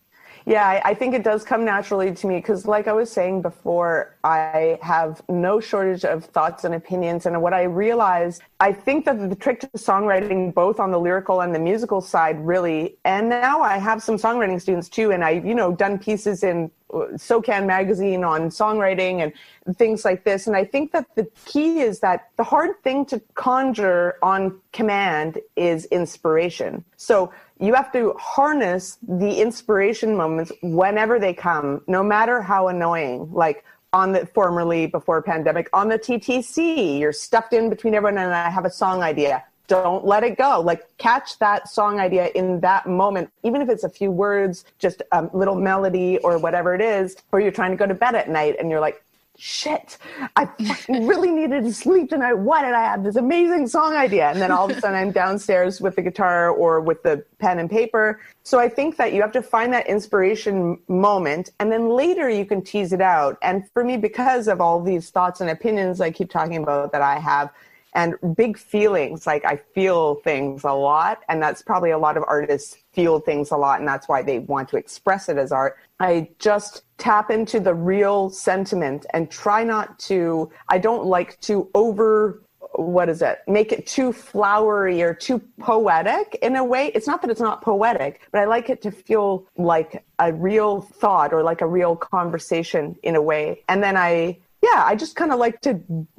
Yeah, 0.48 0.66
I, 0.66 0.80
I 0.82 0.94
think 0.94 1.14
it 1.14 1.22
does 1.22 1.44
come 1.44 1.62
naturally 1.62 2.11
to 2.14 2.26
me 2.26 2.37
because, 2.37 2.66
like 2.66 2.88
I 2.88 2.94
was 2.94 3.12
saying 3.12 3.42
before, 3.42 4.16
I 4.24 4.78
have 4.80 5.20
no 5.28 5.61
shortage 5.61 6.06
of 6.06 6.24
thoughts 6.24 6.64
and 6.64 6.74
opinions. 6.74 7.26
And 7.26 7.42
what 7.42 7.52
I 7.52 7.64
realized, 7.64 8.40
I 8.58 8.72
think 8.72 9.04
that 9.04 9.28
the 9.28 9.37
trick 9.37 9.61
to 9.61 9.66
songwriting, 9.68 10.54
both 10.54 10.80
on 10.80 10.90
the 10.90 10.98
lyrical 10.98 11.42
and 11.42 11.54
the 11.54 11.58
musical 11.58 12.00
side, 12.00 12.40
really, 12.40 12.96
and 13.04 13.28
now 13.28 13.61
I 13.61 13.76
have 13.76 14.02
some 14.02 14.16
songwriting 14.16 14.58
students 14.58 14.88
too, 14.88 15.12
and 15.12 15.22
I've 15.22 15.44
you 15.44 15.54
know, 15.54 15.70
done 15.70 15.98
pieces 15.98 16.42
in 16.42 16.70
uh, 16.94 17.18
SOCAN 17.18 17.66
magazine 17.66 18.24
on 18.24 18.48
songwriting 18.48 19.22
and 19.66 19.76
things 19.76 20.02
like 20.02 20.24
this. 20.24 20.46
And 20.46 20.56
I 20.56 20.64
think 20.64 20.92
that 20.92 21.14
the 21.14 21.28
key 21.44 21.80
is 21.80 22.00
that 22.00 22.30
the 22.38 22.44
hard 22.44 22.82
thing 22.82 23.04
to 23.06 23.20
conjure 23.34 24.16
on 24.22 24.58
command 24.72 25.40
is 25.56 25.84
inspiration. 25.87 26.82
So 26.96 27.30
you 27.61 27.75
have 27.75 27.92
to 27.92 28.14
harness 28.18 28.99
the 29.07 29.40
inspiration 29.40 30.16
moments 30.16 30.53
whenever 30.62 31.18
they 31.18 31.35
come, 31.35 31.83
no 31.87 32.03
matter 32.03 32.40
how 32.40 32.68
annoying. 32.68 33.29
Like 33.33 33.64
on 33.92 34.12
the 34.12 34.27
formerly 34.27 34.87
before 34.87 35.23
pandemic, 35.23 35.68
on 35.73 35.88
the 35.88 35.99
TTC, 35.99 37.01
you're 37.01 37.12
stuffed 37.12 37.53
in 37.53 37.71
between 37.71 37.94
everyone 37.94 38.18
and 38.18 38.33
I 38.33 38.51
have 38.51 38.64
a 38.64 38.71
song 38.71 39.03
idea. 39.03 39.44
Don't 39.66 40.05
let 40.05 40.25
it 40.25 40.38
go. 40.38 40.61
Like 40.61 40.97
catch 40.99 41.38
that 41.40 41.68
song 41.68 42.01
idea 42.01 42.29
in 42.35 42.61
that 42.61 42.87
moment, 42.87 43.31
even 43.42 43.61
if 43.61 43.68
it's 43.68 43.85
a 43.85 43.88
few 43.88 44.11
words, 44.11 44.64
just 44.79 45.03
a 45.12 45.29
little 45.35 45.55
melody 45.55 46.18
or 46.18 46.38
whatever 46.38 46.75
it 46.75 46.81
is, 46.81 47.16
or 47.33 47.40
you're 47.40 47.53
trying 47.53 47.73
to 47.73 47.77
go 47.77 47.87
to 47.87 47.94
bed 47.94 48.14
at 48.14 48.31
night 48.31 48.57
and 48.59 48.71
you're 48.71 48.81
like, 48.81 49.05
shit, 49.38 49.98
I 50.35 50.48
really 50.88 51.31
needed 51.31 51.62
to 51.62 51.72
sleep 51.72 52.11
tonight. 52.11 52.35
Why 52.35 52.62
did 52.62 52.74
I 52.74 52.83
have 52.83 53.05
this 53.05 53.14
amazing 53.14 53.68
song 53.68 53.94
idea? 53.94 54.31
And 54.31 54.40
then 54.40 54.51
all 54.51 54.68
of 54.68 54.77
a 54.77 54.81
sudden 54.81 54.96
I'm 54.98 55.12
downstairs 55.12 55.81
with 55.81 55.94
the 55.94 56.03
guitar 56.03 56.51
or 56.51 56.81
with 56.81 57.05
the 57.05 57.24
pen 57.38 57.61
and 57.61 57.70
paper. 57.70 58.20
So 58.42 58.59
I 58.59 58.68
think 58.68 58.96
that 58.96 59.12
you 59.12 59.22
have 59.22 59.33
to 59.33 59.42
find 59.42 59.72
that 59.72 59.87
inspiration 59.87 60.79
moment 60.88 61.51
and 61.61 61.70
then 61.70 61.88
later 61.88 62.29
you 62.29 62.44
can 62.44 62.62
tease 62.62 62.92
it 62.92 63.01
out. 63.01 63.38
And 63.40 63.70
for 63.70 63.85
me, 63.85 63.96
because 63.96 64.48
of 64.48 64.61
all 64.61 64.83
these 64.83 65.11
thoughts 65.11 65.40
and 65.40 65.51
opinions 65.51 66.01
I 66.01 66.11
keep 66.11 66.31
talking 66.31 66.57
about 66.57 66.90
that 66.90 67.03
I 67.03 67.20
have, 67.20 67.51
and 67.94 68.14
big 68.37 68.59
feelings 68.59 69.27
like 69.27 69.44
i 69.44 69.57
feel 69.57 70.16
things 70.16 70.64
a 70.64 70.72
lot 70.72 71.22
and 71.29 71.42
that's 71.42 71.62
probably 71.62 71.90
a 71.90 71.98
lot 71.98 72.16
of 72.16 72.24
artists 72.27 72.79
feel 72.92 73.20
things 73.20 73.51
a 73.51 73.57
lot 73.57 73.79
and 73.79 73.88
that's 73.88 74.09
why 74.09 74.22
they 74.22 74.40
want 74.40 74.68
to 74.68 74.77
express 74.77 75.29
it 75.29 75.38
as 75.38 75.53
art. 75.53 75.77
I 76.01 76.29
just 76.40 76.83
tap 76.98 77.31
into 77.31 77.61
the 77.61 77.74
real 77.74 78.29
sentiment 78.29 79.07
and 79.14 79.31
try 79.31 79.62
not 79.62 79.98
to 80.01 80.51
i 80.68 80.79
don't 80.79 81.05
like 81.05 81.40
to 81.42 81.70
over 81.74 82.42
what 82.72 83.09
is 83.09 83.22
it 83.22 83.38
make 83.46 83.70
it 83.72 83.87
too 83.87 84.12
flowery 84.12 85.01
or 85.01 85.14
too 85.14 85.40
poetic 85.61 86.38
in 86.42 86.57
a 86.57 86.64
way. 86.64 86.88
It's 86.94 87.07
not 87.07 87.22
that 87.22 87.31
it's 87.31 87.40
not 87.40 87.62
poetic 87.62 88.20
but 88.33 88.40
i 88.40 88.44
like 88.44 88.68
it 88.68 88.83
to 88.83 88.90
feel 88.90 89.46
like 89.57 90.05
a 90.18 90.33
real 90.33 90.81
thought 90.81 91.33
or 91.33 91.42
like 91.42 91.61
a 91.61 91.66
real 91.66 91.94
conversation 91.94 92.96
in 93.03 93.14
a 93.14 93.22
way. 93.22 93.62
And 93.68 93.83
then 93.83 93.96
i 93.96 94.38
yeah, 94.72 94.85
I 94.85 94.94
just 94.94 95.16
kind 95.16 95.33
of 95.33 95.38
like 95.38 95.61
to, 95.62 95.74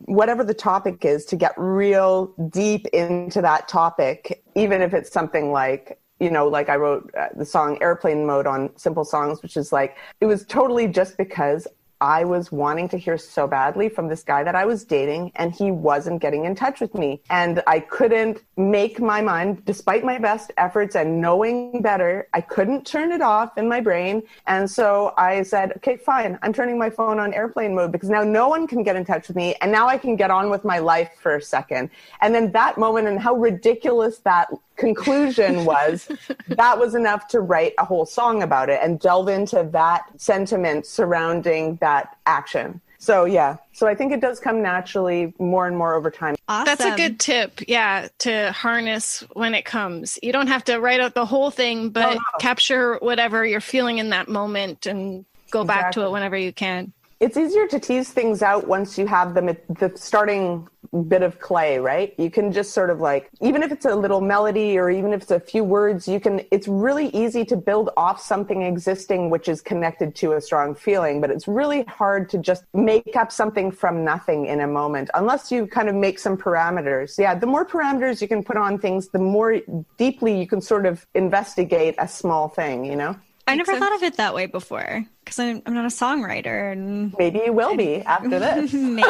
whatever 0.05 0.43
the 0.43 0.53
topic 0.53 1.05
is, 1.05 1.25
to 1.25 1.35
get 1.35 1.53
real 1.57 2.33
deep 2.49 2.87
into 2.87 3.41
that 3.41 3.67
topic, 3.67 4.43
even 4.55 4.81
if 4.81 4.93
it's 4.93 5.11
something 5.11 5.51
like, 5.51 5.99
you 6.19 6.29
know, 6.29 6.47
like 6.47 6.69
I 6.69 6.75
wrote 6.75 7.09
uh, 7.17 7.27
the 7.35 7.45
song 7.45 7.77
Airplane 7.81 8.25
Mode 8.25 8.47
on 8.47 8.75
Simple 8.77 9.05
Songs, 9.05 9.41
which 9.41 9.55
is 9.55 9.71
like, 9.71 9.97
it 10.21 10.25
was 10.25 10.45
totally 10.45 10.87
just 10.87 11.17
because 11.17 11.67
I 12.01 12.23
was 12.23 12.51
wanting 12.51 12.87
to 12.89 12.97
hear 12.97 13.17
so 13.17 13.47
badly 13.47 13.89
from 13.89 14.07
this 14.07 14.23
guy 14.23 14.43
that 14.43 14.55
I 14.55 14.65
was 14.65 14.85
dating 14.85 15.31
and 15.35 15.53
he 15.53 15.71
wasn't 15.71 16.21
getting 16.21 16.45
in 16.45 16.55
touch 16.55 16.79
with 16.79 16.93
me. 16.93 17.21
And 17.29 17.61
I 17.67 17.79
couldn't 17.79 18.43
make 18.55 19.01
my 19.01 19.21
mind, 19.21 19.65
despite 19.65 20.03
my 20.05 20.17
best 20.17 20.51
efforts 20.57 20.95
and 20.95 21.19
knowing 21.19 21.81
better, 21.81 22.27
I 22.33 22.41
couldn't 22.41 22.85
turn 22.85 23.11
it 23.11 23.21
off 23.21 23.57
in 23.57 23.67
my 23.67 23.81
brain. 23.81 24.23
And 24.47 24.69
so 24.69 25.13
I 25.17 25.41
said, 25.43 25.73
okay, 25.77 25.97
fine. 25.97 26.39
I'm 26.41 26.53
turning 26.53 26.77
my 26.77 26.89
phone 26.89 27.19
on 27.19 27.33
airplane 27.33 27.75
mode 27.75 27.91
because 27.91 28.09
now 28.09 28.23
no 28.23 28.47
one 28.47 28.65
can 28.67 28.83
get 28.83 28.95
in 28.95 29.03
touch 29.03 29.27
with 29.27 29.35
me. 29.35 29.55
And 29.61 29.71
now 29.71 29.87
I 29.87 29.97
can 29.97 30.15
get 30.15 30.31
on 30.31 30.49
with 30.49 30.63
my 30.63 30.79
life 30.79 31.11
for 31.21 31.35
a 31.35 31.41
second. 31.41 31.89
And 32.21 32.33
then 32.33 32.51
that 32.53 32.77
moment 32.77 33.07
and 33.07 33.19
how 33.19 33.35
ridiculous 33.35 34.19
that 34.19 34.49
conclusion 34.79 35.65
was, 35.65 36.09
that 36.47 36.79
was 36.79 36.95
enough 36.95 37.27
to 37.29 37.41
write 37.41 37.73
a 37.77 37.85
whole 37.85 38.05
song 38.05 38.41
about 38.41 38.69
it 38.69 38.79
and 38.81 38.99
delve 38.99 39.27
into 39.27 39.67
that 39.71 40.03
sentiment 40.17 40.85
surrounding 40.85 41.75
that 41.77 42.17
action. 42.25 42.81
So 43.01 43.23
yeah, 43.23 43.55
so 43.71 43.87
I 43.87 43.95
think 43.95 44.11
it 44.11 44.19
does 44.19 44.41
come 44.41 44.61
naturally 44.61 45.33
more 45.39 45.67
and 45.67 45.77
more 45.77 45.93
over 45.93 46.11
time. 46.11 46.35
Awesome. 46.49 46.65
That's 46.65 46.83
a 46.83 46.97
good 46.97 47.17
tip. 47.17 47.61
Yeah, 47.65 48.09
to 48.19 48.51
harness 48.51 49.23
when 49.33 49.53
it 49.53 49.63
comes. 49.63 50.19
You 50.21 50.33
don't 50.33 50.47
have 50.47 50.65
to 50.65 50.79
write 50.79 50.99
out 50.99 51.13
the 51.13 51.25
whole 51.25 51.49
thing, 51.49 51.91
but 51.91 52.01
No, 52.01 52.13
no. 52.15 52.21
capture 52.39 52.97
whatever 52.97 53.45
you're 53.45 53.61
feeling 53.61 53.99
in 53.99 54.09
that 54.09 54.27
moment 54.27 54.85
and 54.85 55.23
go 55.49 55.63
back 55.63 55.93
to 55.93 56.01
it 56.01 56.11
whenever 56.11 56.35
you 56.35 56.51
can. 56.51 56.91
It's 57.21 57.37
easier 57.37 57.67
to 57.67 57.79
tease 57.79 58.09
things 58.11 58.41
out 58.41 58.67
once 58.67 58.97
you 58.97 59.07
have 59.07 59.33
them 59.33 59.47
at 59.49 59.65
the 59.79 59.91
starting 59.95 60.67
bit 61.07 61.21
of 61.21 61.39
clay, 61.39 61.79
right? 61.79 62.13
You 62.17 62.29
can 62.29 62.51
just 62.51 62.73
sort 62.73 62.89
of 62.89 62.99
like, 62.99 63.29
even 63.41 63.63
if 63.63 63.71
it's 63.71 63.85
a 63.85 63.95
little 63.95 64.21
melody 64.21 64.77
or 64.77 64.89
even 64.89 65.13
if 65.13 65.21
it's 65.23 65.31
a 65.31 65.39
few 65.39 65.63
words, 65.63 66.07
you 66.07 66.19
can, 66.19 66.41
it's 66.51 66.67
really 66.67 67.07
easy 67.09 67.45
to 67.45 67.55
build 67.55 67.89
off 67.97 68.21
something 68.21 68.61
existing 68.63 69.29
which 69.29 69.47
is 69.47 69.61
connected 69.61 70.15
to 70.15 70.33
a 70.33 70.41
strong 70.41 70.75
feeling, 70.75 71.21
but 71.21 71.29
it's 71.29 71.47
really 71.47 71.83
hard 71.83 72.29
to 72.29 72.37
just 72.37 72.63
make 72.73 73.15
up 73.15 73.31
something 73.31 73.71
from 73.71 74.03
nothing 74.03 74.45
in 74.45 74.61
a 74.61 74.67
moment 74.67 75.09
unless 75.13 75.51
you 75.51 75.67
kind 75.67 75.89
of 75.89 75.95
make 75.95 76.19
some 76.19 76.37
parameters. 76.37 77.17
Yeah, 77.17 77.35
the 77.35 77.47
more 77.47 77.65
parameters 77.65 78.21
you 78.21 78.27
can 78.27 78.43
put 78.43 78.57
on 78.57 78.79
things, 78.79 79.09
the 79.09 79.19
more 79.19 79.59
deeply 79.97 80.39
you 80.39 80.47
can 80.47 80.61
sort 80.61 80.85
of 80.85 81.05
investigate 81.13 81.95
a 81.97 82.07
small 82.07 82.47
thing, 82.47 82.85
you 82.85 82.95
know? 82.95 83.15
I 83.49 83.55
never 83.55 83.77
thought 83.77 83.95
of 83.95 84.03
it 84.03 84.17
that 84.17 84.33
way 84.35 84.45
before 84.45 85.05
because 85.23 85.39
I'm, 85.39 85.61
I'm 85.65 85.73
not 85.73 85.85
a 85.85 85.89
songwriter 85.89 86.71
and 86.71 87.15
Maybe 87.17 87.41
you 87.45 87.53
will 87.53 87.75
be 87.75 88.01
after 88.01 88.39
this. 88.39 88.73
maybe. 88.73 89.07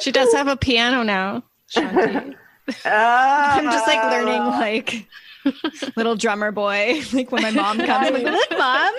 She 0.00 0.10
does 0.10 0.32
have 0.32 0.48
a 0.48 0.56
piano 0.56 1.02
now. 1.02 1.42
Shanti. 1.70 2.34
Ah. 2.84 3.56
I'm 3.56 3.64
just 3.64 3.86
like 3.86 4.02
learning 4.10 4.42
like 4.46 5.06
little 5.96 6.16
drummer 6.16 6.52
boy. 6.52 7.00
Like 7.12 7.30
when 7.32 7.42
my 7.42 7.50
mom 7.50 7.78
comes, 7.78 8.08
I'm 8.08 8.12
like, 8.14 8.24
look, 8.24 8.50
mom. 8.58 8.94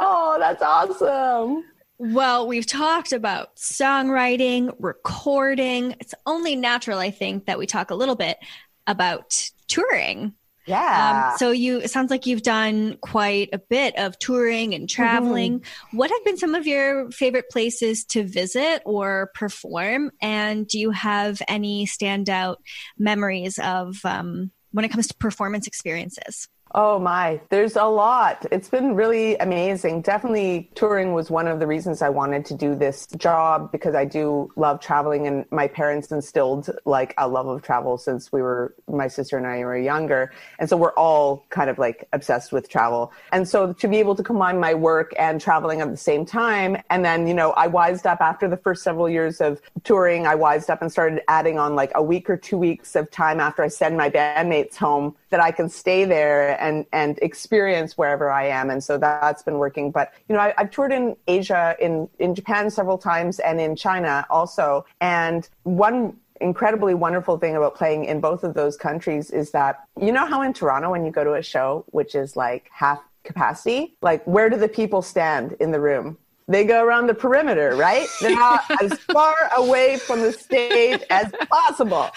Oh, 0.00 0.36
that's 0.38 0.62
awesome. 0.62 1.64
Well, 1.98 2.46
we've 2.46 2.66
talked 2.66 3.12
about 3.12 3.56
songwriting, 3.56 4.74
recording. 4.78 5.96
It's 5.98 6.14
only 6.26 6.54
natural, 6.54 7.00
I 7.00 7.10
think, 7.10 7.46
that 7.46 7.58
we 7.58 7.66
talk 7.66 7.90
a 7.90 7.96
little 7.96 8.14
bit 8.14 8.38
about 8.86 9.50
touring. 9.66 10.34
Yeah. 10.68 11.30
Um, 11.32 11.38
so 11.38 11.50
you 11.50 11.78
it 11.78 11.90
sounds 11.90 12.10
like 12.10 12.26
you've 12.26 12.42
done 12.42 12.98
quite 13.00 13.48
a 13.52 13.58
bit 13.58 13.96
of 13.98 14.18
touring 14.18 14.74
and 14.74 14.88
traveling. 14.88 15.64
What 15.92 16.10
have 16.10 16.24
been 16.24 16.36
some 16.36 16.54
of 16.54 16.66
your 16.66 17.10
favorite 17.10 17.48
places 17.50 18.04
to 18.06 18.22
visit 18.22 18.82
or 18.84 19.30
perform? 19.34 20.10
And 20.20 20.66
do 20.66 20.78
you 20.78 20.90
have 20.90 21.40
any 21.48 21.86
standout 21.86 22.56
memories 22.98 23.58
of 23.58 23.98
um, 24.04 24.50
when 24.72 24.84
it 24.84 24.90
comes 24.90 25.08
to 25.08 25.14
performance 25.14 25.66
experiences? 25.66 26.48
Oh 26.74 26.98
my, 26.98 27.40
there's 27.48 27.76
a 27.76 27.84
lot. 27.84 28.44
It's 28.52 28.68
been 28.68 28.94
really 28.94 29.36
amazing. 29.36 30.02
Definitely 30.02 30.70
touring 30.74 31.14
was 31.14 31.30
one 31.30 31.48
of 31.48 31.60
the 31.60 31.66
reasons 31.66 32.02
I 32.02 32.10
wanted 32.10 32.44
to 32.46 32.54
do 32.54 32.74
this 32.74 33.06
job 33.16 33.72
because 33.72 33.94
I 33.94 34.04
do 34.04 34.50
love 34.54 34.78
traveling 34.80 35.26
and 35.26 35.46
my 35.50 35.66
parents 35.66 36.12
instilled 36.12 36.68
like 36.84 37.14
a 37.16 37.26
love 37.26 37.46
of 37.46 37.62
travel 37.62 37.96
since 37.96 38.30
we 38.32 38.42
were 38.42 38.74
my 38.86 39.08
sister 39.08 39.38
and 39.38 39.46
I 39.46 39.60
were 39.60 39.78
younger. 39.78 40.30
And 40.58 40.68
so 40.68 40.76
we're 40.76 40.92
all 40.92 41.46
kind 41.48 41.70
of 41.70 41.78
like 41.78 42.06
obsessed 42.12 42.52
with 42.52 42.68
travel. 42.68 43.12
And 43.32 43.48
so 43.48 43.72
to 43.72 43.88
be 43.88 43.96
able 43.96 44.14
to 44.16 44.22
combine 44.22 44.60
my 44.60 44.74
work 44.74 45.14
and 45.18 45.40
traveling 45.40 45.80
at 45.80 45.90
the 45.90 45.96
same 45.96 46.26
time 46.26 46.76
and 46.90 47.02
then, 47.02 47.26
you 47.26 47.34
know, 47.34 47.52
I 47.52 47.66
wised 47.66 48.06
up 48.06 48.20
after 48.20 48.46
the 48.46 48.58
first 48.58 48.82
several 48.82 49.08
years 49.08 49.40
of 49.40 49.62
touring, 49.84 50.26
I 50.26 50.34
wised 50.34 50.68
up 50.68 50.82
and 50.82 50.92
started 50.92 51.22
adding 51.28 51.58
on 51.58 51.74
like 51.74 51.92
a 51.94 52.02
week 52.02 52.28
or 52.28 52.36
2 52.36 52.58
weeks 52.58 52.94
of 52.94 53.10
time 53.10 53.40
after 53.40 53.62
I 53.62 53.68
send 53.68 53.96
my 53.96 54.10
bandmates 54.10 54.76
home 54.76 55.16
that 55.30 55.40
I 55.40 55.50
can 55.50 55.68
stay 55.68 56.04
there 56.04 56.57
and 56.58 56.86
and 56.92 57.18
experience 57.20 57.96
wherever 57.96 58.30
I 58.30 58.46
am, 58.46 58.70
and 58.70 58.82
so 58.82 58.98
that's 58.98 59.42
been 59.42 59.58
working. 59.58 59.90
But 59.90 60.12
you 60.28 60.34
know, 60.34 60.40
I, 60.40 60.54
I've 60.58 60.70
toured 60.70 60.92
in 60.92 61.16
Asia, 61.26 61.76
in 61.80 62.08
in 62.18 62.34
Japan 62.34 62.70
several 62.70 62.98
times, 62.98 63.38
and 63.40 63.60
in 63.60 63.76
China 63.76 64.26
also. 64.30 64.84
And 65.00 65.48
one 65.64 66.16
incredibly 66.40 66.94
wonderful 66.94 67.36
thing 67.36 67.56
about 67.56 67.74
playing 67.74 68.04
in 68.04 68.20
both 68.20 68.44
of 68.44 68.54
those 68.54 68.76
countries 68.76 69.30
is 69.30 69.50
that 69.50 69.84
you 70.00 70.12
know 70.12 70.24
how 70.24 70.42
in 70.42 70.52
Toronto 70.52 70.90
when 70.90 71.04
you 71.04 71.10
go 71.10 71.24
to 71.24 71.34
a 71.34 71.42
show 71.42 71.84
which 71.88 72.14
is 72.14 72.36
like 72.36 72.68
half 72.72 73.00
capacity, 73.24 73.96
like 74.00 74.24
where 74.24 74.48
do 74.48 74.56
the 74.56 74.68
people 74.68 75.02
stand 75.02 75.52
in 75.60 75.70
the 75.70 75.80
room? 75.80 76.16
They 76.48 76.64
go 76.64 76.82
around 76.82 77.08
the 77.08 77.14
perimeter, 77.14 77.76
right? 77.76 78.08
They're 78.22 78.34
not 78.34 78.64
as 78.82 78.94
far 79.12 79.34
away 79.56 79.98
from 79.98 80.22
the 80.22 80.32
stage 80.32 81.02
as 81.10 81.30
possible. 81.50 82.08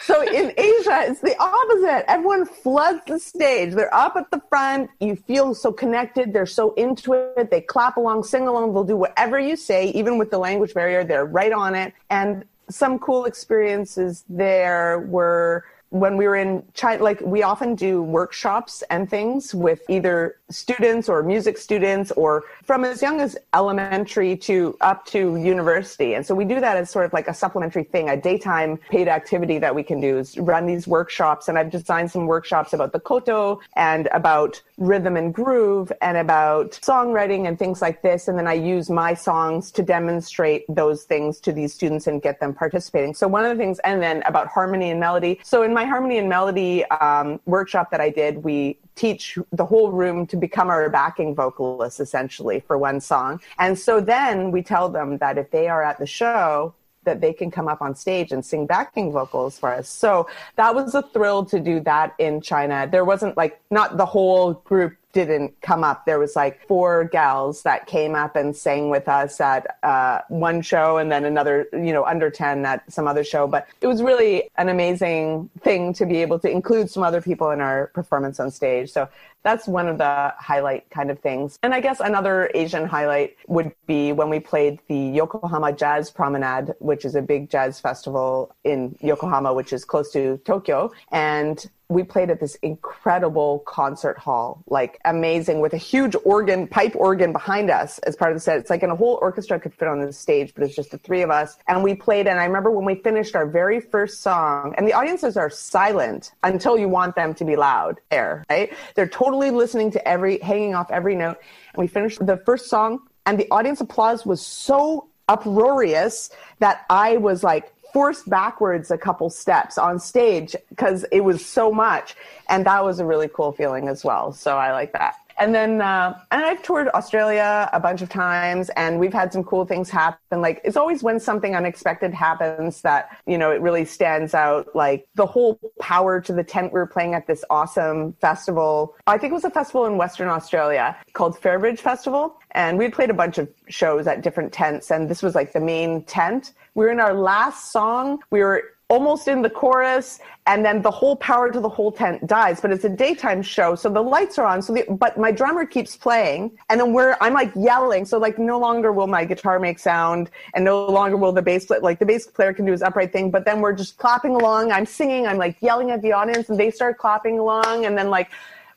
So 0.00 0.20
in 0.22 0.52
Asia, 0.56 1.04
it's 1.08 1.20
the 1.20 1.34
opposite. 1.40 2.04
Everyone 2.10 2.44
floods 2.44 3.00
the 3.06 3.18
stage. 3.18 3.72
They're 3.72 3.94
up 3.94 4.16
at 4.16 4.30
the 4.30 4.42
front. 4.48 4.90
You 5.00 5.16
feel 5.16 5.54
so 5.54 5.72
connected. 5.72 6.32
They're 6.32 6.44
so 6.44 6.74
into 6.74 7.14
it. 7.14 7.50
They 7.50 7.62
clap 7.62 7.96
along, 7.96 8.24
sing 8.24 8.46
along. 8.46 8.74
They'll 8.74 8.84
do 8.84 8.96
whatever 8.96 9.38
you 9.38 9.56
say, 9.56 9.88
even 9.90 10.18
with 10.18 10.30
the 10.30 10.38
language 10.38 10.74
barrier. 10.74 11.02
They're 11.02 11.24
right 11.24 11.52
on 11.52 11.74
it. 11.74 11.94
And 12.10 12.44
some 12.68 12.98
cool 12.98 13.24
experiences 13.24 14.24
there 14.28 15.00
were 15.08 15.64
when 15.92 16.16
we 16.16 16.26
were 16.26 16.36
in 16.36 16.64
China, 16.72 17.02
like 17.02 17.20
we 17.20 17.42
often 17.42 17.74
do 17.74 18.02
workshops 18.02 18.82
and 18.88 19.10
things 19.10 19.54
with 19.54 19.82
either 19.90 20.36
students 20.52 21.08
or 21.08 21.22
music 21.22 21.58
students 21.58 22.12
or 22.12 22.44
from 22.62 22.84
as 22.84 23.02
young 23.02 23.20
as 23.20 23.36
elementary 23.54 24.36
to 24.36 24.76
up 24.80 25.04
to 25.06 25.36
university. 25.36 26.14
And 26.14 26.24
so 26.24 26.34
we 26.34 26.44
do 26.44 26.60
that 26.60 26.76
as 26.76 26.90
sort 26.90 27.04
of 27.04 27.12
like 27.12 27.28
a 27.28 27.34
supplementary 27.34 27.84
thing, 27.84 28.08
a 28.10 28.16
daytime 28.16 28.78
paid 28.90 29.08
activity 29.08 29.58
that 29.58 29.74
we 29.74 29.82
can 29.82 30.00
do 30.00 30.18
is 30.18 30.38
run 30.38 30.66
these 30.66 30.86
workshops. 30.86 31.48
And 31.48 31.58
I've 31.58 31.70
designed 31.70 32.10
some 32.10 32.26
workshops 32.26 32.72
about 32.72 32.92
the 32.92 33.00
koto 33.00 33.60
and 33.76 34.08
about 34.12 34.60
rhythm 34.78 35.16
and 35.16 35.32
groove 35.32 35.92
and 36.00 36.16
about 36.16 36.72
songwriting 36.72 37.48
and 37.48 37.58
things 37.58 37.80
like 37.80 38.02
this. 38.02 38.28
And 38.28 38.38
then 38.38 38.46
I 38.46 38.54
use 38.54 38.90
my 38.90 39.14
songs 39.14 39.70
to 39.72 39.82
demonstrate 39.82 40.64
those 40.68 41.04
things 41.04 41.40
to 41.40 41.52
these 41.52 41.72
students 41.72 42.06
and 42.06 42.20
get 42.20 42.40
them 42.40 42.54
participating. 42.54 43.14
So 43.14 43.28
one 43.28 43.44
of 43.44 43.50
the 43.50 43.62
things, 43.62 43.78
and 43.80 44.02
then 44.02 44.22
about 44.26 44.48
harmony 44.48 44.90
and 44.90 45.00
melody. 45.00 45.40
So 45.42 45.62
in 45.62 45.72
my 45.72 45.84
harmony 45.84 46.18
and 46.18 46.28
melody 46.28 46.84
um, 46.86 47.40
workshop 47.46 47.90
that 47.90 48.00
I 48.00 48.10
did, 48.10 48.42
we 48.42 48.78
teach 48.94 49.38
the 49.52 49.64
whole 49.64 49.90
room 49.90 50.26
to 50.26 50.36
become 50.36 50.68
our 50.68 50.88
backing 50.90 51.34
vocalists 51.34 52.00
essentially 52.00 52.60
for 52.60 52.78
one 52.78 53.00
song. 53.00 53.40
And 53.58 53.78
so 53.78 54.00
then 54.00 54.50
we 54.50 54.62
tell 54.62 54.88
them 54.88 55.18
that 55.18 55.38
if 55.38 55.50
they 55.50 55.68
are 55.68 55.82
at 55.82 55.98
the 55.98 56.06
show, 56.06 56.74
that 57.04 57.20
they 57.20 57.32
can 57.32 57.50
come 57.50 57.68
up 57.68 57.82
on 57.82 57.94
stage 57.94 58.32
and 58.32 58.44
sing 58.44 58.66
backing 58.66 59.10
vocals 59.10 59.58
for 59.58 59.72
us. 59.72 59.88
So 59.88 60.28
that 60.56 60.74
was 60.74 60.94
a 60.94 61.02
thrill 61.02 61.44
to 61.46 61.58
do 61.58 61.80
that 61.80 62.14
in 62.18 62.40
China. 62.40 62.88
There 62.90 63.04
wasn't 63.04 63.36
like, 63.36 63.60
not 63.70 63.96
the 63.96 64.06
whole 64.06 64.54
group 64.54 64.94
didn't 65.12 65.60
come 65.60 65.84
up. 65.84 66.06
There 66.06 66.18
was 66.18 66.34
like 66.34 66.66
four 66.66 67.04
gals 67.04 67.62
that 67.62 67.86
came 67.86 68.14
up 68.14 68.34
and 68.34 68.56
sang 68.56 68.88
with 68.88 69.08
us 69.08 69.40
at 69.40 69.78
uh, 69.82 70.20
one 70.28 70.62
show 70.62 70.96
and 70.96 71.12
then 71.12 71.24
another, 71.24 71.68
you 71.72 71.92
know, 71.92 72.04
under 72.04 72.30
10 72.30 72.64
at 72.64 72.90
some 72.90 73.06
other 73.06 73.22
show. 73.22 73.46
But 73.46 73.68
it 73.80 73.86
was 73.86 74.02
really 74.02 74.50
an 74.56 74.68
amazing 74.68 75.50
thing 75.60 75.92
to 75.94 76.06
be 76.06 76.18
able 76.22 76.38
to 76.40 76.50
include 76.50 76.90
some 76.90 77.02
other 77.02 77.20
people 77.20 77.50
in 77.50 77.60
our 77.60 77.88
performance 77.88 78.40
on 78.40 78.50
stage. 78.50 78.90
So 78.90 79.08
that's 79.42 79.66
one 79.66 79.88
of 79.88 79.98
the 79.98 80.34
highlight 80.38 80.88
kind 80.90 81.10
of 81.10 81.18
things. 81.18 81.58
And 81.62 81.74
I 81.74 81.80
guess 81.80 82.00
another 82.00 82.50
Asian 82.54 82.86
highlight 82.86 83.36
would 83.48 83.72
be 83.86 84.12
when 84.12 84.28
we 84.28 84.40
played 84.40 84.80
the 84.88 84.96
Yokohama 84.96 85.72
Jazz 85.72 86.10
Promenade, 86.10 86.74
which 86.78 87.04
is 87.04 87.14
a 87.14 87.22
big 87.22 87.50
jazz 87.50 87.80
festival 87.80 88.54
in 88.64 88.96
Yokohama, 89.00 89.52
which 89.52 89.72
is 89.72 89.84
close 89.84 90.12
to 90.12 90.38
Tokyo. 90.44 90.92
And 91.10 91.68
we 91.88 92.02
played 92.02 92.30
at 92.30 92.40
this 92.40 92.54
incredible 92.56 93.60
concert 93.60 94.18
hall, 94.18 94.62
like 94.66 94.98
amazing, 95.04 95.60
with 95.60 95.74
a 95.74 95.78
huge 95.78 96.16
organ, 96.24 96.66
pipe 96.66 96.94
organ 96.96 97.32
behind 97.32 97.70
us 97.70 97.98
as 98.00 98.16
part 98.16 98.32
of 98.32 98.36
the 98.36 98.40
set. 98.40 98.58
It's 98.58 98.70
like, 98.70 98.82
and 98.82 98.92
a 98.92 98.96
whole 98.96 99.18
orchestra 99.20 99.60
could 99.60 99.74
fit 99.74 99.88
on 99.88 100.00
the 100.00 100.12
stage, 100.12 100.54
but 100.54 100.64
it's 100.64 100.74
just 100.74 100.90
the 100.90 100.98
three 100.98 101.22
of 101.22 101.30
us. 101.30 101.56
And 101.68 101.82
we 101.82 101.94
played, 101.94 102.26
and 102.26 102.40
I 102.40 102.44
remember 102.46 102.70
when 102.70 102.84
we 102.84 102.94
finished 102.94 103.36
our 103.36 103.46
very 103.46 103.80
first 103.80 104.22
song, 104.22 104.74
and 104.78 104.86
the 104.86 104.94
audiences 104.94 105.36
are 105.36 105.50
silent 105.50 106.32
until 106.42 106.78
you 106.78 106.88
want 106.88 107.14
them 107.14 107.34
to 107.34 107.44
be 107.44 107.56
loud 107.56 108.00
there, 108.10 108.44
right? 108.48 108.72
They're 108.94 109.08
totally 109.08 109.31
listening 109.38 109.90
to 109.92 110.08
every, 110.08 110.38
hanging 110.38 110.74
off 110.74 110.90
every 110.90 111.14
note. 111.14 111.38
And 111.74 111.80
we 111.80 111.86
finished 111.86 112.24
the 112.24 112.36
first 112.38 112.68
song, 112.68 113.00
and 113.26 113.38
the 113.38 113.48
audience 113.50 113.80
applause 113.80 114.26
was 114.26 114.44
so 114.44 115.08
uproarious 115.28 116.30
that 116.58 116.84
I 116.90 117.16
was 117.16 117.42
like, 117.42 117.72
forced 117.92 118.28
backwards 118.28 118.90
a 118.90 118.96
couple 118.96 119.28
steps 119.28 119.76
on 119.76 119.98
stage 119.98 120.56
because 120.70 121.04
it 121.12 121.20
was 121.20 121.44
so 121.44 121.70
much. 121.70 122.16
And 122.48 122.64
that 122.64 122.82
was 122.82 123.00
a 123.00 123.04
really 123.04 123.28
cool 123.28 123.52
feeling 123.52 123.86
as 123.88 124.02
well. 124.02 124.32
So 124.32 124.56
i 124.56 124.72
like 124.72 124.92
that 124.92 125.16
and 125.38 125.54
then 125.54 125.80
uh, 125.80 126.18
and 126.30 126.44
i've 126.44 126.62
toured 126.62 126.88
australia 126.94 127.68
a 127.72 127.80
bunch 127.80 128.02
of 128.02 128.08
times 128.08 128.70
and 128.76 128.98
we've 128.98 129.12
had 129.12 129.32
some 129.32 129.44
cool 129.44 129.64
things 129.64 129.90
happen. 129.90 130.40
Like 130.40 130.60
it's 130.64 130.76
always 130.76 131.02
when 131.02 131.20
something 131.20 131.54
unexpected 131.54 132.12
happens 132.12 132.82
that 132.82 133.16
you 133.26 133.38
know 133.38 133.50
it 133.50 133.60
really 133.60 133.84
stands 133.84 134.34
out. 134.34 134.74
Like 134.74 135.06
the 135.14 135.26
whole 135.26 135.58
power 135.80 136.20
to 136.20 136.32
the 136.32 136.44
tent 136.44 136.72
we 136.72 136.80
were 136.80 136.86
playing 136.86 137.14
at 137.14 137.26
this 137.26 137.44
awesome 137.50 138.14
festival. 138.14 138.96
I 139.06 139.18
think 139.18 139.32
it 139.32 139.34
was 139.34 139.44
a 139.44 139.50
festival 139.50 139.86
in 139.86 139.96
western 139.96 140.28
australia 140.28 140.96
called 141.12 141.40
fairbridge 141.40 141.80
festival 141.80 142.38
and 142.52 142.78
we 142.78 142.88
played 142.88 143.10
a 143.10 143.14
bunch 143.14 143.38
of 143.38 143.48
shows 143.68 144.06
at 144.06 144.22
different 144.22 144.52
tents 144.52 144.90
and 144.90 145.08
this 145.08 145.22
was 145.22 145.34
like 145.34 145.52
the 145.52 145.60
main 145.60 146.04
tent. 146.04 146.52
We 146.74 146.84
were 146.84 146.90
in 146.90 147.00
our 147.00 147.14
last 147.14 147.70
song. 147.70 148.20
We 148.30 148.40
were 148.40 148.64
almost 148.92 149.26
in 149.26 149.40
the 149.40 149.48
chorus 149.48 150.20
and 150.46 150.62
then 150.62 150.82
the 150.82 150.90
whole 150.90 151.16
power 151.16 151.50
to 151.50 151.60
the 151.60 151.68
whole 151.76 151.90
tent 151.90 152.26
dies 152.26 152.60
but 152.60 152.70
it's 152.70 152.84
a 152.84 152.88
daytime 152.90 153.40
show 153.40 153.74
so 153.74 153.88
the 153.88 154.02
lights 154.02 154.38
are 154.38 154.44
on 154.44 154.60
so 154.60 154.74
the, 154.74 154.84
but 154.90 155.16
my 155.16 155.32
drummer 155.32 155.64
keeps 155.64 155.96
playing 155.96 156.50
and 156.68 156.78
then 156.78 156.92
we're 156.92 157.16
i'm 157.22 157.32
like 157.32 157.50
yelling 157.56 158.04
so 158.04 158.18
like 158.18 158.38
no 158.38 158.58
longer 158.58 158.92
will 158.92 159.06
my 159.06 159.24
guitar 159.24 159.58
make 159.58 159.78
sound 159.78 160.28
and 160.54 160.62
no 160.62 160.84
longer 160.84 161.16
will 161.16 161.32
the 161.32 161.40
bass 161.40 161.64
play 161.64 161.78
like 161.78 161.98
the 161.98 162.04
bass 162.04 162.26
player 162.26 162.52
can 162.52 162.66
do 162.66 162.72
his 162.72 162.82
upright 162.82 163.10
thing 163.14 163.30
but 163.30 163.46
then 163.46 163.62
we're 163.62 163.72
just 163.72 163.96
clapping 163.96 164.34
along 164.34 164.70
i'm 164.70 164.84
singing 164.84 165.26
i'm 165.26 165.38
like 165.38 165.56
yelling 165.62 165.90
at 165.90 166.02
the 166.02 166.12
audience 166.12 166.50
and 166.50 166.60
they 166.60 166.70
start 166.70 166.98
clapping 166.98 167.38
along 167.38 167.86
and 167.86 167.96
then 167.96 168.10
like 168.10 168.30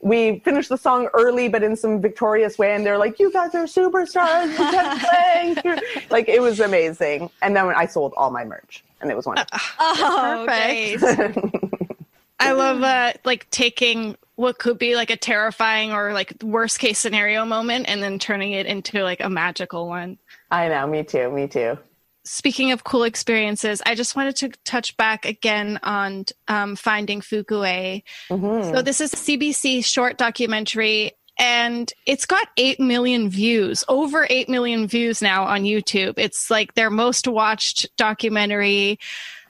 we 0.06 0.40
finished 0.46 0.70
the 0.70 0.78
song 0.78 1.10
early, 1.16 1.48
but 1.48 1.64
in 1.64 1.76
some 1.76 2.00
victorious 2.00 2.60
way. 2.60 2.76
And 2.76 2.86
they're 2.86 2.98
like, 2.98 3.20
"You 3.20 3.32
guys 3.32 3.56
are 3.56 3.66
superstars!" 3.66 4.52
You 4.52 4.58
kept 4.58 5.04
playing. 5.10 5.82
like 6.12 6.30
it 6.30 6.42
was 6.42 6.60
amazing. 6.60 7.32
And 7.42 7.56
then 7.56 7.66
I 7.76 7.88
sold 7.88 8.14
all 8.16 8.30
my 8.30 8.46
merch, 8.46 8.84
and 9.06 9.12
it 9.12 9.16
was 9.16 9.26
wonderful. 9.28 9.60
Oh, 9.80 10.46
Perfect. 10.48 11.02
great. 11.02 11.98
I 12.40 12.52
love 12.52 12.82
uh, 12.82 13.14
like 13.24 13.50
taking 13.50 14.18
what 14.36 14.58
could 14.60 14.78
be 14.78 14.96
like 14.96 15.10
a 15.10 15.16
terrifying 15.16 15.94
or 15.94 16.12
like 16.12 16.34
worst 16.44 16.80
case 16.80 17.00
scenario 17.00 17.46
moment 17.46 17.86
and 17.88 18.04
then 18.04 18.20
turning 18.20 18.52
it 18.52 18.66
into 18.66 19.04
like 19.04 19.22
a 19.22 19.30
magical 19.30 19.88
one. 19.88 20.18
I 20.52 20.68
know. 20.68 20.86
Me 20.88 21.04
too. 21.04 21.32
Me 21.32 21.48
too. 21.48 21.78
Speaking 22.26 22.72
of 22.72 22.84
cool 22.84 23.04
experiences, 23.04 23.82
I 23.86 23.94
just 23.96 24.16
wanted 24.16 24.36
to 24.38 24.50
touch 24.66 24.98
back 24.98 25.26
again 25.26 25.80
on 25.84 26.26
um, 26.48 26.76
Finding 26.76 27.22
Fukue. 27.22 28.02
So, 28.28 28.82
this 28.82 29.00
is 29.00 29.14
a 29.14 29.18
CBC 29.18 29.86
short 29.86 30.18
documentary, 30.18 31.12
and 31.38 31.92
it's 32.06 32.26
got 32.26 32.48
8 32.58 32.80
million 32.80 33.30
views, 33.30 33.84
over 33.88 34.26
8 34.30 34.48
million 34.50 34.88
views 34.88 35.22
now 35.22 35.44
on 35.46 35.64
YouTube. 35.64 36.14
It's 36.18 36.50
like 36.50 36.74
their 36.76 36.90
most 36.90 37.28
watched 37.28 37.88
documentary. 37.98 39.00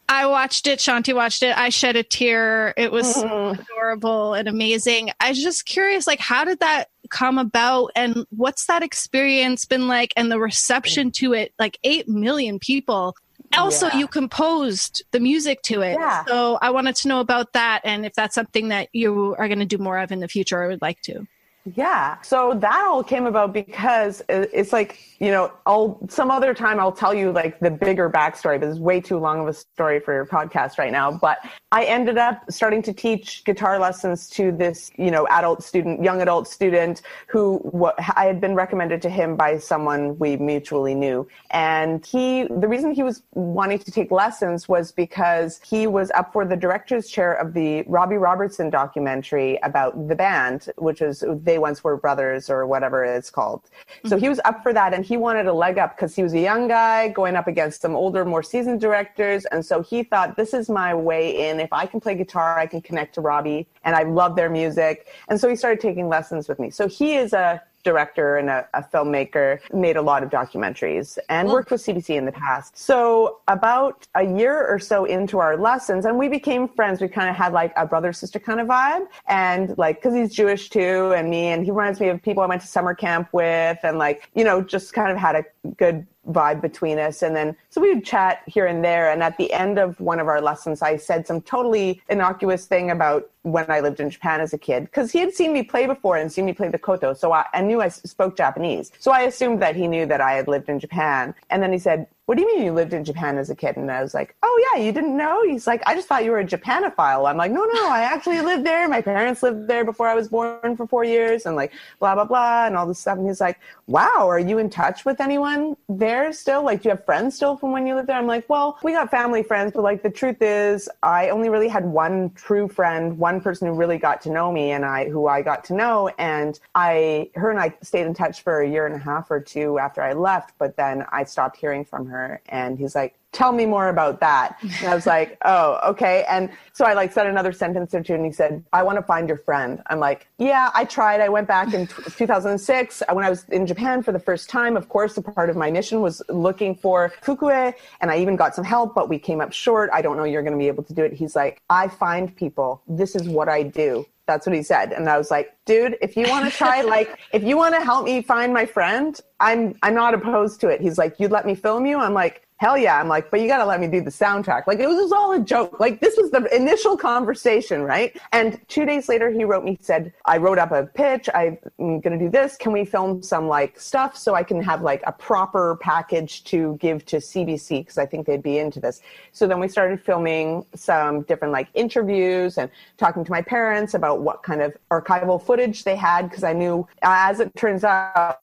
I 0.08 0.28
watched 0.28 0.68
it, 0.68 0.80
Shanti 0.80 1.16
watched 1.16 1.42
it. 1.42 1.58
I 1.58 1.70
shed 1.70 1.96
a 1.96 2.04
tear. 2.04 2.74
It 2.78 2.92
was 2.92 3.18
adorable 3.24 4.34
and 4.36 4.48
amazing. 4.48 5.12
I 5.20 5.30
was 5.30 5.42
just 5.42 5.66
curious, 5.66 6.06
like, 6.06 6.20
how 6.20 6.44
did 6.44 6.60
that 6.60 6.90
come 7.10 7.38
about 7.40 7.92
and 7.96 8.26
what's 8.30 8.66
that 8.68 8.84
experience 8.84 9.66
been 9.66 9.88
like 9.88 10.14
and 10.16 10.32
the 10.32 10.40
reception 10.40 11.12
to 11.14 11.34
it? 11.34 11.54
Like, 11.58 11.80
8 11.84 12.08
million 12.08 12.60
people. 12.60 13.16
Also, 13.58 13.88
Yeah. 13.88 13.98
you 14.00 14.08
composed 14.08 15.04
the 15.12 15.20
music 15.20 15.62
to 15.64 15.82
it. 15.82 15.98
Yeah. 16.00 16.24
So 16.26 16.58
I 16.62 16.72
wanted 16.72 16.96
to 16.98 17.08
know 17.08 17.20
about 17.20 17.54
that 17.54 17.82
and 17.84 18.06
if 18.06 18.14
that's 18.14 18.36
something 18.36 18.70
that 18.70 18.90
you 18.92 19.36
are 19.38 19.48
going 19.48 19.60
to 19.60 19.66
do 19.66 19.78
more 19.78 19.98
of 20.00 20.12
in 20.12 20.20
the 20.20 20.28
future 20.28 20.64
i 20.64 20.68
would 20.68 20.82
like 20.82 21.00
to. 21.04 21.26
Yeah. 21.74 22.22
So 22.22 22.54
that 22.60 22.86
all 22.86 23.04
came 23.04 23.26
about 23.26 23.52
because 23.52 24.22
it's 24.30 24.72
like, 24.72 25.00
you 25.20 25.32
know, 25.32 25.52
I'll 25.66 26.00
some 26.10 26.30
other 26.30 26.54
time 26.54 26.80
I'll 26.80 26.92
tell 26.92 27.12
you 27.12 27.32
like 27.32 27.60
the 27.60 27.72
bigger 27.72 28.08
backstory, 28.08 28.60
but 28.60 28.70
it's 28.70 28.78
way 28.78 29.02
too 29.02 29.18
long 29.18 29.40
of 29.40 29.48
a 29.48 29.54
story 29.54 30.00
for 30.00 30.14
your 30.14 30.28
podcast 30.28 30.78
right 30.78 30.92
now. 30.92 31.12
But 31.12 31.40
I 31.72 31.86
ended 31.86 32.20
up 32.20 32.44
starting 32.52 32.84
to 32.84 32.94
teach 32.94 33.44
guitar 33.46 33.80
lessons 33.80 34.30
to 34.32 34.52
this, 34.52 34.92
you 34.98 35.10
know, 35.10 35.28
adult 35.32 35.64
student, 35.64 36.04
young 36.04 36.22
adult 36.22 36.48
student 36.48 37.02
who 37.28 37.60
wa- 37.64 37.96
I 38.16 38.26
had 38.26 38.40
been 38.40 38.54
recommended 38.54 39.02
to 39.02 39.10
him 39.10 39.36
by 39.36 39.58
someone 39.58 40.20
we 40.20 40.38
mutually 40.38 40.94
knew. 40.94 41.28
And 41.50 42.06
he, 42.06 42.44
the 42.44 42.68
reason 42.68 42.92
he 42.92 43.02
was 43.02 43.24
wanting 43.34 43.80
to 43.80 43.92
take 43.92 44.12
lessons 44.12 44.70
was 44.70 44.92
because 44.92 45.60
he 45.66 45.88
was 45.88 46.12
up 46.12 46.32
for 46.32 46.46
the 46.46 46.56
director's 46.56 47.10
chair 47.10 47.34
of 47.34 47.54
the 47.54 47.82
Robbie 47.88 48.18
Robertson 48.18 48.70
documentary 48.70 49.58
about 49.64 50.08
the 50.08 50.16
band, 50.16 50.70
which 50.78 51.02
is 51.02 51.24
They 51.28 51.55
Once 51.58 51.84
Were 51.84 51.98
Brothers 51.98 52.50
or 52.50 52.66
whatever 52.66 53.04
it's 53.04 53.30
called. 53.30 53.70
So 54.06 54.16
he 54.18 54.24
mm-hmm. 54.24 54.30
was 54.30 54.42
up 54.46 54.64
for 54.64 54.74
that 54.74 54.94
and 54.94 55.06
he 55.06 55.18
wanted 55.18 55.48
a 55.48 55.54
leg 55.54 55.78
up 55.78 55.96
because 55.96 56.16
he 56.16 56.24
was 56.24 56.34
a 56.34 56.40
young 56.40 56.68
guy 56.68 57.10
going 57.10 57.36
up 57.36 57.48
against 57.48 57.82
some 57.82 57.96
older, 57.96 58.26
more 58.26 58.44
seasoned 58.44 58.82
directors. 58.82 59.46
And 59.46 59.66
so 59.66 59.82
he 59.82 60.04
thought, 60.04 60.36
this 60.36 60.54
is 60.54 60.70
my 60.70 60.94
way 60.94 61.50
in. 61.50 61.60
If 61.60 61.72
I 61.72 61.86
can 61.86 62.00
play 62.00 62.16
guitar, 62.16 62.58
I 62.58 62.66
can 62.66 62.82
connect 62.82 63.16
to 63.16 63.22
Robbie 63.22 63.68
and 63.84 63.96
I 63.96 64.04
love 64.04 64.36
their 64.36 64.50
music. 64.50 65.08
And 65.30 65.40
so 65.40 65.50
he 65.50 65.56
started 65.56 65.80
taking 65.80 66.08
lessons 66.08 66.48
with 66.48 66.60
me. 66.60 66.70
So 66.70 66.88
he 66.88 67.16
is 67.16 67.34
a 67.34 67.62
director 67.86 68.36
and 68.38 68.50
a, 68.50 68.68
a 68.74 68.84
filmmaker, 68.84 69.60
made 69.74 69.96
a 69.96 70.02
lot 70.02 70.24
of 70.24 70.30
documentaries 70.30 71.18
and 71.30 71.48
worked 71.48 71.72
with 71.72 71.82
CBC 71.82 72.16
in 72.16 72.26
the 72.26 72.32
past. 72.32 72.78
So 72.78 73.40
about 73.48 74.08
a 74.16 74.24
year 74.24 74.68
or 74.68 74.80
so 74.80 75.06
into 75.06 75.40
our 75.40 75.56
lessons, 75.56 76.06
and 76.06 76.18
we 76.18 76.28
became 76.28 76.68
friends. 76.68 77.00
We 77.00 77.08
kind 77.08 77.30
of 77.30 77.36
had 77.36 77.54
like 77.54 77.72
a 77.78 77.86
brother 77.86 78.12
sister 78.12 78.40
kind 78.40 78.60
of 78.60 78.68
vibe, 78.68 79.08
and 79.28 79.78
like 79.78 79.98
because 79.98 80.14
he's 80.14 80.34
Jewish 80.34 80.70
too, 80.70 81.14
and 81.16 81.30
me, 81.30 81.48
and 81.48 81.64
he 81.64 81.72
reminds 81.72 82.02
me 82.02 82.10
of 82.10 82.22
people 82.22 82.44
I 82.44 82.48
went 82.48 82.62
to 82.64 82.68
summer 82.68 82.94
camp 82.94 83.30
with, 83.32 83.78
and 83.84 83.98
like 83.98 84.30
you 84.36 84.44
know 84.44 84.62
just 84.62 84.94
kind 84.94 85.12
of 85.12 85.18
had 85.18 85.36
a 85.36 85.46
good 85.78 86.06
vibe 86.30 86.62
between 86.62 86.98
us. 87.00 87.22
And 87.22 87.36
then, 87.36 87.56
so 87.70 87.82
we 87.82 87.94
would 87.94 88.06
chat 88.06 88.42
here 88.48 88.66
and 88.66 88.84
there. 88.84 89.12
And 89.12 89.22
at 89.22 89.38
the 89.38 89.52
end 89.54 89.78
of 89.78 90.00
one 90.00 90.20
of 90.20 90.28
our 90.28 90.42
lessons, 90.42 90.82
I 90.82 90.98
said 90.98 91.28
some 91.28 91.42
totally 91.42 92.02
innocuous 92.10 92.66
thing 92.66 92.92
about 92.92 93.30
when 93.44 93.70
I 93.70 93.80
lived 93.80 94.00
in 94.00 94.10
Japan 94.10 94.42
as 94.42 94.54
a 94.54 94.58
kid, 94.58 94.86
because 94.86 95.12
he 95.12 95.20
had 95.20 95.32
seen 95.32 95.54
me 95.54 95.62
play 95.62 95.86
before 95.86 96.18
and 96.18 96.32
seen 96.32 96.46
me 96.46 96.54
play 96.54 96.70
the 96.70 96.80
koto. 96.80 97.14
So 97.14 97.32
I, 97.32 97.46
I 97.54 97.62
knew 97.62 97.80
I 97.80 97.90
spoke 97.90 98.36
Japanese. 98.36 98.92
So 98.98 99.12
I 99.12 99.22
assumed 99.22 99.62
that 99.62 99.76
he 99.76 99.88
knew 99.88 100.08
that 100.08 100.20
I 100.20 100.34
had 100.34 100.48
lived 100.48 100.68
in 100.68 100.80
Japan. 100.80 101.36
And 101.52 101.62
then 101.62 101.72
he 101.72 101.78
said, 101.78 102.08
what 102.26 102.36
do 102.36 102.42
you 102.42 102.48
mean 102.48 102.66
you 102.66 102.74
lived 102.74 102.94
in 102.94 103.04
Japan 103.04 103.38
as 103.38 103.52
a 103.52 103.56
kid? 103.56 103.78
And 103.78 103.92
I 103.92 104.02
was 104.02 104.16
like, 104.16 104.36
oh 104.42 104.68
yeah, 104.74 104.82
you 104.82 104.92
didn't 104.92 105.16
know? 105.16 105.44
He's 105.44 105.68
like, 105.68 105.84
I 105.86 105.94
just 105.94 106.08
thought 106.08 106.24
you 106.24 106.32
were 106.32 106.40
a 106.40 106.46
Japanophile. 106.46 107.30
I'm 107.30 107.38
like, 107.38 107.52
no, 107.52 107.64
no, 107.64 107.88
I 107.88 108.00
actually 108.02 108.42
lived 108.42 108.66
there. 108.66 108.90
My 108.90 109.02
parents 109.02 109.44
lived 109.44 109.68
there 109.68 109.86
before 109.86 110.08
I 110.08 110.16
was 110.16 110.28
born 110.28 110.76
for 110.76 110.88
four 110.88 111.04
years 111.04 111.46
and 111.46 111.56
like 111.56 111.72
blah, 112.00 112.16
blah, 112.16 112.26
blah, 112.26 112.66
and 112.66 112.76
all 112.76 112.88
this 112.88 112.98
stuff. 112.98 113.20
And 113.20 113.28
he's 113.28 113.42
like, 113.42 113.60
wow, 113.86 114.28
are 114.28 114.40
you 114.40 114.58
in 114.58 114.72
touch 114.72 115.06
with 115.06 115.22
anyone 115.22 115.78
there 115.88 116.34
still? 116.34 116.64
Like, 116.64 116.82
do 116.82 116.90
you 116.90 116.96
have 116.96 117.06
friends 117.06 117.36
still 117.36 117.58
from 117.58 117.72
when 117.72 117.86
you 117.86 117.94
lived 117.94 118.10
there? 118.10 118.18
I'm 118.18 118.26
like, 118.26 118.50
well, 118.50 118.80
we 118.82 118.94
got 118.94 119.12
family 119.12 119.44
friends, 119.44 119.72
but 119.76 119.84
like 119.84 120.02
the 120.02 120.10
truth 120.10 120.42
is 120.42 120.90
I 121.04 121.30
only 121.30 121.50
really 121.50 121.68
had 121.68 121.86
one 121.86 122.32
true 122.32 122.68
friend, 122.68 123.20
one 123.20 123.40
person 123.40 123.68
who 123.68 123.76
really 123.76 124.00
got 124.00 124.20
to 124.22 124.32
know 124.32 124.52
me 124.52 124.72
and 124.72 124.84
I, 124.84 125.10
who 125.10 125.28
I 125.28 125.44
got 125.44 125.64
to 125.66 125.76
know. 125.76 126.10
And 126.18 126.60
I, 126.74 127.30
her 127.36 127.52
and 127.52 127.60
I 127.60 127.76
stayed 127.84 128.08
in 128.08 128.16
touch 128.16 128.42
for 128.42 128.62
a 128.62 128.68
year 128.68 128.88
and 128.88 128.96
a 128.96 129.00
half 129.00 129.30
or 129.30 129.40
two 129.40 129.78
after 129.78 130.02
I 130.02 130.14
left, 130.14 130.54
but 130.58 130.76
then 130.76 131.06
I 131.12 131.24
stopped 131.24 131.58
hearing 131.58 131.86
from 131.86 132.08
her 132.08 132.15
and 132.50 132.78
he's 132.78 132.96
like, 132.96 133.16
tell 133.36 133.52
me 133.52 133.66
more 133.66 133.90
about 133.90 134.22
that. 134.22 134.58
And 134.62 134.88
I 134.88 134.96
was 134.96 135.06
like, 135.06 135.38
oh, 135.46 135.80
okay. 135.90 136.26
And 136.30 136.50
so 136.72 136.86
I 136.86 136.94
like 136.94 137.12
said 137.12 137.28
another 137.28 137.52
sentence 137.52 137.94
or 137.94 138.02
two 138.02 138.14
and 138.14 138.26
he 138.26 138.32
said, 138.32 138.64
I 138.72 138.82
want 138.82 138.98
to 138.98 139.02
find 139.02 139.28
your 139.28 139.38
friend. 139.38 139.82
I'm 139.88 140.00
like, 140.00 140.28
yeah, 140.38 140.72
I 140.74 140.86
tried. 140.86 141.20
I 141.20 141.30
went 141.30 141.48
back 141.48 141.74
in 141.74 141.88
t- 141.88 141.94
2006 142.18 143.02
uh, 143.02 143.14
when 143.14 143.26
I 143.26 143.30
was 143.30 143.44
in 143.50 143.68
Japan 143.68 144.02
for 144.02 144.14
the 144.14 144.20
first 144.20 144.50
time. 144.50 144.78
Of 144.78 144.88
course, 144.88 145.18
a 145.18 145.22
part 145.22 145.50
of 145.50 145.58
my 145.58 145.70
mission 145.70 146.02
was 146.02 146.22
looking 146.30 146.76
for 146.76 147.12
Fukue 147.22 147.74
and 148.00 148.10
I 148.10 148.18
even 148.20 148.38
got 148.38 148.56
some 148.56 148.66
help, 148.66 148.96
but 148.96 149.10
we 149.10 149.20
came 149.20 149.42
up 149.42 149.52
short. 149.52 149.90
I 149.92 150.02
don't 150.02 150.16
know 150.16 150.24
you're 150.24 150.44
going 150.44 150.54
to 150.54 150.60
be 150.60 150.68
able 150.68 150.84
to 150.84 150.94
do 150.94 151.04
it. 151.04 151.12
He's 151.14 151.36
like, 151.36 151.62
I 151.70 151.90
find 151.90 152.34
people. 152.36 152.82
This 152.88 153.16
is 153.16 153.28
what 153.28 153.50
I 153.50 153.64
do. 153.64 154.06
That's 154.28 154.48
what 154.48 154.56
he 154.56 154.64
said. 154.64 154.92
And 154.92 155.08
I 155.08 155.18
was 155.18 155.30
like, 155.30 155.56
dude, 155.66 155.98
if 156.02 156.18
you 156.18 156.28
want 156.28 156.46
to 156.46 156.56
try, 156.56 156.82
like, 156.96 157.20
if 157.32 157.44
you 157.44 157.58
want 157.58 157.76
to 157.76 157.82
help 157.82 158.06
me 158.06 158.22
find 158.22 158.54
my 158.54 158.66
friend, 158.66 159.20
I'm, 159.40 159.78
I'm 159.84 159.94
not 159.94 160.14
opposed 160.14 160.60
to 160.62 160.70
it. 160.70 160.82
He's 160.82 160.98
like, 160.98 161.20
you'd 161.20 161.32
let 161.32 161.46
me 161.46 161.56
film 161.56 161.86
you? 161.86 162.00
I'm 162.00 162.14
like, 162.14 162.45
hell 162.58 162.78
yeah. 162.78 163.00
I'm 163.00 163.10
like, 163.10 163.30
but 163.32 163.42
you 163.42 163.48
got 163.48 163.58
to 163.58 163.66
let 163.66 163.82
me 163.82 163.88
do 163.88 164.02
the 164.02 164.10
soundtrack. 164.10 164.66
Like, 164.66 164.80
it 164.80 164.88
was, 164.88 164.98
it 164.98 165.04
was 165.04 165.12
all 165.12 165.34
a 165.34 165.40
joke. 165.40 165.80
Like, 165.80 166.00
this 166.00 166.16
was 166.16 166.32
the 166.32 166.56
initial 166.56 166.96
conversation, 166.96 167.82
right? 167.82 168.18
And 168.32 168.60
two 168.70 168.86
days 168.86 169.10
later, 169.10 169.30
he 169.30 169.44
wrote 169.44 169.66
me, 169.66 169.78
said, 169.82 170.14
I 170.26 170.38
wrote 170.38 170.58
up 170.58 170.72
a 170.72 170.86
pitch. 170.86 171.28
I'm 171.36 171.58
going 171.78 172.02
to 172.02 172.18
do 172.18 172.30
this. 172.30 172.56
Can 172.56 172.72
we 172.72 172.86
film 172.86 173.22
some 173.22 173.48
like 173.48 173.80
stuff 173.80 174.16
so 174.16 174.36
I 174.36 174.44
can 174.44 174.62
have 174.62 174.82
like 174.82 175.04
a 175.06 175.12
proper 175.12 175.78
package 175.82 176.46
to 176.46 176.78
give 176.80 177.06
to 177.08 177.18
CBC? 177.18 177.82
Because 177.82 177.98
I 177.98 178.06
think 178.06 178.26
they'd 178.26 178.44
be 178.44 178.58
into 178.60 178.80
this. 178.80 179.02
So 179.34 179.48
then 179.48 179.60
we 179.60 179.68
started 179.68 180.02
filming 180.02 180.66
some 180.76 181.24
different 181.24 181.52
like 181.52 181.68
interviews 181.74 182.58
and 182.58 182.72
talking 182.98 183.26
to 183.26 183.32
my 183.32 183.42
parents 183.42 183.96
about 183.96 184.22
what 184.22 184.44
kind 184.44 184.62
of 184.62 184.74
archival 184.92 185.42
footage 185.42 185.84
they 185.84 185.98
had. 185.98 186.30
Because 186.30 186.46
I 186.46 186.54
knew, 186.54 186.88
as 187.02 187.42
it 187.42 187.54
turns 187.56 187.84
out, 187.84 188.40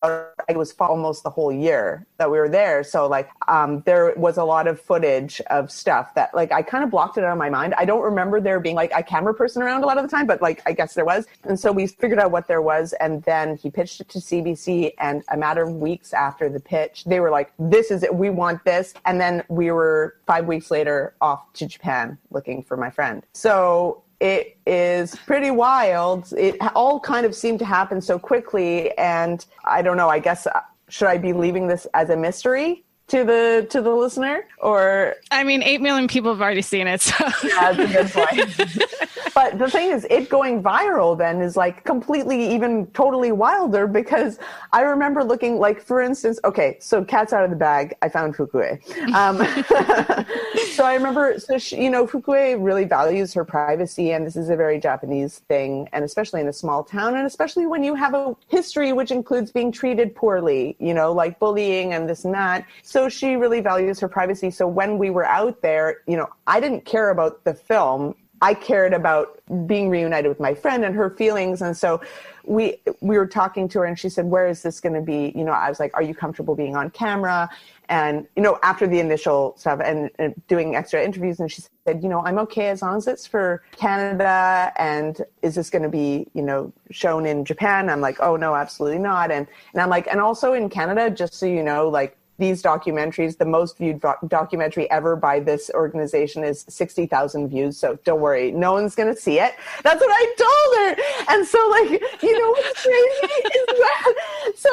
it 0.49 0.57
was 0.57 0.75
almost 0.79 1.23
the 1.23 1.31
whole 1.31 1.53
year 1.53 2.07
that 2.19 2.31
we 2.31 2.39
were 2.39 2.49
there. 2.49 2.85
So 2.85 3.07
like, 3.07 3.31
um, 3.49 3.83
there 3.87 4.02
was 4.17 4.37
a 4.37 4.45
lot 4.45 4.67
of 4.67 4.81
footage 4.81 5.41
of 5.49 5.71
stuff 5.71 6.15
that 6.15 6.35
like 6.35 6.53
I 6.53 6.63
kind 6.63 6.85
of 6.85 6.91
blocked 6.91 7.19
it 7.19 7.25
out 7.25 7.33
of 7.33 7.39
my 7.39 7.51
mind. 7.51 7.75
I 7.77 7.85
don't 7.85 8.03
remember 8.03 8.41
there 8.41 8.61
being 8.61 8.77
like 8.77 8.93
a 8.95 9.03
camera 9.03 9.35
person 9.35 9.63
around 9.63 9.83
a 9.83 9.87
lot 9.87 9.99
of 9.99 10.05
the 10.05 10.09
time, 10.09 10.27
but 10.27 10.43
like 10.43 10.63
I 10.67 10.73
guess 10.73 10.95
there 10.95 11.05
was. 11.05 11.27
And 11.45 11.59
so 11.59 11.73
we 11.73 11.87
figured 11.87 12.19
out 12.19 12.31
what 12.31 12.49
there 12.49 12.63
was, 12.63 12.93
and 12.95 13.23
then 13.25 13.57
he 13.57 13.71
pitched 13.71 14.01
it 14.01 14.09
to 14.11 14.19
CBC. 14.19 14.93
And 14.99 15.23
a 15.31 15.37
matter 15.37 15.63
of 15.63 15.75
weeks 15.77 16.13
after 16.13 16.49
the 16.49 16.61
pitch, 16.61 17.05
they 17.05 17.21
were 17.21 17.31
like, 17.31 17.53
"This 17.59 17.91
is 17.91 18.03
it. 18.03 18.15
We 18.15 18.31
want 18.31 18.65
this." 18.65 18.95
And 19.05 19.21
then 19.21 19.45
we 19.49 19.71
were 19.71 20.17
five 20.27 20.47
weeks 20.47 20.71
later 20.71 21.15
off 21.21 21.53
to 21.55 21.67
Japan 21.67 22.19
looking 22.31 22.63
for 22.63 22.77
my 22.77 22.91
friend. 22.91 23.25
So 23.33 24.03
it 24.21 24.57
is 24.67 25.17
pretty 25.27 25.51
wild. 25.51 26.33
It 26.39 26.57
all 26.77 27.01
kind 27.01 27.27
of 27.27 27.35
seemed 27.35 27.59
to 27.59 27.65
happen 27.65 28.01
so 28.01 28.19
quickly, 28.19 28.97
and 28.97 29.45
I 29.65 29.83
don't 29.83 29.97
know. 29.97 30.09
I 30.09 30.21
guess 30.21 30.47
uh, 30.47 30.61
should 30.89 31.09
I 31.09 31.19
be 31.19 31.33
leaving 31.33 31.67
this 31.67 31.87
as 31.95 32.11
a 32.11 32.17
mystery 32.17 32.85
to 33.13 33.25
the 33.25 33.67
to 33.69 33.83
the 33.83 33.91
listener, 33.91 34.47
or 34.57 35.17
I 35.31 35.45
mean, 35.45 35.63
8 35.63 35.83
million 35.83 36.09
people 36.09 36.33
have 36.33 36.41
already 36.41 36.63
seen 36.63 36.87
it. 36.87 37.03
So. 37.03 37.27
yeah, 37.45 37.73
that's 37.73 37.79
a 37.79 37.93
good 37.93 38.11
point. 38.11 39.13
but 39.35 39.59
the 39.59 39.69
thing 39.69 39.91
is, 39.91 40.07
it 40.09 40.31
going 40.31 40.63
viral 40.63 41.17
then 41.17 41.43
is 41.43 41.55
like 41.55 41.85
completely, 41.85 42.55
even 42.55 42.87
totally 42.89 43.31
wilder 43.31 43.87
because 43.87 44.39
I 44.73 44.81
remember 44.81 45.23
looking 45.23 45.59
like, 45.59 45.83
for 45.83 46.01
instance, 46.01 46.41
okay, 46.45 46.79
so 46.81 47.05
cat's 47.05 47.35
out 47.35 47.45
of 47.45 47.51
the 47.51 47.57
bag. 47.57 47.95
I 48.01 48.09
found 48.09 48.35
Fukue. 48.35 48.81
Um, 49.13 49.37
so 50.73 50.85
I 50.85 50.95
remember, 50.95 51.39
so 51.39 51.59
she, 51.59 51.83
you 51.83 51.91
know, 51.91 52.07
Fukue 52.07 52.57
really 52.65 52.85
values 52.85 53.35
her 53.35 53.45
privacy, 53.45 54.13
and 54.13 54.27
this 54.27 54.37
is 54.37 54.49
a 54.49 54.57
very 54.57 54.81
Japanese 54.81 55.41
thing, 55.41 55.87
and 55.93 56.03
especially 56.03 56.41
in 56.41 56.49
a 56.49 56.53
small 56.53 56.83
town, 56.83 57.17
and 57.17 57.27
especially 57.27 57.67
when 57.67 57.85
you 57.85 57.95
have 57.95 58.15
a 58.15 58.35
history 58.49 58.95
which 58.95 59.11
includes 59.11 59.51
being 59.51 59.71
treated 59.71 60.15
poorly, 60.15 60.77
you 60.79 60.95
know, 60.95 61.13
like 61.13 61.39
bullying 61.39 61.93
and 61.93 62.09
this 62.09 62.25
and 62.25 62.33
that. 62.33 62.65
So 62.83 63.02
she 63.09 63.37
really 63.37 63.61
values 63.61 64.01
her 64.01 64.09
privacy. 64.09 64.51
So 64.51 64.67
when 64.67 64.99
we 64.99 65.11
were 65.11 65.25
out 65.25 65.63
there, 65.63 65.99
you 66.07 66.17
know, 66.17 66.29
I 66.47 66.61
didn't 66.61 66.85
care 66.85 67.11
about 67.11 67.45
the 67.45 67.55
film 67.55 68.15
I 68.43 68.55
cared 68.55 68.93
about 68.93 69.41
being 69.69 69.89
reunited 69.89 70.29
with 70.29 70.41
my 70.41 70.53
friend 70.53 70.85
and 70.85 70.97
her 70.97 71.11
feelings. 71.11 71.63
And 71.63 71.77
so 71.77 72.01
we 72.45 72.77
we 73.01 73.17
were 73.17 73.27
talking 73.27 73.69
to 73.69 73.79
her 73.79 73.85
and 73.85 73.97
she 73.97 74.09
said, 74.09 74.27
Where 74.27 74.49
is 74.49 74.63
this 74.63 74.81
gonna 74.81 75.01
be? 75.01 75.33
You 75.37 75.45
know, 75.45 75.53
I 75.53 75.69
was 75.69 75.79
like, 75.79 75.95
Are 75.95 76.03
you 76.03 76.13
comfortable 76.13 76.57
being 76.57 76.75
on 76.75 76.91
camera? 76.91 77.49
And 77.89 78.27
you 78.35 78.43
know, 78.43 78.59
after 78.65 78.89
the 78.89 78.99
initial 78.99 79.55
stuff 79.57 79.81
and, 79.85 80.11
and 80.19 80.35
doing 80.49 80.75
extra 80.75 81.03
interviews, 81.05 81.39
and 81.39 81.53
she 81.53 81.63
said, 81.87 82.03
you 82.03 82.09
know, 82.09 82.21
I'm 82.25 82.39
okay 82.39 82.71
as 82.71 82.81
long 82.81 82.97
as 82.97 83.07
it's 83.07 83.27
for 83.27 83.63
Canada. 83.77 84.73
And 84.77 85.21
is 85.43 85.55
this 85.55 85.69
going 85.69 85.83
to 85.83 85.91
be, 85.91 86.27
you 86.33 86.43
know, 86.43 86.73
shown 86.91 87.27
in 87.27 87.45
Japan? 87.45 87.91
I'm 87.91 88.01
like, 88.01 88.19
oh 88.21 88.37
no, 88.37 88.55
absolutely 88.55 88.99
not. 88.99 89.31
And 89.31 89.47
and 89.73 89.83
I'm 89.83 89.91
like, 89.91 90.09
and 90.09 90.21
also 90.21 90.53
in 90.55 90.69
Canada, 90.69 91.11
just 91.11 91.35
so 91.35 91.47
you 91.47 91.63
know, 91.63 91.89
like 91.89 92.17
these 92.43 92.63
documentaries, 92.63 93.39
the 93.39 93.47
most 93.47 93.79
viewed 93.79 94.01
doc- 94.01 94.21
documentary 94.29 94.91
ever 94.91 95.17
by 95.17 95.41
this 95.41 95.71
organization 95.73 96.45
is 96.45 96.65
60,000 96.69 97.49
views. 97.49 97.79
So 97.79 97.99
don't 98.05 98.21
worry, 98.21 98.53
no 98.53 98.73
one's 98.73 98.95
going 98.95 99.15
to 99.15 99.21
see 99.21 99.39
it. 99.39 99.55
That's 99.83 100.01
what 100.01 100.11
I 100.11 100.35
told 100.37 100.99
her. 100.99 101.35
And 101.35 101.47
so, 101.47 101.59
like, 101.71 102.23
you 102.23 102.39
know 102.39 102.51
what's 102.51 102.83
crazy 102.83 103.35
is 103.45 103.67
that, 103.67 104.15
so 104.57 104.71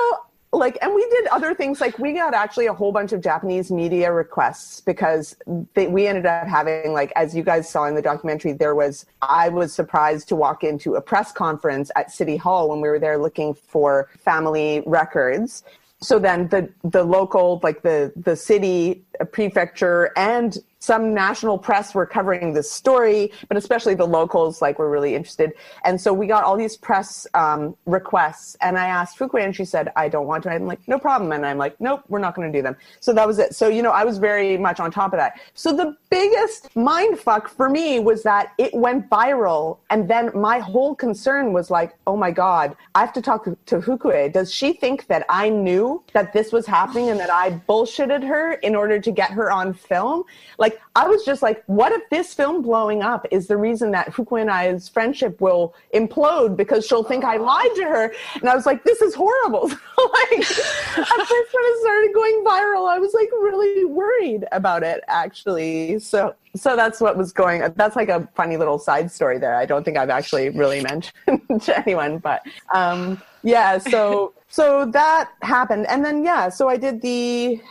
like 0.51 0.77
and 0.81 0.93
we 0.95 1.07
did 1.09 1.27
other 1.27 1.53
things 1.53 1.79
like 1.79 1.99
we 1.99 2.13
got 2.13 2.33
actually 2.33 2.65
a 2.65 2.73
whole 2.73 2.91
bunch 2.91 3.11
of 3.11 3.21
japanese 3.21 3.71
media 3.71 4.11
requests 4.11 4.81
because 4.81 5.35
they, 5.75 5.85
we 5.85 6.07
ended 6.07 6.25
up 6.25 6.47
having 6.47 6.91
like 6.91 7.13
as 7.15 7.35
you 7.35 7.43
guys 7.43 7.69
saw 7.69 7.85
in 7.85 7.93
the 7.93 8.01
documentary 8.01 8.51
there 8.51 8.73
was 8.73 9.05
i 9.21 9.47
was 9.47 9.71
surprised 9.71 10.27
to 10.27 10.35
walk 10.35 10.63
into 10.63 10.95
a 10.95 11.01
press 11.01 11.31
conference 11.31 11.91
at 11.95 12.09
city 12.09 12.35
hall 12.35 12.69
when 12.69 12.81
we 12.81 12.87
were 12.87 12.99
there 12.99 13.17
looking 13.17 13.53
for 13.53 14.09
family 14.17 14.81
records 14.87 15.63
so 16.01 16.19
then 16.19 16.47
the 16.49 16.69
the 16.83 17.03
local 17.03 17.59
like 17.63 17.81
the 17.81 18.11
the 18.15 18.35
city 18.35 19.03
prefecture 19.31 20.11
and 20.15 20.59
some 20.79 21.13
national 21.13 21.57
press 21.57 21.93
were 21.93 22.05
covering 22.05 22.53
this 22.53 22.71
story, 22.71 23.31
but 23.47 23.57
especially 23.57 23.93
the 23.93 24.07
locals 24.07 24.61
like 24.61 24.79
were 24.79 24.89
really 24.89 25.13
interested. 25.13 25.53
And 25.83 25.99
so 25.99 26.13
we 26.13 26.25
got 26.25 26.43
all 26.43 26.57
these 26.57 26.77
press 26.77 27.27
um, 27.33 27.75
requests, 27.85 28.55
and 28.61 28.77
I 28.77 28.87
asked 28.87 29.19
Fukue, 29.19 29.43
and 29.43 29.55
she 29.55 29.65
said, 29.65 29.91
"I 29.95 30.07
don't 30.07 30.25
want 30.25 30.43
to." 30.43 30.51
I'm 30.51 30.65
like, 30.65 30.79
"No 30.87 30.97
problem," 30.97 31.33
and 31.33 31.45
I'm 31.45 31.57
like, 31.57 31.79
"Nope, 31.81 32.03
we're 32.07 32.19
not 32.19 32.33
going 32.33 32.51
to 32.51 32.57
do 32.57 32.63
them." 32.63 32.75
So 33.01 33.13
that 33.13 33.27
was 33.27 33.39
it. 33.39 33.55
So 33.55 33.67
you 33.67 33.81
know, 33.81 33.91
I 33.91 34.05
was 34.05 34.17
very 34.17 34.57
much 34.57 34.79
on 34.79 34.89
top 34.89 35.13
of 35.13 35.19
that. 35.19 35.39
So 35.53 35.75
the 35.75 35.95
biggest 36.09 36.75
mind 36.75 37.19
fuck 37.19 37.49
for 37.49 37.69
me 37.69 37.99
was 37.99 38.23
that 38.23 38.53
it 38.57 38.73
went 38.73 39.09
viral, 39.09 39.79
and 39.89 40.09
then 40.09 40.31
my 40.33 40.59
whole 40.59 40.95
concern 40.95 41.51
was 41.51 41.69
like, 41.69 41.95
"Oh 42.07 42.15
my 42.15 42.31
god, 42.31 42.75
I 42.95 43.01
have 43.01 43.13
to 43.13 43.21
talk 43.21 43.43
to 43.43 43.79
Fukue. 43.79 44.31
Does 44.31 44.53
she 44.53 44.73
think 44.73 45.07
that 45.07 45.25
I 45.29 45.49
knew 45.49 46.03
that 46.13 46.31
this 46.31 46.53
was 46.53 46.65
happening 46.65 47.09
and 47.09 47.19
that 47.19 47.29
I 47.29 47.51
bullshitted 47.67 48.25
her 48.25 48.53
in 48.53 48.75
order 48.75 48.99
to 48.99 49.11
get 49.11 49.31
her 49.31 49.51
on 49.51 49.73
film?" 49.73 50.23
Like 50.57 50.68
like 50.69 50.81
I 50.95 51.07
was 51.07 51.23
just 51.23 51.41
like, 51.41 51.63
what 51.67 51.91
if 51.91 52.01
this 52.09 52.33
film 52.33 52.61
blowing 52.61 53.01
up 53.01 53.25
is 53.31 53.47
the 53.47 53.57
reason 53.57 53.91
that 53.91 54.11
Fukue 54.11 54.41
and 54.41 54.49
I's 54.49 54.89
friendship 54.89 55.39
will 55.41 55.73
implode 55.93 56.55
because 56.55 56.85
she'll 56.85 57.03
think 57.03 57.23
I 57.23 57.37
lied 57.37 57.73
to 57.75 57.83
her? 57.83 58.13
And 58.35 58.49
I 58.49 58.55
was 58.55 58.65
like, 58.65 58.83
this 58.83 59.01
is 59.01 59.15
horrible. 59.15 59.67
like 59.69 59.79
at 60.39 60.45
first 60.45 61.53
when 61.53 61.65
it 61.65 61.81
started 61.81 62.11
going 62.13 62.43
viral, 62.45 62.89
I 62.89 62.99
was 62.99 63.13
like 63.13 63.29
really 63.31 63.85
worried 63.85 64.45
about 64.51 64.83
it 64.83 65.03
actually. 65.07 65.99
So 65.99 66.35
so 66.55 66.75
that's 66.75 66.99
what 66.99 67.15
was 67.15 67.31
going 67.31 67.61
that's 67.75 67.95
like 67.95 68.09
a 68.09 68.27
funny 68.35 68.57
little 68.57 68.79
side 68.79 69.11
story 69.11 69.39
there. 69.39 69.55
I 69.55 69.65
don't 69.65 69.83
think 69.83 69.97
I've 69.97 70.09
actually 70.09 70.49
really 70.49 70.81
mentioned 70.91 71.61
to 71.61 71.79
anyone, 71.79 72.17
but 72.19 72.41
um 72.73 73.21
yeah, 73.43 73.77
so 73.77 74.33
so 74.49 74.85
that 74.87 75.31
happened. 75.41 75.87
And 75.87 76.03
then 76.03 76.23
yeah, 76.23 76.49
so 76.49 76.67
I 76.67 76.75
did 76.75 77.01
the 77.01 77.61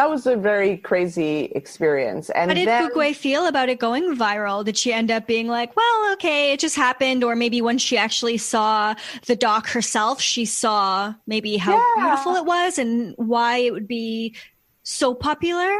that 0.00 0.08
was 0.08 0.26
a 0.26 0.34
very 0.34 0.78
crazy 0.78 1.52
experience. 1.54 2.30
And 2.30 2.50
How 2.50 2.54
did 2.54 2.66
then, 2.68 2.88
Fukue 2.90 3.14
feel 3.14 3.46
about 3.46 3.68
it 3.68 3.78
going 3.78 4.16
viral? 4.16 4.64
Did 4.64 4.78
she 4.78 4.94
end 4.94 5.10
up 5.10 5.26
being 5.26 5.46
like, 5.46 5.76
well, 5.76 6.12
okay, 6.14 6.52
it 6.54 6.60
just 6.60 6.74
happened? 6.74 7.22
Or 7.22 7.36
maybe 7.36 7.60
when 7.60 7.76
she 7.76 7.98
actually 7.98 8.38
saw 8.38 8.94
the 9.26 9.36
doc 9.36 9.66
herself, 9.68 10.18
she 10.18 10.46
saw 10.46 11.12
maybe 11.26 11.58
how 11.58 11.72
Yeah. 11.76 11.94
beautiful 12.06 12.34
it 12.36 12.46
was 12.46 12.78
and 12.78 13.12
why 13.18 13.58
it 13.58 13.74
would 13.74 13.86
be 13.86 14.34
so 14.84 15.12
popular? 15.12 15.70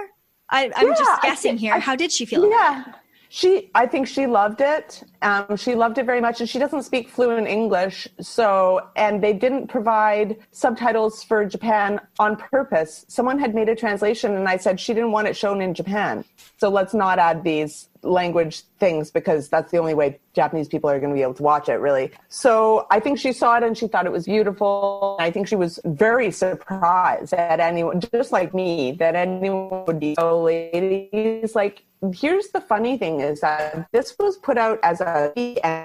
I, 0.50 0.70
I'm 0.76 0.88
Yeah, 0.88 0.94
just 0.98 1.22
guessing 1.22 1.52
think- 1.52 1.60
here. 1.60 1.72
I- 1.72 1.78
How 1.78 1.96
did 1.96 2.12
she 2.12 2.26
feel? 2.26 2.44
about 2.44 2.52
it? 2.52 2.86
Yeah. 2.86 2.94
She, 3.30 3.70
I 3.74 3.86
think 3.86 4.06
she 4.06 4.26
loved 4.26 4.60
it. 4.60 5.02
Um, 5.22 5.56
she 5.56 5.74
loved 5.74 5.98
it 5.98 6.06
very 6.06 6.20
much, 6.20 6.40
and 6.40 6.48
she 6.48 6.58
doesn't 6.58 6.82
speak 6.82 7.08
fluent 7.08 7.46
English. 7.46 8.08
So, 8.20 8.88
and 8.96 9.22
they 9.22 9.32
didn't 9.32 9.68
provide 9.68 10.36
subtitles 10.50 11.22
for 11.22 11.44
Japan 11.44 12.00
on 12.18 12.36
purpose. 12.36 13.04
Someone 13.08 13.38
had 13.38 13.54
made 13.54 13.68
a 13.68 13.76
translation, 13.76 14.34
and 14.34 14.48
I 14.48 14.56
said 14.56 14.80
she 14.80 14.94
didn't 14.94 15.12
want 15.12 15.28
it 15.28 15.36
shown 15.36 15.60
in 15.60 15.74
Japan. 15.74 16.24
So 16.56 16.68
let's 16.68 16.94
not 16.94 17.18
add 17.18 17.44
these 17.44 17.88
language 18.02 18.62
things 18.78 19.10
because 19.10 19.48
that's 19.48 19.70
the 19.70 19.78
only 19.78 19.94
way 19.94 20.18
Japanese 20.32 20.68
people 20.68 20.88
are 20.88 20.98
going 20.98 21.10
to 21.10 21.14
be 21.14 21.22
able 21.22 21.34
to 21.34 21.42
watch 21.42 21.68
it, 21.68 21.74
really. 21.74 22.10
So 22.28 22.86
I 22.90 23.00
think 23.00 23.18
she 23.18 23.32
saw 23.32 23.56
it 23.56 23.62
and 23.62 23.76
she 23.76 23.88
thought 23.88 24.06
it 24.06 24.12
was 24.12 24.26
beautiful. 24.26 25.16
I 25.20 25.30
think 25.30 25.48
she 25.48 25.56
was 25.56 25.78
very 25.84 26.30
surprised 26.30 27.32
that 27.32 27.60
anyone, 27.60 28.00
just 28.00 28.32
like 28.32 28.54
me, 28.54 28.92
that 28.92 29.14
anyone 29.14 29.84
would 29.86 30.00
be 30.00 30.14
so 30.18 30.42
ladies. 30.42 31.54
Like, 31.54 31.82
here's 32.14 32.48
the 32.48 32.60
funny 32.60 32.96
thing 32.96 33.20
is 33.20 33.40
that 33.40 33.86
this 33.92 34.16
was 34.18 34.38
put 34.38 34.56
out 34.56 34.78
as 34.82 35.00
a 35.00 35.09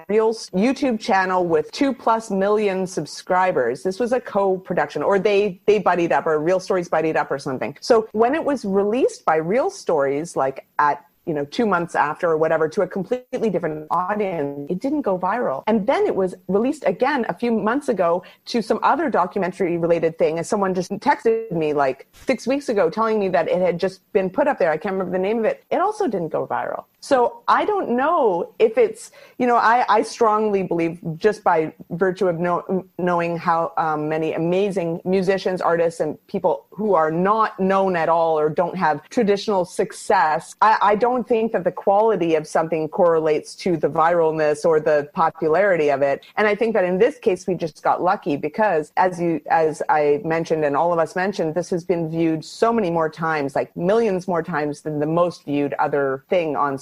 real 0.10 0.34
YouTube 0.34 1.00
channel 1.00 1.46
with 1.46 1.72
two 1.72 1.94
plus 1.94 2.32
million 2.32 2.88
subscribers. 2.88 3.84
This 3.84 4.00
was 4.00 4.12
a 4.12 4.20
co-production, 4.20 5.04
or 5.04 5.20
they 5.20 5.60
they 5.66 5.80
buddied 5.80 6.12
up, 6.12 6.26
or 6.26 6.40
Real 6.40 6.60
Stories 6.60 6.90
buddied 6.90 7.18
up, 7.18 7.32
or 7.32 7.40
something. 7.40 7.78
So 7.82 8.08
when 8.12 8.36
it 8.36 8.44
was 8.44 8.66
released 8.66 9.26
by 9.26 9.38
Real 9.38 9.70
Stories, 9.70 10.36
like 10.36 10.66
at 10.80 11.06
you 11.26 11.34
know, 11.34 11.46
two 11.46 11.66
months 11.66 11.96
after 11.96 12.30
or 12.30 12.38
whatever 12.38 12.70
to 12.70 12.82
a 12.82 12.88
completely 12.88 13.50
different 13.50 13.88
audience, 13.90 14.68
it 14.70 14.80
didn't 14.80 15.02
go 15.02 15.18
viral. 15.18 15.64
And 15.68 15.88
then 15.88 16.06
it 16.06 16.16
was 16.16 16.36
released 16.48 16.84
again 16.86 17.26
a 17.30 17.34
few 17.34 17.52
months 17.52 17.90
ago 17.90 18.24
to 18.46 18.62
some 18.62 18.80
other 18.84 19.10
documentary 19.10 19.78
related 19.78 20.18
thing. 20.18 20.38
And 20.38 20.46
someone 20.46 20.74
just 20.74 20.92
texted 20.92 21.52
me 21.52 21.74
like 21.74 22.08
six 22.14 22.46
weeks 22.46 22.70
ago 22.70 22.90
telling 22.90 23.20
me 23.20 23.28
that 23.30 23.48
it 23.48 23.62
had 23.62 23.80
just 23.80 24.02
been 24.14 24.30
put 24.30 24.48
up 24.48 24.60
there. 24.60 24.72
I 24.72 24.78
can't 24.78 24.94
remember 24.94 25.12
the 25.12 25.22
name 25.22 25.40
of 25.40 25.46
it. 25.46 25.64
It 25.72 25.78
also 25.78 26.08
didn't 26.08 26.30
go 26.30 26.46
viral. 26.46 26.86
So 27.06 27.44
I 27.48 27.66
don't 27.66 27.92
know 27.92 28.56
if 28.58 28.80
it's, 28.80 29.12
you 29.38 29.46
know, 29.46 29.58
I, 29.58 29.86
I 29.88 30.02
strongly 30.02 30.64
believe 30.64 31.00
just 31.18 31.44
by 31.44 31.72
virtue 31.92 32.28
of 32.28 32.40
know, 32.40 32.88
knowing 32.98 33.38
how 33.38 33.74
um, 33.78 34.10
many 34.10 34.34
amazing 34.34 35.02
musicians, 35.06 35.62
artists, 35.62 36.00
and 36.00 36.18
people 36.26 36.66
who 36.72 36.96
are 36.96 37.12
not 37.12 37.60
known 37.60 37.96
at 37.96 38.10
all 38.10 38.40
or 38.40 38.50
don't 38.50 38.76
have 38.76 39.08
traditional 39.10 39.66
success, 39.66 40.56
I, 40.62 40.80
I 40.82 40.96
don't 40.96 41.28
think 41.28 41.52
that 41.52 41.64
the 41.64 41.72
quality 41.72 42.34
of 42.34 42.48
something 42.48 42.90
correlates 42.90 43.54
to 43.58 43.78
the 43.78 43.88
viralness 43.88 44.66
or 44.66 44.80
the 44.80 45.08
popularity 45.14 45.92
of 45.92 46.02
it. 46.02 46.26
And 46.38 46.48
I 46.48 46.56
think 46.56 46.74
that 46.74 46.86
in 46.86 46.98
this 46.98 47.20
case, 47.20 47.46
we 47.46 47.54
just 47.54 47.84
got 47.84 48.02
lucky 48.02 48.36
because 48.36 48.92
as 48.98 49.22
you, 49.22 49.42
as 49.52 49.84
I 49.90 50.22
mentioned 50.26 50.66
and 50.66 50.76
all 50.76 50.92
of 50.92 50.98
us 50.98 51.16
mentioned, 51.16 51.54
this 51.54 51.70
has 51.70 51.84
been 51.84 52.10
viewed 52.10 52.44
so 52.44 52.74
many 52.74 52.90
more 52.90 53.12
times, 53.12 53.56
like 53.56 53.78
millions 53.78 54.28
more 54.28 54.42
times 54.42 54.82
than 54.82 55.00
the 55.00 55.06
most 55.06 55.46
viewed 55.46 55.76
other 55.76 56.26
thing 56.30 56.56
on 56.56 56.80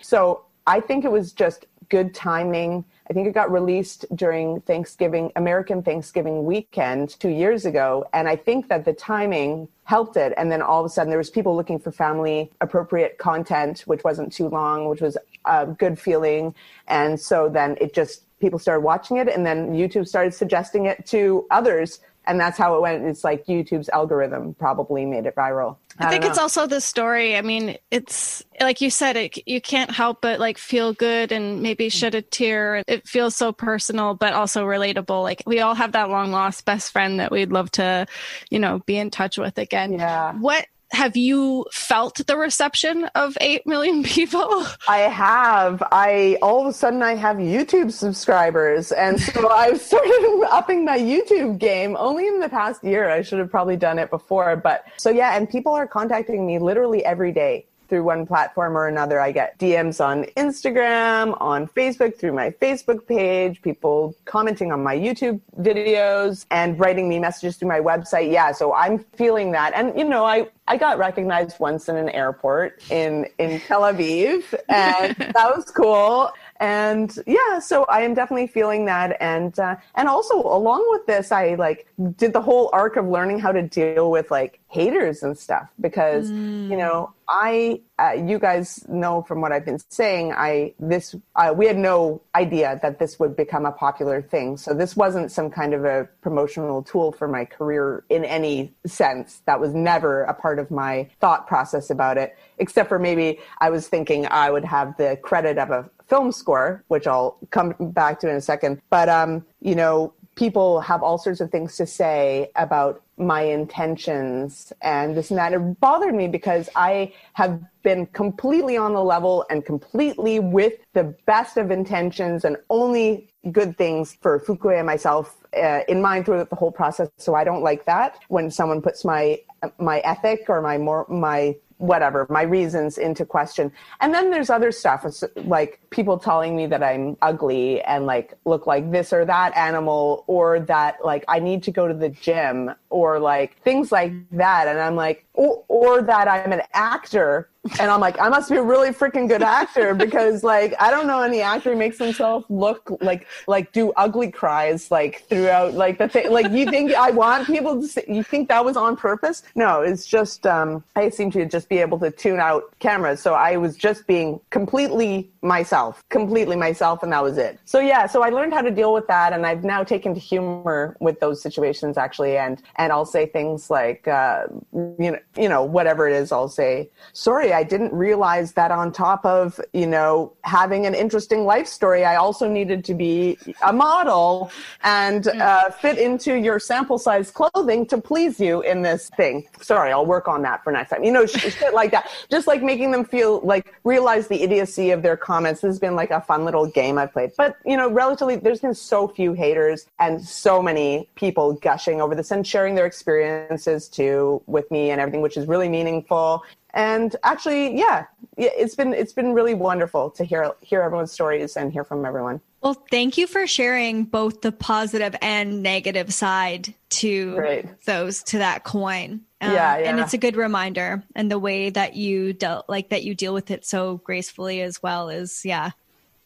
So 0.00 0.44
I 0.66 0.80
think 0.80 1.04
it 1.04 1.10
was 1.10 1.32
just 1.32 1.66
good 1.88 2.14
timing. 2.14 2.84
I 3.08 3.14
think 3.14 3.26
it 3.26 3.32
got 3.32 3.50
released 3.50 4.04
during 4.14 4.60
Thanksgiving, 4.62 5.32
American 5.36 5.82
Thanksgiving 5.82 6.44
weekend 6.44 7.18
two 7.18 7.30
years 7.30 7.64
ago. 7.64 8.04
And 8.12 8.28
I 8.28 8.36
think 8.36 8.68
that 8.68 8.84
the 8.84 8.92
timing 8.92 9.68
helped 9.84 10.18
it. 10.18 10.34
And 10.36 10.52
then 10.52 10.60
all 10.60 10.80
of 10.80 10.86
a 10.86 10.88
sudden 10.90 11.08
there 11.08 11.18
was 11.18 11.30
people 11.30 11.56
looking 11.56 11.78
for 11.78 11.90
family 11.90 12.50
appropriate 12.60 13.16
content, 13.16 13.80
which 13.86 14.04
wasn't 14.04 14.30
too 14.32 14.48
long, 14.48 14.88
which 14.88 15.00
was 15.00 15.16
a 15.46 15.66
good 15.66 15.98
feeling. 15.98 16.54
And 16.88 17.18
so 17.18 17.48
then 17.48 17.78
it 17.80 17.94
just, 17.94 18.24
people 18.40 18.58
started 18.58 18.82
watching 18.82 19.16
it 19.16 19.28
and 19.28 19.46
then 19.46 19.72
YouTube 19.72 20.06
started 20.06 20.34
suggesting 20.34 20.84
it 20.84 21.06
to 21.06 21.46
others. 21.50 22.00
And 22.28 22.38
that's 22.38 22.58
how 22.58 22.76
it 22.76 22.82
went. 22.82 23.04
It's 23.06 23.24
like 23.24 23.46
YouTube's 23.46 23.88
algorithm 23.88 24.54
probably 24.54 25.06
made 25.06 25.24
it 25.24 25.34
viral. 25.34 25.76
I, 25.98 26.02
don't 26.02 26.12
think 26.12 26.24
it's 26.26 26.38
also 26.38 26.66
the 26.66 26.80
story. 26.80 27.36
I 27.36 27.40
mean, 27.40 27.78
it's 27.90 28.44
like 28.60 28.82
you 28.82 28.90
said, 28.90 29.16
it, 29.16 29.48
you 29.48 29.62
can't 29.62 29.90
help 29.90 30.20
but 30.20 30.38
like 30.38 30.58
feel 30.58 30.92
good 30.92 31.32
and 31.32 31.62
maybe 31.62 31.88
shed 31.88 32.14
a 32.14 32.20
tear. 32.20 32.84
It 32.86 33.08
feels 33.08 33.34
so 33.34 33.50
personal, 33.50 34.14
but 34.14 34.34
also 34.34 34.66
relatable. 34.66 35.22
Like 35.22 35.42
we 35.46 35.60
all 35.60 35.74
have 35.74 35.92
that 35.92 36.10
long 36.10 36.30
lost 36.30 36.66
best 36.66 36.92
friend 36.92 37.18
that 37.18 37.32
we'd 37.32 37.50
love 37.50 37.70
to, 37.72 38.06
you 38.50 38.58
know, 38.58 38.80
be 38.80 38.98
in 38.98 39.10
touch 39.10 39.38
with 39.38 39.56
again. 39.56 39.94
Yeah. 39.94 40.34
What 40.34 40.66
have 40.90 41.16
you 41.16 41.66
felt 41.72 42.26
the 42.26 42.36
reception 42.36 43.04
of 43.14 43.36
8 43.40 43.66
million 43.66 44.02
people? 44.16 44.66
I 44.88 44.98
have. 44.98 45.82
I 45.92 46.38
all 46.42 46.62
of 46.62 46.66
a 46.66 46.72
sudden 46.72 47.02
I 47.02 47.14
have 47.14 47.36
YouTube 47.36 47.92
subscribers, 47.92 48.92
and 48.92 49.20
so 49.20 49.48
I've 49.52 49.80
started 49.80 50.46
upping 50.50 50.84
my 50.84 50.98
YouTube 50.98 51.58
game. 51.58 51.96
Only 51.98 52.26
in 52.26 52.40
the 52.40 52.48
past 52.48 52.82
year, 52.82 53.10
I 53.10 53.22
should 53.22 53.38
have 53.38 53.50
probably 53.50 53.76
done 53.76 53.98
it 53.98 54.10
before. 54.10 54.56
But 54.56 54.84
so 54.96 55.10
yeah, 55.10 55.36
and 55.36 55.48
people 55.48 55.72
are 55.72 55.86
contacting 55.86 56.46
me 56.46 56.58
literally 56.58 57.04
every 57.04 57.32
day. 57.32 57.67
Through 57.88 58.04
one 58.04 58.26
platform 58.26 58.76
or 58.76 58.88
another. 58.88 59.20
I 59.20 59.32
get 59.32 59.58
DMs 59.58 60.04
on 60.04 60.24
Instagram, 60.36 61.36
on 61.40 61.66
Facebook 61.68 62.16
through 62.16 62.32
my 62.32 62.50
Facebook 62.50 63.06
page, 63.06 63.62
people 63.62 64.14
commenting 64.24 64.72
on 64.72 64.82
my 64.82 64.96
YouTube 64.96 65.40
videos 65.60 66.46
and 66.50 66.78
writing 66.78 67.08
me 67.08 67.18
messages 67.18 67.56
through 67.56 67.68
my 67.68 67.80
website. 67.80 68.30
Yeah, 68.32 68.52
so 68.52 68.74
I'm 68.74 68.98
feeling 68.98 69.52
that. 69.52 69.72
And 69.74 69.98
you 69.98 70.04
know, 70.04 70.24
I 70.24 70.48
I 70.66 70.76
got 70.76 70.98
recognized 70.98 71.58
once 71.58 71.88
in 71.88 71.96
an 71.96 72.10
airport 72.10 72.82
in 72.90 73.26
in 73.38 73.60
Tel 73.60 73.82
Aviv 73.82 74.54
and 74.68 75.16
that 75.16 75.56
was 75.56 75.64
cool 75.70 76.30
and 76.60 77.18
yeah 77.26 77.58
so 77.58 77.84
i 77.84 78.00
am 78.00 78.14
definitely 78.14 78.46
feeling 78.46 78.84
that 78.84 79.16
and 79.20 79.58
uh, 79.58 79.76
and 79.94 80.08
also 80.08 80.36
along 80.36 80.84
with 80.90 81.06
this 81.06 81.30
i 81.30 81.54
like 81.54 81.86
did 82.16 82.32
the 82.32 82.40
whole 82.40 82.68
arc 82.72 82.96
of 82.96 83.06
learning 83.06 83.38
how 83.38 83.52
to 83.52 83.62
deal 83.62 84.10
with 84.10 84.30
like 84.30 84.60
haters 84.68 85.22
and 85.22 85.38
stuff 85.38 85.68
because 85.80 86.30
you 86.30 86.76
know 86.76 87.10
i 87.28 87.80
uh, 87.98 88.12
you 88.12 88.38
guys 88.38 88.86
know 88.88 89.22
from 89.22 89.40
what 89.40 89.50
i've 89.50 89.64
been 89.64 89.80
saying 89.88 90.32
i 90.32 90.72
this 90.78 91.14
uh, 91.36 91.52
we 91.56 91.66
had 91.66 91.76
no 91.78 92.20
idea 92.34 92.78
that 92.82 92.98
this 92.98 93.18
would 93.18 93.36
become 93.36 93.64
a 93.64 93.72
popular 93.72 94.20
thing. 94.20 94.56
So 94.56 94.74
this 94.74 94.96
wasn't 94.96 95.30
some 95.30 95.50
kind 95.50 95.74
of 95.74 95.84
a 95.84 96.08
promotional 96.20 96.82
tool 96.82 97.12
for 97.12 97.28
my 97.28 97.44
career 97.44 98.04
in 98.08 98.24
any 98.24 98.72
sense. 98.86 99.42
That 99.46 99.60
was 99.60 99.74
never 99.74 100.22
a 100.24 100.34
part 100.34 100.58
of 100.58 100.70
my 100.70 101.08
thought 101.20 101.46
process 101.46 101.90
about 101.90 102.18
it 102.18 102.36
except 102.58 102.88
for 102.88 102.98
maybe 102.98 103.38
i 103.60 103.70
was 103.70 103.88
thinking 103.88 104.26
i 104.30 104.50
would 104.50 104.64
have 104.64 104.96
the 104.96 105.18
credit 105.22 105.58
of 105.58 105.70
a 105.70 105.88
film 106.08 106.32
score, 106.32 106.82
which 106.88 107.06
I'll 107.06 107.38
come 107.50 107.74
back 107.78 108.20
to 108.20 108.30
in 108.30 108.36
a 108.36 108.40
second. 108.40 108.80
But 108.90 109.08
um, 109.08 109.44
you 109.60 109.74
know, 109.74 110.14
people 110.34 110.80
have 110.80 111.02
all 111.02 111.18
sorts 111.18 111.40
of 111.40 111.50
things 111.50 111.76
to 111.76 111.86
say 111.86 112.50
about 112.56 113.02
my 113.18 113.42
intentions 113.42 114.72
and 114.82 115.16
this 115.16 115.30
and 115.30 115.38
that. 115.38 115.52
It 115.52 115.80
bothered 115.80 116.14
me 116.14 116.28
because 116.28 116.68
I 116.76 117.12
have 117.34 117.60
been 117.82 118.06
completely 118.06 118.76
on 118.76 118.92
the 118.92 119.02
level 119.02 119.44
and 119.50 119.64
completely 119.64 120.40
with 120.40 120.74
the 120.94 121.14
best 121.26 121.56
of 121.56 121.70
intentions 121.70 122.44
and 122.44 122.56
only 122.70 123.28
good 123.52 123.76
things 123.76 124.16
for 124.20 124.40
Fukue 124.40 124.76
and 124.76 124.86
myself 124.86 125.36
uh, 125.56 125.80
in 125.88 126.02
mind 126.02 126.26
throughout 126.26 126.50
the 126.50 126.56
whole 126.56 126.72
process. 126.72 127.08
So 127.16 127.34
I 127.34 127.44
don't 127.44 127.62
like 127.62 127.84
that 127.86 128.18
when 128.28 128.50
someone 128.50 128.82
puts 128.82 129.04
my 129.04 129.40
my 129.78 129.98
ethic 130.00 130.44
or 130.48 130.62
my 130.62 130.78
more 130.78 131.06
my 131.08 131.56
whatever 131.78 132.26
my 132.28 132.42
reasons 132.42 132.98
into 132.98 133.24
question. 133.24 133.72
And 134.00 134.12
then 134.12 134.30
there's 134.30 134.50
other 134.50 134.70
stuff. 134.70 135.06
Like 135.36 135.80
people 135.90 136.18
telling 136.18 136.54
me 136.56 136.66
that 136.66 136.82
i'm 136.82 137.16
ugly 137.22 137.80
and 137.82 138.04
like 138.04 138.34
look 138.44 138.66
like 138.66 138.90
this 138.90 139.12
or 139.12 139.24
that 139.24 139.56
animal 139.56 140.24
or 140.26 140.60
that 140.60 140.96
like 141.04 141.24
i 141.28 141.38
need 141.38 141.62
to 141.62 141.70
go 141.70 141.88
to 141.88 141.94
the 141.94 142.08
gym 142.08 142.70
or 142.90 143.18
like 143.18 143.56
things 143.62 143.90
like 143.90 144.12
that. 144.32 144.68
And 144.68 144.78
i'm 144.78 144.96
like 144.96 145.26
or, 145.34 145.64
or 145.68 146.02
that 146.02 146.28
i'm 146.28 146.52
an 146.52 146.62
actor 146.72 147.48
and 147.80 147.90
I'm 147.90 148.00
like, 148.00 148.20
I 148.20 148.28
must 148.28 148.50
be 148.50 148.56
a 148.56 148.62
really 148.62 148.90
freaking 148.90 149.28
good 149.28 149.42
actor 149.42 149.94
because 149.94 150.42
like 150.42 150.74
I 150.80 150.90
don't 150.90 151.06
know 151.06 151.22
any 151.22 151.40
actor 151.40 151.72
who 151.72 151.76
makes 151.76 151.98
himself 151.98 152.44
look 152.48 152.90
like 153.00 153.26
like 153.46 153.72
do 153.72 153.92
ugly 153.96 154.30
cries 154.30 154.90
like 154.90 155.24
throughout 155.28 155.74
like 155.74 155.98
the 155.98 156.08
thing 156.08 156.30
like 156.30 156.50
you 156.52 156.66
think 156.66 156.94
I 156.94 157.10
want 157.10 157.46
people 157.46 157.80
to 157.80 157.86
see, 157.86 158.02
you 158.08 158.22
think 158.22 158.48
that 158.48 158.64
was 158.64 158.76
on 158.76 158.96
purpose? 158.96 159.42
No, 159.54 159.82
it's 159.82 160.06
just 160.06 160.46
um 160.46 160.82
I 160.96 161.08
seem 161.10 161.30
to 161.32 161.44
just 161.46 161.68
be 161.68 161.78
able 161.78 161.98
to 162.00 162.10
tune 162.10 162.40
out 162.40 162.64
cameras. 162.78 163.20
So 163.20 163.34
I 163.34 163.56
was 163.56 163.76
just 163.76 164.06
being 164.06 164.40
completely 164.50 165.30
myself, 165.42 166.02
completely 166.08 166.56
myself 166.56 167.02
and 167.02 167.12
that 167.12 167.22
was 167.22 167.38
it. 167.38 167.58
So 167.64 167.80
yeah, 167.80 168.06
so 168.06 168.22
I 168.22 168.30
learned 168.30 168.52
how 168.52 168.62
to 168.62 168.70
deal 168.70 168.92
with 168.92 169.06
that 169.08 169.32
and 169.32 169.46
I've 169.46 169.64
now 169.64 169.84
taken 169.84 170.14
to 170.14 170.20
humor 170.20 170.96
with 171.00 171.20
those 171.20 171.40
situations 171.42 171.96
actually 171.96 172.36
and 172.36 172.62
and 172.76 172.92
I'll 172.92 173.06
say 173.06 173.26
things 173.26 173.70
like 173.70 174.06
uh 174.08 174.46
you 174.72 175.12
know 175.12 175.18
you 175.36 175.48
know 175.48 175.62
whatever 175.62 176.08
it 176.08 176.14
is 176.14 176.32
I'll 176.32 176.48
say 176.48 176.90
sorry 177.12 177.52
I 177.58 177.64
didn't 177.64 177.92
realize 177.92 178.52
that 178.52 178.70
on 178.70 178.92
top 178.92 179.26
of, 179.26 179.60
you 179.72 179.88
know, 179.88 180.32
having 180.44 180.86
an 180.86 180.94
interesting 180.94 181.44
life 181.44 181.66
story, 181.66 182.04
I 182.04 182.14
also 182.14 182.48
needed 182.48 182.84
to 182.84 182.94
be 182.94 183.36
a 183.66 183.72
model 183.72 184.52
and 184.84 185.26
uh, 185.26 185.70
fit 185.70 185.98
into 185.98 186.34
your 186.34 186.60
sample 186.60 186.98
size 186.98 187.32
clothing 187.32 187.84
to 187.86 187.98
please 187.98 188.38
you 188.38 188.60
in 188.60 188.82
this 188.82 189.10
thing. 189.16 189.48
Sorry, 189.60 189.90
I'll 189.90 190.06
work 190.06 190.28
on 190.28 190.42
that 190.42 190.62
for 190.62 190.70
next 190.70 190.90
time. 190.90 191.02
You 191.02 191.10
know, 191.10 191.26
shit 191.26 191.74
like 191.74 191.90
that. 191.90 192.08
Just 192.30 192.46
like 192.46 192.62
making 192.62 192.92
them 192.92 193.04
feel 193.04 193.40
like 193.40 193.74
realize 193.82 194.28
the 194.28 194.40
idiocy 194.40 194.92
of 194.92 195.02
their 195.02 195.16
comments. 195.16 195.62
This 195.62 195.70
has 195.70 195.80
been 195.80 195.96
like 195.96 196.12
a 196.12 196.20
fun 196.20 196.44
little 196.44 196.66
game 196.66 196.96
I've 196.96 197.12
played. 197.12 197.32
But, 197.36 197.56
you 197.66 197.76
know, 197.76 197.90
relatively, 197.90 198.36
there's 198.36 198.60
been 198.60 198.72
so 198.72 199.08
few 199.08 199.32
haters 199.32 199.86
and 199.98 200.22
so 200.22 200.62
many 200.62 201.08
people 201.16 201.54
gushing 201.54 202.00
over 202.00 202.14
this 202.14 202.30
and 202.30 202.46
sharing 202.46 202.76
their 202.76 202.86
experiences 202.86 203.88
too 203.88 204.40
with 204.46 204.70
me 204.70 204.92
and 204.92 205.00
everything, 205.00 205.22
which 205.22 205.36
is 205.36 205.48
really 205.48 205.68
meaningful 205.68 206.44
and 206.74 207.16
actually 207.22 207.76
yeah 207.78 208.06
yeah, 208.36 208.50
it's 208.56 208.74
been 208.74 208.92
it's 208.92 209.12
been 209.12 209.32
really 209.32 209.54
wonderful 209.54 210.10
to 210.10 210.24
hear 210.24 210.52
hear 210.60 210.82
everyone's 210.82 211.12
stories 211.12 211.56
and 211.56 211.72
hear 211.72 211.84
from 211.84 212.04
everyone 212.04 212.40
Well, 212.62 212.74
thank 212.90 213.16
you 213.16 213.26
for 213.26 213.46
sharing 213.46 214.04
both 214.04 214.40
the 214.40 214.52
positive 214.52 215.14
and 215.22 215.62
negative 215.62 216.12
side 216.12 216.74
to 216.90 217.34
Great. 217.36 217.84
those 217.84 218.22
to 218.24 218.38
that 218.38 218.64
coin. 218.64 219.20
Um, 219.40 219.52
Yeah, 219.52 219.76
And 219.76 220.00
it's 220.00 220.14
a 220.14 220.18
good 220.18 220.36
reminder, 220.36 221.04
and 221.14 221.30
the 221.30 221.38
way 221.38 221.70
that 221.70 221.94
you 221.94 222.32
dealt, 222.32 222.68
like 222.68 222.88
that 222.88 223.04
you 223.04 223.14
deal 223.14 223.32
with 223.32 223.52
it 223.52 223.64
so 223.64 223.98
gracefully 223.98 224.60
as 224.62 224.82
well 224.82 225.08
is, 225.08 225.44
yeah. 225.44 225.70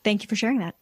Thank 0.05 0.23
you 0.23 0.29
for 0.29 0.37
sharing 0.37 0.59
that. 0.61 0.75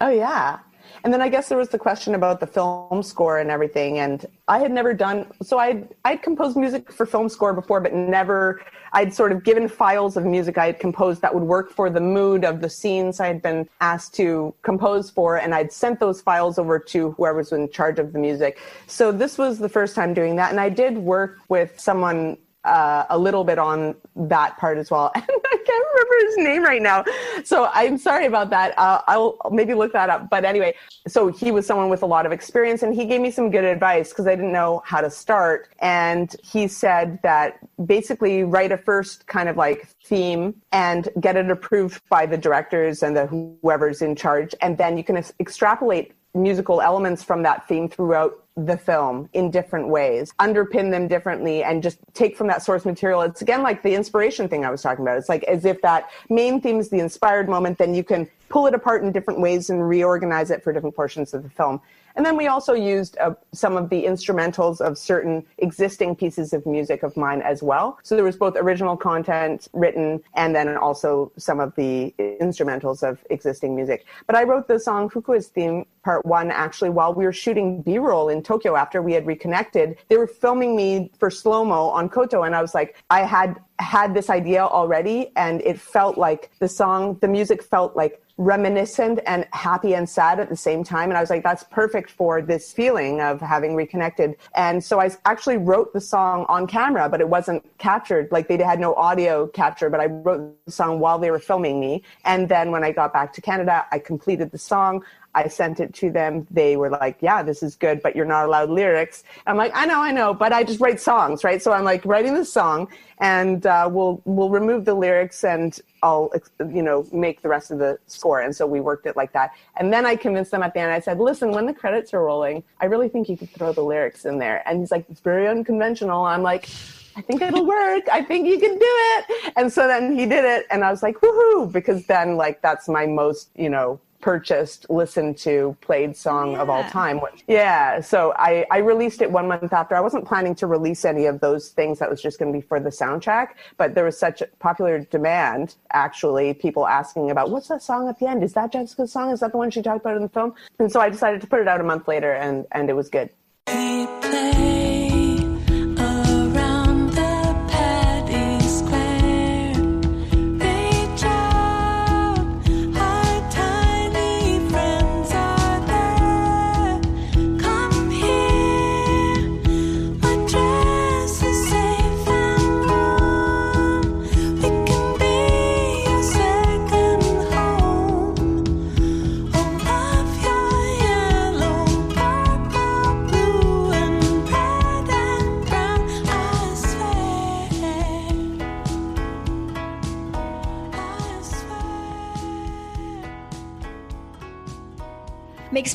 Oh 0.00 0.10
yeah. 0.10 0.58
And 1.06 1.12
then 1.12 1.22
I 1.22 1.28
guess 1.28 1.48
there 1.48 1.56
was 1.56 1.68
the 1.68 1.78
question 1.78 2.16
about 2.16 2.40
the 2.40 2.48
film 2.48 3.00
score 3.00 3.38
and 3.38 3.48
everything. 3.48 4.00
And 4.00 4.26
I 4.48 4.58
had 4.58 4.72
never 4.72 4.92
done 4.92 5.26
so 5.40 5.56
I'd 5.56 5.94
I'd 6.04 6.20
composed 6.20 6.56
music 6.56 6.90
for 6.90 7.06
film 7.06 7.28
score 7.28 7.54
before, 7.54 7.80
but 7.80 7.94
never 7.94 8.60
I'd 8.92 9.14
sort 9.14 9.30
of 9.30 9.44
given 9.44 9.68
files 9.68 10.16
of 10.16 10.24
music 10.24 10.58
I 10.58 10.66
had 10.66 10.80
composed 10.80 11.22
that 11.22 11.32
would 11.32 11.44
work 11.44 11.70
for 11.70 11.90
the 11.90 12.00
mood 12.00 12.44
of 12.44 12.60
the 12.60 12.68
scenes 12.68 13.20
I 13.20 13.28
had 13.28 13.40
been 13.40 13.68
asked 13.80 14.14
to 14.16 14.52
compose 14.62 15.08
for, 15.08 15.36
and 15.36 15.54
I'd 15.54 15.70
sent 15.70 16.00
those 16.00 16.20
files 16.20 16.58
over 16.58 16.76
to 16.80 17.12
whoever 17.12 17.38
was 17.38 17.52
in 17.52 17.70
charge 17.70 18.00
of 18.00 18.12
the 18.12 18.18
music. 18.18 18.58
So 18.88 19.12
this 19.12 19.38
was 19.38 19.60
the 19.60 19.68
first 19.68 19.94
time 19.94 20.12
doing 20.12 20.34
that, 20.36 20.50
and 20.50 20.58
I 20.58 20.70
did 20.70 20.98
work 20.98 21.38
with 21.48 21.78
someone 21.78 22.36
uh, 22.66 23.06
a 23.10 23.18
little 23.18 23.44
bit 23.44 23.58
on 23.58 23.94
that 24.14 24.56
part 24.58 24.78
as 24.78 24.90
well. 24.90 25.12
And 25.28 25.42
I 25.52 25.56
can't 25.66 25.86
remember 25.94 26.14
his 26.26 26.36
name 26.38 26.62
right 26.62 26.82
now. 26.82 27.04
So 27.44 27.68
I'm 27.72 27.98
sorry 27.98 28.26
about 28.26 28.50
that. 28.50 28.78
Uh, 28.78 29.00
I'll 29.06 29.36
maybe 29.50 29.74
look 29.74 29.92
that 29.92 30.08
up. 30.08 30.30
But 30.30 30.44
anyway, 30.44 30.74
so 31.08 31.28
he 31.28 31.50
was 31.50 31.66
someone 31.66 31.88
with 31.88 32.02
a 32.02 32.06
lot 32.06 32.26
of 32.26 32.32
experience 32.32 32.82
and 32.82 32.94
he 32.94 33.04
gave 33.06 33.20
me 33.20 33.30
some 33.30 33.50
good 33.50 33.64
advice 33.64 34.10
because 34.10 34.26
I 34.26 34.36
didn't 34.36 34.52
know 34.52 34.82
how 34.84 35.00
to 35.00 35.10
start. 35.10 35.68
And 35.80 36.34
he 36.42 36.68
said 36.68 37.18
that 37.22 37.58
basically 37.86 38.44
write 38.44 38.72
a 38.72 38.78
first 38.78 39.26
kind 39.26 39.48
of 39.48 39.56
like 39.56 39.88
theme 40.04 40.54
and 40.72 41.08
get 41.20 41.36
it 41.36 41.50
approved 41.50 42.02
by 42.08 42.26
the 42.26 42.38
directors 42.38 43.02
and 43.02 43.16
the 43.16 43.26
whoever's 43.26 44.02
in 44.02 44.14
charge. 44.14 44.54
And 44.60 44.78
then 44.78 44.96
you 44.96 45.04
can 45.04 45.16
ex- 45.16 45.32
extrapolate 45.40 46.12
musical 46.36 46.80
elements 46.80 47.22
from 47.22 47.42
that 47.42 47.66
theme 47.66 47.88
throughout 47.88 48.42
the 48.56 48.76
film 48.76 49.28
in 49.34 49.50
different 49.50 49.88
ways, 49.88 50.32
underpin 50.40 50.90
them 50.90 51.06
differently, 51.08 51.62
and 51.62 51.82
just 51.82 51.98
take 52.14 52.36
from 52.36 52.46
that 52.46 52.62
source 52.62 52.84
material. 52.84 53.20
It's 53.22 53.42
again 53.42 53.62
like 53.62 53.82
the 53.82 53.94
inspiration 53.94 54.48
thing 54.48 54.64
I 54.64 54.70
was 54.70 54.80
talking 54.80 55.04
about. 55.04 55.18
It's 55.18 55.28
like 55.28 55.44
as 55.44 55.64
if 55.64 55.82
that 55.82 56.10
main 56.30 56.60
theme 56.60 56.78
is 56.78 56.88
the 56.88 57.00
inspired 57.00 57.48
moment, 57.48 57.76
then 57.76 57.94
you 57.94 58.02
can 58.02 58.28
pull 58.48 58.66
it 58.66 58.74
apart 58.74 59.02
in 59.02 59.12
different 59.12 59.40
ways 59.40 59.68
and 59.68 59.86
reorganize 59.86 60.50
it 60.50 60.62
for 60.62 60.72
different 60.72 60.96
portions 60.96 61.34
of 61.34 61.42
the 61.42 61.50
film. 61.50 61.80
And 62.16 62.24
then 62.24 62.36
we 62.36 62.46
also 62.46 62.72
used 62.72 63.18
uh, 63.18 63.34
some 63.52 63.76
of 63.76 63.90
the 63.90 64.04
instrumentals 64.04 64.80
of 64.80 64.96
certain 64.96 65.44
existing 65.58 66.16
pieces 66.16 66.54
of 66.54 66.64
music 66.64 67.02
of 67.02 67.16
mine 67.16 67.42
as 67.42 67.62
well. 67.62 67.98
So 68.02 68.16
there 68.16 68.24
was 68.24 68.36
both 68.36 68.56
original 68.56 68.96
content 68.96 69.68
written 69.74 70.22
and 70.34 70.54
then 70.54 70.76
also 70.78 71.30
some 71.36 71.60
of 71.60 71.74
the 71.76 72.14
instrumentals 72.18 73.02
of 73.02 73.22
existing 73.28 73.76
music. 73.76 74.06
But 74.26 74.34
I 74.34 74.44
wrote 74.44 74.66
the 74.66 74.80
song 74.80 75.10
Fukue's 75.10 75.48
theme 75.48 75.84
part 76.02 76.24
one 76.24 76.50
actually 76.50 76.88
while 76.90 77.12
we 77.12 77.24
were 77.24 77.32
shooting 77.32 77.82
B-roll 77.82 78.28
in 78.28 78.42
Tokyo 78.42 78.76
after 78.76 79.02
we 79.02 79.12
had 79.12 79.26
reconnected. 79.26 79.98
They 80.08 80.16
were 80.16 80.26
filming 80.26 80.74
me 80.74 81.10
for 81.18 81.30
slow-mo 81.30 81.88
on 81.88 82.08
Koto 82.08 82.44
and 82.44 82.54
I 82.54 82.62
was 82.62 82.74
like, 82.74 83.02
I 83.10 83.20
had 83.24 83.60
had 83.78 84.14
this 84.14 84.30
idea 84.30 84.64
already 84.64 85.32
and 85.36 85.60
it 85.62 85.78
felt 85.78 86.16
like 86.16 86.50
the 86.60 86.68
song, 86.68 87.18
the 87.20 87.28
music 87.28 87.62
felt 87.62 87.94
like 87.94 88.22
reminiscent 88.38 89.20
and 89.26 89.46
happy 89.52 89.94
and 89.94 90.08
sad 90.08 90.38
at 90.38 90.48
the 90.48 90.56
same 90.56 90.84
time. 90.84 91.08
And 91.08 91.16
I 91.16 91.20
was 91.20 91.30
like, 91.30 91.42
that's 91.42 91.64
perfect 91.64 92.10
for 92.10 92.42
this 92.42 92.72
feeling 92.72 93.20
of 93.20 93.40
having 93.40 93.74
reconnected. 93.74 94.36
And 94.54 94.84
so 94.84 95.00
I 95.00 95.10
actually 95.24 95.56
wrote 95.56 95.92
the 95.92 96.00
song 96.00 96.44
on 96.48 96.66
camera, 96.66 97.08
but 97.08 97.20
it 97.20 97.28
wasn't 97.28 97.64
captured. 97.78 98.28
Like 98.30 98.48
they 98.48 98.58
had 98.58 98.78
no 98.78 98.94
audio 98.94 99.46
capture, 99.46 99.88
but 99.88 100.00
I 100.00 100.06
wrote 100.06 100.54
the 100.66 100.72
song 100.72 101.00
while 101.00 101.18
they 101.18 101.30
were 101.30 101.38
filming 101.38 101.80
me. 101.80 102.02
And 102.24 102.48
then 102.48 102.70
when 102.70 102.84
I 102.84 102.92
got 102.92 103.12
back 103.12 103.32
to 103.34 103.40
Canada, 103.40 103.86
I 103.90 103.98
completed 103.98 104.50
the 104.50 104.58
song. 104.58 105.02
I 105.36 105.48
sent 105.48 105.80
it 105.80 105.92
to 105.96 106.10
them. 106.10 106.46
They 106.50 106.78
were 106.78 106.88
like, 106.88 107.18
yeah, 107.20 107.42
this 107.42 107.62
is 107.62 107.76
good, 107.76 108.00
but 108.02 108.16
you're 108.16 108.24
not 108.24 108.46
allowed 108.46 108.70
lyrics. 108.70 109.22
I'm 109.46 109.58
like, 109.58 109.70
I 109.74 109.84
know, 109.84 110.00
I 110.00 110.10
know, 110.10 110.32
but 110.32 110.50
I 110.50 110.64
just 110.64 110.80
write 110.80 110.98
songs, 110.98 111.44
right? 111.44 111.62
So 111.62 111.72
I'm 111.72 111.84
like 111.84 112.02
writing 112.06 112.34
the 112.34 112.44
song 112.44 112.88
and 113.18 113.66
uh, 113.66 113.86
we'll, 113.92 114.22
we'll 114.24 114.48
remove 114.48 114.86
the 114.86 114.94
lyrics 114.94 115.44
and 115.44 115.78
I'll, 116.02 116.32
you 116.58 116.82
know, 116.82 117.06
make 117.12 117.42
the 117.42 117.50
rest 117.50 117.70
of 117.70 117.78
the 117.78 117.98
score. 118.06 118.40
And 118.40 118.56
so 118.56 118.66
we 118.66 118.80
worked 118.80 119.04
it 119.04 119.14
like 119.14 119.34
that. 119.34 119.52
And 119.76 119.92
then 119.92 120.06
I 120.06 120.16
convinced 120.16 120.52
them 120.52 120.62
at 120.62 120.72
the 120.72 120.80
end. 120.80 120.90
I 120.90 121.00
said, 121.00 121.20
listen, 121.20 121.50
when 121.50 121.66
the 121.66 121.74
credits 121.74 122.14
are 122.14 122.24
rolling, 122.24 122.64
I 122.80 122.86
really 122.86 123.10
think 123.10 123.28
you 123.28 123.36
could 123.36 123.50
throw 123.50 123.74
the 123.74 123.82
lyrics 123.82 124.24
in 124.24 124.38
there. 124.38 124.66
And 124.66 124.80
he's 124.80 124.90
like, 124.90 125.04
it's 125.10 125.20
very 125.20 125.48
unconventional. 125.48 126.24
I'm 126.24 126.42
like, 126.42 126.70
I 127.14 127.20
think 127.20 127.42
it'll 127.42 127.66
work. 127.66 128.08
I 128.10 128.22
think 128.22 128.46
you 128.46 128.58
can 128.58 128.72
do 128.72 128.78
it. 128.80 129.52
And 129.56 129.70
so 129.70 129.86
then 129.86 130.16
he 130.16 130.24
did 130.24 130.46
it. 130.46 130.64
And 130.70 130.82
I 130.82 130.90
was 130.90 131.02
like, 131.02 131.16
woohoo, 131.16 131.70
because 131.70 132.06
then 132.06 132.36
like 132.36 132.62
that's 132.62 132.88
my 132.88 133.06
most, 133.06 133.50
you 133.54 133.68
know, 133.68 134.00
purchased, 134.20 134.88
listened 134.90 135.38
to, 135.38 135.76
played 135.80 136.16
song 136.16 136.56
of 136.56 136.68
all 136.70 136.84
time. 136.84 137.20
Which- 137.20 137.44
Yeah. 137.46 138.00
So 138.00 138.32
I, 138.36 138.64
I 138.70 138.78
released 138.78 139.22
it 139.22 139.30
one 139.30 139.48
month 139.48 139.72
after. 139.72 139.94
I 139.94 140.00
wasn't 140.00 140.24
planning 140.24 140.54
to 140.56 140.66
release 140.66 141.04
any 141.04 141.26
of 141.26 141.40
those 141.40 141.70
things 141.70 141.98
that 141.98 142.10
was 142.10 142.20
just 142.22 142.38
going 142.38 142.52
to 142.52 142.58
be 142.58 142.62
for 142.66 142.80
the 142.80 142.90
soundtrack, 142.90 143.48
but 143.76 143.94
there 143.94 144.04
was 144.04 144.18
such 144.18 144.42
popular 144.58 144.98
demand, 145.00 145.76
actually, 145.92 146.54
people 146.54 146.86
asking 146.86 147.30
about 147.30 147.50
what's 147.50 147.68
that 147.68 147.82
song 147.82 148.08
at 148.08 148.18
the 148.18 148.28
end? 148.28 148.42
Is 148.42 148.52
that 148.54 148.72
Jessica's 148.72 149.12
song? 149.12 149.30
Is 149.30 149.40
that 149.40 149.52
the 149.52 149.58
one 149.58 149.70
she 149.70 149.82
talked 149.82 150.00
about 150.00 150.16
in 150.16 150.22
the 150.22 150.28
film? 150.28 150.54
And 150.78 150.90
so 150.90 151.00
I 151.00 151.08
decided 151.10 151.40
to 151.40 151.46
put 151.46 151.60
it 151.60 151.68
out 151.68 151.80
a 151.80 151.84
month 151.84 152.08
later 152.08 152.32
and, 152.32 152.66
and 152.72 152.90
it 152.90 152.94
was 152.94 153.08
good. 153.08 153.30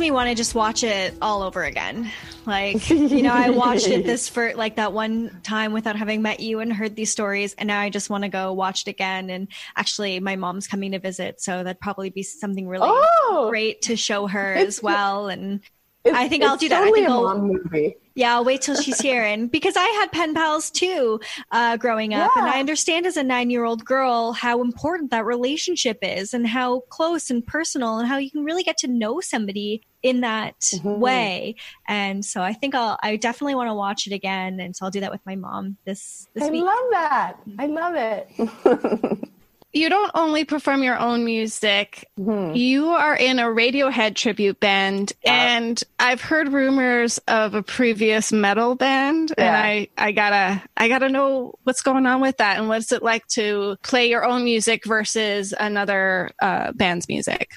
Me 0.02 0.12
want 0.12 0.30
to 0.30 0.36
just 0.36 0.54
watch 0.56 0.84
it 0.84 1.14
all 1.22 1.42
over 1.44 1.64
again. 1.64 2.12
Like, 2.46 2.90
you 2.90 3.22
know, 3.22 3.32
I 3.34 3.50
watched 3.52 3.88
it 3.88 4.06
this 4.06 4.28
for 4.28 4.54
like 4.56 4.76
that 4.76 4.92
one 4.94 5.40
time 5.44 5.72
without 5.74 5.96
having 5.96 6.22
met 6.22 6.40
you 6.40 6.60
and 6.60 6.74
heard 6.74 6.96
these 6.96 7.12
stories. 7.12 7.54
And 7.54 7.68
now 7.68 7.80
I 7.80 7.90
just 7.90 8.10
want 8.10 8.24
to 8.24 8.30
go 8.30 8.52
watch 8.54 8.82
it 8.82 8.90
again. 8.90 9.30
And 9.30 9.48
actually, 9.78 10.20
my 10.20 10.36
mom's 10.36 10.68
coming 10.68 10.92
to 10.92 11.00
visit. 11.00 11.40
So 11.42 11.64
that'd 11.64 11.80
probably 11.80 12.10
be 12.10 12.24
something 12.24 12.68
really 12.68 12.88
Oh! 12.92 13.48
great 13.50 13.84
to 13.84 13.96
show 13.96 14.28
her 14.28 14.54
as 14.54 14.82
well. 14.84 15.30
And 15.30 15.62
I 16.12 16.28
think 16.28 16.44
I'll 16.44 16.58
do 16.58 16.68
that. 16.70 16.82
I 16.82 16.86
Totally 16.86 17.00
think 17.02 17.10
a 17.10 17.14
I'll- 17.14 17.24
mom 17.24 17.48
movie. 17.48 17.96
Yeah, 18.16 18.34
I'll 18.36 18.44
wait 18.46 18.62
till 18.62 18.76
she's 18.76 19.00
here. 19.08 19.24
And 19.24 19.50
because 19.50 19.76
I 19.78 19.86
had 19.86 20.12
pen 20.12 20.34
pals 20.34 20.70
too 20.72 21.20
uh, 21.52 21.78
growing 21.78 22.14
up, 22.14 22.32
and 22.36 22.48
I 22.48 22.60
understand 22.60 23.06
as 23.06 23.18
a 23.18 23.24
nine 23.24 23.50
year 23.50 23.64
old 23.64 23.86
girl 23.86 24.34
how 24.34 24.62
important 24.62 25.12
that 25.12 25.26
relationship 25.26 25.98
is 26.02 26.34
and 26.34 26.48
how 26.48 26.82
close 26.90 27.30
and 27.30 27.46
personal 27.46 28.00
and 28.00 28.08
how 28.08 28.18
you 28.18 28.32
can 28.32 28.44
really 28.44 28.64
get 28.64 28.78
to 28.80 28.88
know 28.88 29.20
somebody 29.22 29.82
in 30.04 30.22
that 30.22 30.56
Mm-hmm. 30.62 31.00
way. 31.00 31.56
And 31.88 32.24
so 32.26 32.42
I 32.42 32.54
think 32.54 32.74
I'll, 32.76 32.98
I 33.04 33.16
definitely 33.18 33.56
want 33.56 33.70
to 33.70 33.74
watch 33.74 34.08
it 34.08 34.14
again. 34.14 34.60
And 34.60 34.76
so 34.76 34.86
I'll 34.86 34.92
do 34.92 35.00
that 35.02 35.12
with 35.12 35.22
my 35.26 35.36
mom 35.36 35.78
this, 35.86 36.28
this 36.34 36.44
I 36.44 36.50
week. 36.50 36.64
love 36.64 36.86
that. 36.92 37.34
I 37.60 37.66
love 37.68 37.94
it. 37.96 39.20
You 39.74 39.90
don't 39.90 40.12
only 40.16 40.44
perform 40.46 40.84
your 40.84 41.00
own 41.00 41.24
music, 41.26 42.08
Mm-hmm. 42.20 42.56
you 42.56 42.90
are 42.90 43.16
in 43.16 43.40
a 43.40 43.44
Radiohead 43.44 44.16
tribute 44.16 44.60
band. 44.60 45.14
And 45.26 45.82
I've 46.00 46.22
heard 46.22 46.52
rumors 46.52 47.18
of 47.28 47.56
a 47.56 47.64
previous 47.64 48.32
metal 48.32 48.76
band. 48.76 49.34
And 49.38 49.56
I, 49.56 49.88
I 49.98 50.12
gotta 50.12 50.62
I 50.78 50.88
gotta 50.88 51.10
know 51.10 51.56
what's 51.64 51.82
going 51.82 52.06
on 52.06 52.22
with 52.22 52.38
that 52.38 52.58
and 52.60 52.68
what's 52.68 52.92
it 52.92 53.02
like 53.02 53.26
to 53.30 53.78
play 53.82 54.10
your 54.10 54.26
own 54.26 54.44
music 54.44 54.86
versus 54.86 55.54
another 55.60 56.32
uh, 56.42 56.72
band's 56.74 57.08
music. 57.08 57.52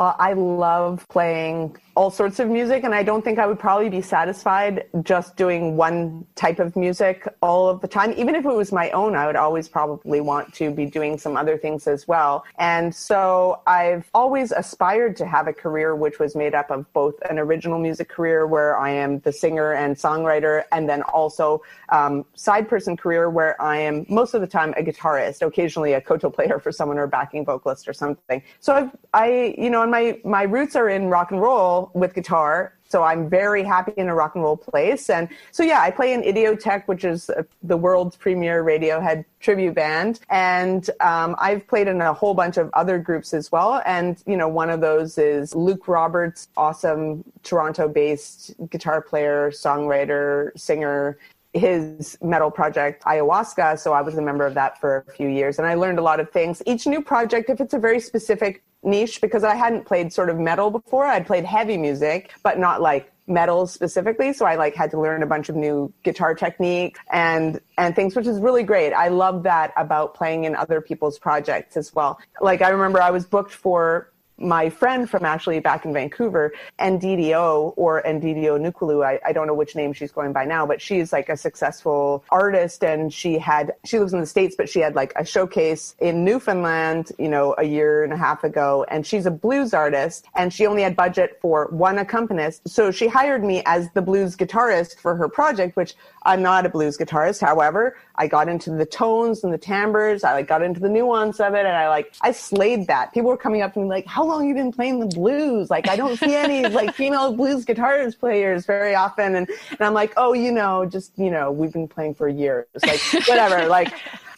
Uh, 0.00 0.14
I 0.18 0.32
love 0.32 1.06
playing 1.10 1.76
all 1.94 2.10
sorts 2.10 2.38
of 2.38 2.48
music, 2.48 2.84
and 2.84 2.94
I 2.94 3.02
don't 3.02 3.22
think 3.22 3.38
I 3.38 3.46
would 3.46 3.58
probably 3.58 3.90
be 3.90 4.00
satisfied 4.00 4.86
just 5.02 5.36
doing 5.36 5.76
one 5.76 6.24
type 6.36 6.58
of 6.58 6.74
music 6.74 7.28
all 7.42 7.68
of 7.68 7.82
the 7.82 7.88
time. 7.88 8.14
Even 8.16 8.34
if 8.34 8.46
it 8.46 8.54
was 8.54 8.72
my 8.72 8.88
own, 8.92 9.14
I 9.14 9.26
would 9.26 9.36
always 9.36 9.68
probably 9.68 10.22
want 10.22 10.54
to 10.54 10.70
be 10.70 10.86
doing 10.86 11.18
some 11.18 11.36
other 11.36 11.58
things 11.58 11.86
as 11.86 12.08
well. 12.08 12.44
And 12.58 12.94
so 12.94 13.60
I've 13.66 14.08
always 14.14 14.52
aspired 14.52 15.16
to 15.18 15.26
have 15.26 15.48
a 15.48 15.52
career 15.52 15.94
which 15.94 16.18
was 16.18 16.34
made 16.34 16.54
up 16.54 16.70
of 16.70 16.90
both 16.94 17.16
an 17.28 17.38
original 17.38 17.78
music 17.78 18.08
career 18.08 18.46
where 18.46 18.78
I 18.78 18.88
am 18.88 19.20
the 19.20 19.32
singer 19.32 19.74
and 19.74 19.94
songwriter, 19.94 20.64
and 20.72 20.88
then 20.88 21.02
also 21.02 21.62
um, 21.90 22.24
side 22.34 22.70
person 22.70 22.96
career 22.96 23.28
where 23.28 23.60
I 23.60 23.76
am 23.76 24.06
most 24.08 24.32
of 24.32 24.40
the 24.40 24.46
time 24.46 24.72
a 24.78 24.82
guitarist, 24.82 25.46
occasionally 25.46 25.92
a 25.92 26.00
koto 26.00 26.30
player 26.30 26.58
for 26.64 26.72
someone 26.72 26.96
or 26.96 27.06
backing 27.06 27.44
vocalist 27.44 27.86
or 27.86 27.92
something. 27.92 28.42
So 28.60 28.72
I've, 28.72 28.96
I, 29.12 29.54
you 29.58 29.68
know, 29.68 29.82
and 29.82 29.89
my 29.90 30.18
my 30.24 30.42
roots 30.42 30.76
are 30.76 30.88
in 30.88 31.08
rock 31.08 31.30
and 31.30 31.40
roll 31.40 31.90
with 31.94 32.14
guitar. 32.14 32.74
So 32.90 33.04
I'm 33.04 33.30
very 33.30 33.62
happy 33.62 33.92
in 33.96 34.08
a 34.08 34.14
rock 34.14 34.34
and 34.34 34.42
roll 34.42 34.56
place. 34.56 35.10
And 35.10 35.28
so, 35.52 35.62
yeah, 35.62 35.80
I 35.80 35.92
play 35.92 36.12
in 36.12 36.22
Idioteque, 36.22 36.88
which 36.88 37.04
is 37.04 37.30
uh, 37.30 37.44
the 37.62 37.76
world's 37.76 38.16
premier 38.16 38.64
Radiohead 38.64 39.24
tribute 39.38 39.76
band. 39.76 40.18
And 40.28 40.90
um, 41.00 41.36
I've 41.38 41.64
played 41.68 41.86
in 41.86 42.00
a 42.00 42.12
whole 42.12 42.34
bunch 42.34 42.56
of 42.56 42.68
other 42.72 42.98
groups 42.98 43.32
as 43.32 43.52
well. 43.52 43.80
And, 43.86 44.20
you 44.26 44.36
know, 44.36 44.48
one 44.48 44.70
of 44.70 44.80
those 44.80 45.18
is 45.18 45.54
Luke 45.54 45.86
Roberts, 45.86 46.48
awesome 46.56 47.22
Toronto 47.44 47.86
based 47.88 48.54
guitar 48.70 49.00
player, 49.00 49.52
songwriter, 49.52 50.58
singer 50.58 51.16
his 51.52 52.16
metal 52.22 52.48
project 52.48 53.02
ayahuasca 53.02 53.76
so 53.76 53.92
i 53.92 54.00
was 54.00 54.16
a 54.16 54.22
member 54.22 54.46
of 54.46 54.54
that 54.54 54.80
for 54.80 55.04
a 55.08 55.12
few 55.14 55.26
years 55.26 55.58
and 55.58 55.66
i 55.66 55.74
learned 55.74 55.98
a 55.98 56.02
lot 56.02 56.20
of 56.20 56.30
things 56.30 56.62
each 56.64 56.86
new 56.86 57.02
project 57.02 57.50
if 57.50 57.60
it's 57.60 57.74
a 57.74 57.78
very 57.78 57.98
specific 57.98 58.62
niche 58.82 59.20
because 59.20 59.44
i 59.44 59.54
hadn't 59.54 59.84
played 59.84 60.12
sort 60.12 60.30
of 60.30 60.38
metal 60.38 60.70
before. 60.70 61.04
I'd 61.04 61.26
played 61.26 61.44
heavy 61.44 61.76
music 61.76 62.32
but 62.42 62.58
not 62.58 62.80
like 62.80 63.12
metal 63.26 63.66
specifically. 63.66 64.32
So 64.32 64.44
i 64.46 64.56
like 64.56 64.74
had 64.74 64.90
to 64.90 65.00
learn 65.00 65.22
a 65.22 65.26
bunch 65.26 65.48
of 65.48 65.56
new 65.56 65.92
guitar 66.02 66.34
techniques 66.34 66.98
and 67.12 67.60
and 67.78 67.94
things 67.94 68.16
which 68.16 68.26
is 68.26 68.40
really 68.40 68.62
great. 68.62 68.92
I 68.92 69.08
love 69.08 69.42
that 69.44 69.72
about 69.76 70.14
playing 70.14 70.44
in 70.44 70.56
other 70.56 70.80
people's 70.80 71.18
projects 71.18 71.76
as 71.76 71.94
well. 71.94 72.18
Like 72.40 72.62
i 72.62 72.68
remember 72.70 73.00
i 73.00 73.10
was 73.10 73.24
booked 73.24 73.52
for 73.52 74.10
my 74.40 74.70
friend 74.70 75.08
from 75.08 75.24
actually 75.24 75.60
back 75.60 75.84
in 75.84 75.92
Vancouver, 75.92 76.52
NDDO 76.78 77.74
or 77.76 78.02
NDDO 78.02 78.58
Nukulu, 78.58 79.04
I, 79.04 79.20
I 79.24 79.32
don't 79.32 79.46
know 79.46 79.54
which 79.54 79.76
name 79.76 79.92
she's 79.92 80.10
going 80.10 80.32
by 80.32 80.44
now, 80.44 80.66
but 80.66 80.80
she's 80.80 81.12
like 81.12 81.28
a 81.28 81.36
successful 81.36 82.24
artist 82.30 82.82
and 82.82 83.12
she 83.12 83.38
had, 83.38 83.74
she 83.84 83.98
lives 83.98 84.12
in 84.12 84.20
the 84.20 84.26
States, 84.26 84.56
but 84.56 84.68
she 84.68 84.80
had 84.80 84.94
like 84.94 85.12
a 85.16 85.24
showcase 85.24 85.94
in 86.00 86.24
Newfoundland, 86.24 87.12
you 87.18 87.28
know, 87.28 87.54
a 87.58 87.64
year 87.64 88.02
and 88.02 88.12
a 88.12 88.16
half 88.16 88.42
ago. 88.42 88.84
And 88.88 89.06
she's 89.06 89.26
a 89.26 89.30
blues 89.30 89.74
artist 89.74 90.26
and 90.34 90.52
she 90.52 90.66
only 90.66 90.82
had 90.82 90.96
budget 90.96 91.38
for 91.42 91.66
one 91.70 91.98
accompanist. 91.98 92.68
So 92.68 92.90
she 92.90 93.06
hired 93.06 93.44
me 93.44 93.62
as 93.66 93.90
the 93.92 94.02
blues 94.02 94.36
guitarist 94.36 94.98
for 94.98 95.14
her 95.16 95.28
project, 95.28 95.76
which 95.76 95.94
I'm 96.22 96.42
not 96.42 96.66
a 96.66 96.68
blues 96.68 96.96
guitarist. 96.96 97.40
However, 97.40 97.96
I 98.20 98.26
got 98.26 98.50
into 98.50 98.70
the 98.70 98.84
tones 98.84 99.42
and 99.42 99.50
the 99.50 99.56
timbres. 99.56 100.24
I 100.24 100.34
like 100.34 100.46
got 100.46 100.60
into 100.60 100.78
the 100.78 100.90
nuance 100.90 101.40
of 101.40 101.54
it, 101.54 101.64
and 101.64 101.74
I 101.74 101.88
like 101.88 102.12
I 102.20 102.32
slayed 102.32 102.86
that. 102.88 103.14
People 103.14 103.30
were 103.30 103.38
coming 103.38 103.62
up 103.62 103.72
to 103.72 103.80
me 103.80 103.88
like, 103.88 104.06
"How 104.06 104.22
long 104.22 104.46
you 104.46 104.52
been 104.52 104.72
playing 104.72 105.00
the 105.00 105.06
blues?" 105.06 105.70
Like 105.70 105.88
I 105.88 105.96
don't 105.96 106.18
see 106.18 106.34
any 106.34 106.66
like 106.80 106.94
female 106.94 107.32
blues 107.32 107.64
guitarist 107.64 108.18
players 108.18 108.66
very 108.66 108.94
often, 108.94 109.36
and 109.36 109.48
and 109.48 109.80
I'm 109.80 109.94
like, 109.94 110.12
"Oh, 110.18 110.34
you 110.34 110.52
know, 110.52 110.84
just 110.84 111.12
you 111.16 111.30
know, 111.30 111.50
we've 111.50 111.72
been 111.72 111.88
playing 111.88 112.14
for 112.14 112.28
years, 112.28 112.66
like 112.86 113.00
whatever." 113.26 113.66
like 113.68 113.90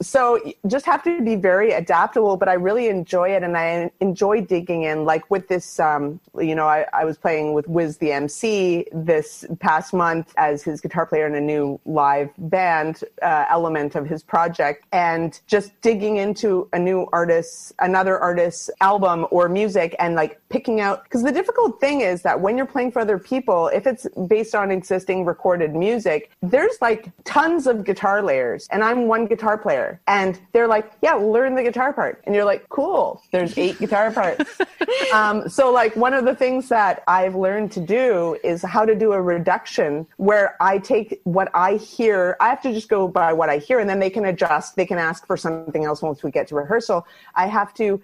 so, 0.03 0.41
just 0.67 0.85
have 0.87 1.03
to 1.05 1.21
be 1.23 1.37
very 1.37 1.73
adaptable. 1.73 2.37
But 2.37 2.49
I 2.49 2.55
really 2.55 2.89
enjoy 2.89 3.31
it, 3.31 3.43
and 3.43 3.57
I 3.57 3.91
enjoy 4.01 4.43
digging 4.43 4.83
in. 4.83 5.05
Like 5.05 5.31
with 5.31 5.49
this, 5.49 5.81
um, 5.81 6.21
you 6.39 6.55
know, 6.55 6.67
I, 6.67 6.87
I 6.93 7.05
was 7.05 7.17
playing 7.17 7.53
with 7.53 7.69
Wiz 7.69 7.97
the 7.99 8.13
MC 8.13 8.87
this 8.93 9.45
past 9.61 9.95
month 9.95 10.33
as 10.37 10.63
his 10.63 10.81
guitar 10.81 11.07
player 11.07 11.27
in 11.27 11.35
a 11.35 11.41
new 11.41 11.81
live 11.87 12.31
band 12.39 13.05
uh, 13.23 13.45
element 13.49 13.95
of 13.95 14.07
his 14.07 14.23
project, 14.23 14.87
and 14.93 15.41
just 15.47 15.81
digging 15.81 16.17
into 16.17 16.69
a 16.73 16.79
new 16.79 17.09
artist, 17.13 17.73
another 17.79 18.19
artist's 18.19 18.71
album 18.81 19.27
or 19.31 19.49
music, 19.49 19.95
and 19.99 20.15
like 20.15 20.41
picking 20.49 20.81
out. 20.81 21.05
Because 21.05 21.23
the 21.23 21.33
difficult 21.33 21.81
thing 21.81 22.01
is 22.01 22.23
that 22.23 22.41
when 22.41 22.57
you're 22.57 22.67
playing 22.67 22.93
for 22.93 23.01
other 23.01 23.19
people, 23.19 23.69
if 23.69 23.87
it's 23.87 24.07
based 24.27 24.55
on 24.55 24.71
existing 24.71 25.25
recorded 25.25 25.75
music, 25.75 26.31
there's 26.43 26.77
like 26.81 27.11
tons 27.25 27.67
of 27.67 27.85
guitar 27.85 28.23
layers, 28.23 28.69
and 28.71 28.83
I'm 28.83 29.07
one 29.07 29.27
guitar 29.27 29.59
player. 29.59 29.92
And 30.07 30.39
they're 30.53 30.69
like, 30.69 30.93
yeah, 31.03 31.15
learn 31.15 31.55
the 31.55 31.63
guitar 31.63 31.93
part. 31.93 32.23
And 32.25 32.35
you're 32.35 32.45
like, 32.45 32.69
cool, 32.69 33.23
there's 33.31 33.57
eight 33.57 33.79
guitar 33.79 34.11
parts. 34.11 34.61
um, 35.15 35.49
so, 35.49 35.73
like, 35.73 35.95
one 35.97 36.15
of 36.15 36.25
the 36.25 36.35
things 36.35 36.69
that 36.69 37.03
I've 37.07 37.35
learned 37.35 37.73
to 37.73 37.81
do 37.81 38.39
is 38.45 38.63
how 38.63 38.85
to 38.85 38.95
do 38.95 39.13
a 39.13 39.21
reduction 39.21 40.07
where 40.17 40.57
I 40.61 40.79
take 40.79 41.21
what 41.25 41.51
I 41.55 41.77
hear, 41.77 42.37
I 42.41 42.49
have 42.49 42.63
to 42.63 42.73
just 42.73 42.89
go 42.89 43.09
by 43.09 43.33
what 43.33 43.49
I 43.49 43.59
hear, 43.59 43.79
and 43.79 43.89
then 43.89 43.99
they 43.99 44.11
can 44.11 44.25
adjust. 44.25 44.77
They 44.77 44.87
can 44.87 44.99
ask 44.99 45.27
for 45.27 45.37
something 45.37 45.85
else 45.85 46.03
once 46.03 46.23
we 46.23 46.31
get 46.31 46.49
to 46.49 46.55
rehearsal. 46.55 47.07
I 47.35 47.47
have 47.47 47.75
to 47.75 48.01